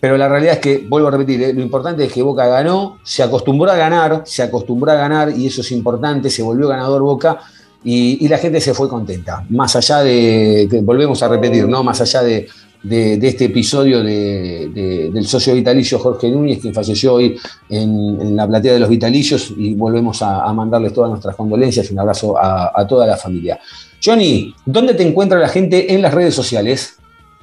Pero 0.00 0.16
la 0.16 0.26
realidad 0.26 0.54
es 0.54 0.60
que, 0.60 0.78
vuelvo 0.88 1.08
a 1.08 1.10
repetir, 1.10 1.42
eh, 1.42 1.52
lo 1.52 1.60
importante 1.60 2.04
es 2.04 2.12
que 2.12 2.22
Boca 2.22 2.46
ganó, 2.46 2.98
se 3.04 3.22
acostumbró 3.22 3.70
a 3.70 3.76
ganar, 3.76 4.22
se 4.24 4.42
acostumbró 4.42 4.90
a 4.90 4.94
ganar 4.94 5.30
y 5.36 5.46
eso 5.46 5.60
es 5.60 5.70
importante, 5.72 6.30
se 6.30 6.42
volvió 6.42 6.68
ganador 6.68 7.02
Boca 7.02 7.40
y, 7.82 8.24
y 8.24 8.28
la 8.28 8.38
gente 8.38 8.60
se 8.60 8.72
fue 8.72 8.88
contenta. 8.88 9.44
Más 9.50 9.76
allá 9.76 10.02
de, 10.02 10.80
volvemos 10.82 11.22
a 11.22 11.28
repetir, 11.28 11.68
¿no? 11.68 11.82
Más 11.82 12.00
allá 12.00 12.22
de, 12.22 12.48
de- 12.84 13.18
este 13.28 13.46
episodio 13.46 14.02
de- 14.02 14.70
de- 14.72 15.10
del 15.10 15.26
socio 15.26 15.54
vitalicio 15.54 15.98
Jorge 15.98 16.30
Núñez, 16.30 16.60
quien 16.60 16.72
falleció 16.72 17.14
hoy 17.14 17.36
en, 17.68 18.36
la 18.36 18.46
platea 18.46 18.74
de 18.74 18.80
los 18.80 18.88
vitalicios, 18.88 19.52
y 19.56 19.74
volvemos 19.74 20.22
a, 20.22 20.52
mandarles 20.52 20.92
todas 20.92 21.10
nuestras 21.10 21.34
condolencias 21.34 21.90
y 21.90 21.92
un 21.94 21.98
abrazo 22.00 22.36
a, 22.38 22.86
toda 22.86 23.06
la 23.06 23.16
familia. 23.16 23.58
Johnny, 24.04 24.54
¿dónde 24.64 24.94
te 24.94 25.02
encuentra 25.06 25.38
la 25.38 25.48
gente 25.48 25.92
en 25.94 26.02
las 26.02 26.14
redes 26.14 26.34
sociales? 26.34 26.98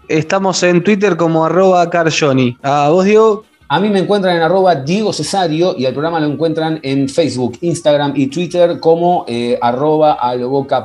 Estamos 0.08 0.62
en 0.64 0.84
Twitter 0.84 1.18
como 1.18 1.46
arroba 1.46 1.90
carjoni. 1.90 2.58
¿A 2.62 2.90
vos, 2.90 3.06
Diego? 3.06 3.44
A 3.74 3.80
mí 3.80 3.88
me 3.88 4.00
encuentran 4.00 4.36
en 4.36 4.42
arroba 4.42 4.76
Diego 4.76 5.14
Cesario 5.14 5.76
y 5.78 5.86
al 5.86 5.94
programa 5.94 6.20
lo 6.20 6.28
encuentran 6.28 6.82
en 6.84 7.08
Facebook, 7.08 7.58
Instagram 7.62 8.12
y 8.18 8.28
Twitter 8.28 8.82
como 8.82 9.24
eh, 9.30 9.58
arroba 9.62 10.20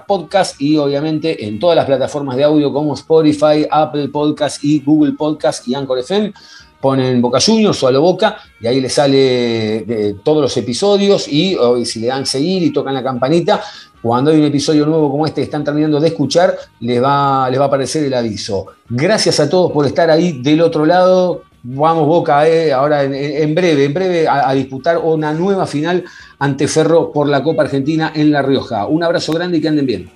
Podcast 0.07 0.61
y 0.61 0.77
obviamente 0.77 1.49
en 1.49 1.59
todas 1.59 1.75
las 1.75 1.85
plataformas 1.85 2.37
de 2.37 2.45
audio 2.45 2.73
como 2.73 2.95
Spotify, 2.95 3.67
Apple 3.69 4.07
Podcast 4.11 4.63
y 4.63 4.79
Google 4.85 5.15
Podcast 5.15 5.67
y 5.67 5.75
Anchor 5.75 5.99
FM. 5.99 6.33
Ponen 6.81 7.21
Boca 7.21 7.41
Juniors 7.45 7.83
o 7.83 7.89
Aloboca 7.89 8.37
y 8.61 8.69
ahí 8.69 8.81
les 8.81 8.93
sale 8.93 9.79
eh, 9.79 10.15
todos 10.23 10.41
los 10.41 10.57
episodios 10.57 11.27
y, 11.27 11.59
y 11.81 11.85
si 11.87 11.99
le 11.99 12.07
dan 12.07 12.25
seguir 12.25 12.63
y 12.63 12.73
tocan 12.73 12.95
la 12.95 13.03
campanita, 13.03 13.61
cuando 14.01 14.31
hay 14.31 14.39
un 14.39 14.45
episodio 14.45 14.87
nuevo 14.87 15.11
como 15.11 15.27
este 15.27 15.41
que 15.41 15.47
están 15.47 15.65
terminando 15.65 15.99
de 15.99 16.07
escuchar, 16.07 16.57
les 16.79 17.03
va, 17.03 17.51
les 17.51 17.59
va 17.59 17.65
a 17.65 17.67
aparecer 17.67 18.05
el 18.05 18.15
aviso. 18.15 18.67
Gracias 18.89 19.41
a 19.41 19.51
todos 19.51 19.73
por 19.73 19.87
estar 19.87 20.09
ahí 20.09 20.41
del 20.41 20.61
otro 20.61 20.87
lado. 20.87 21.43
Vamos 21.69 22.07
Boca, 22.07 22.47
eh, 22.47 22.73
ahora 22.73 23.03
en, 23.03 23.13
en 23.13 23.53
breve, 23.53 23.87
en 23.87 23.93
breve 23.93 24.29
a, 24.29 24.49
a 24.49 24.55
disputar 24.55 24.99
una 24.99 25.33
nueva 25.33 25.67
final 25.67 26.05
ante 26.39 26.69
Ferro 26.69 27.11
por 27.11 27.29
la 27.29 27.43
Copa 27.43 27.65
Argentina 27.65 28.13
en 28.15 28.31
La 28.31 28.41
Rioja. 28.41 28.87
Un 28.87 29.03
abrazo 29.03 29.33
grande 29.33 29.59
y 29.59 29.61
que 29.61 29.67
anden 29.67 29.85
bien. 29.85 30.09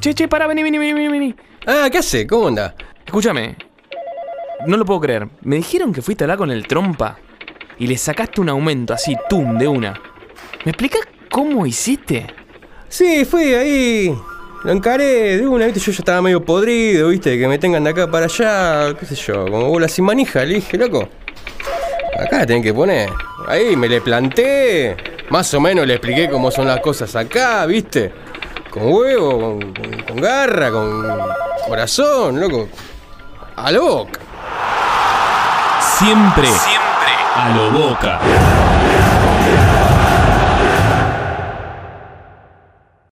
Che, 0.00 0.12
che, 0.12 0.28
para, 0.28 0.46
vení, 0.46 0.62
vení, 0.62 0.76
vení, 0.76 0.92
vení, 0.92 1.08
vení. 1.08 1.34
Ah, 1.66 1.88
¿qué 1.90 1.98
hace? 1.98 2.26
¿Cómo 2.26 2.48
anda? 2.48 2.74
Escúchame. 3.06 3.56
No 4.66 4.76
lo 4.76 4.84
puedo 4.84 5.00
creer. 5.00 5.26
Me 5.40 5.56
dijeron 5.56 5.94
que 5.94 6.02
fuiste 6.02 6.24
a 6.24 6.26
hablar 6.26 6.36
con 6.36 6.50
el 6.50 6.66
trompa 6.66 7.16
y 7.78 7.86
le 7.86 7.96
sacaste 7.96 8.42
un 8.42 8.50
aumento 8.50 8.92
así, 8.92 9.16
tum, 9.30 9.56
de 9.56 9.68
una. 9.68 9.98
¿Me 10.64 10.70
explicas 10.70 11.00
cómo 11.30 11.66
hiciste? 11.66 12.26
Sí, 12.88 13.24
fui 13.24 13.54
ahí. 13.54 14.16
Lo 14.64 14.70
encaré 14.72 15.38
de 15.38 15.46
una, 15.46 15.64
viste, 15.66 15.80
yo 15.80 15.90
ya 15.90 15.98
estaba 15.98 16.22
medio 16.22 16.44
podrido, 16.44 17.08
viste, 17.08 17.36
que 17.36 17.48
me 17.48 17.58
tengan 17.58 17.82
de 17.82 17.90
acá 17.90 18.08
para 18.08 18.26
allá, 18.26 18.94
qué 18.98 19.06
sé 19.06 19.16
yo, 19.16 19.44
como 19.46 19.68
bola 19.68 19.88
sin 19.88 20.04
manija, 20.04 20.44
le 20.44 20.54
dije, 20.54 20.78
loco. 20.78 21.08
Acá 22.16 22.38
la 22.38 22.46
tienen 22.46 22.62
que 22.62 22.72
poner. 22.72 23.10
Ahí 23.48 23.74
me 23.74 23.88
le 23.88 24.00
planté. 24.00 24.96
Más 25.30 25.52
o 25.54 25.60
menos 25.60 25.84
le 25.86 25.94
expliqué 25.94 26.28
cómo 26.28 26.50
son 26.52 26.66
las 26.68 26.78
cosas 26.80 27.16
acá, 27.16 27.66
viste. 27.66 28.12
Con 28.70 28.84
huevo, 28.92 29.38
con, 29.58 29.72
con- 29.74 30.02
con 30.06 30.16
garra, 30.20 30.70
con 30.70 31.18
corazón, 31.66 32.38
loco. 32.38 32.68
A 33.56 33.72
lo 33.72 33.82
boca. 33.84 34.20
Siempre, 35.98 36.46
siempre 36.46 37.12
a 37.34 37.48
lo 37.56 37.70
boca. 37.70 38.20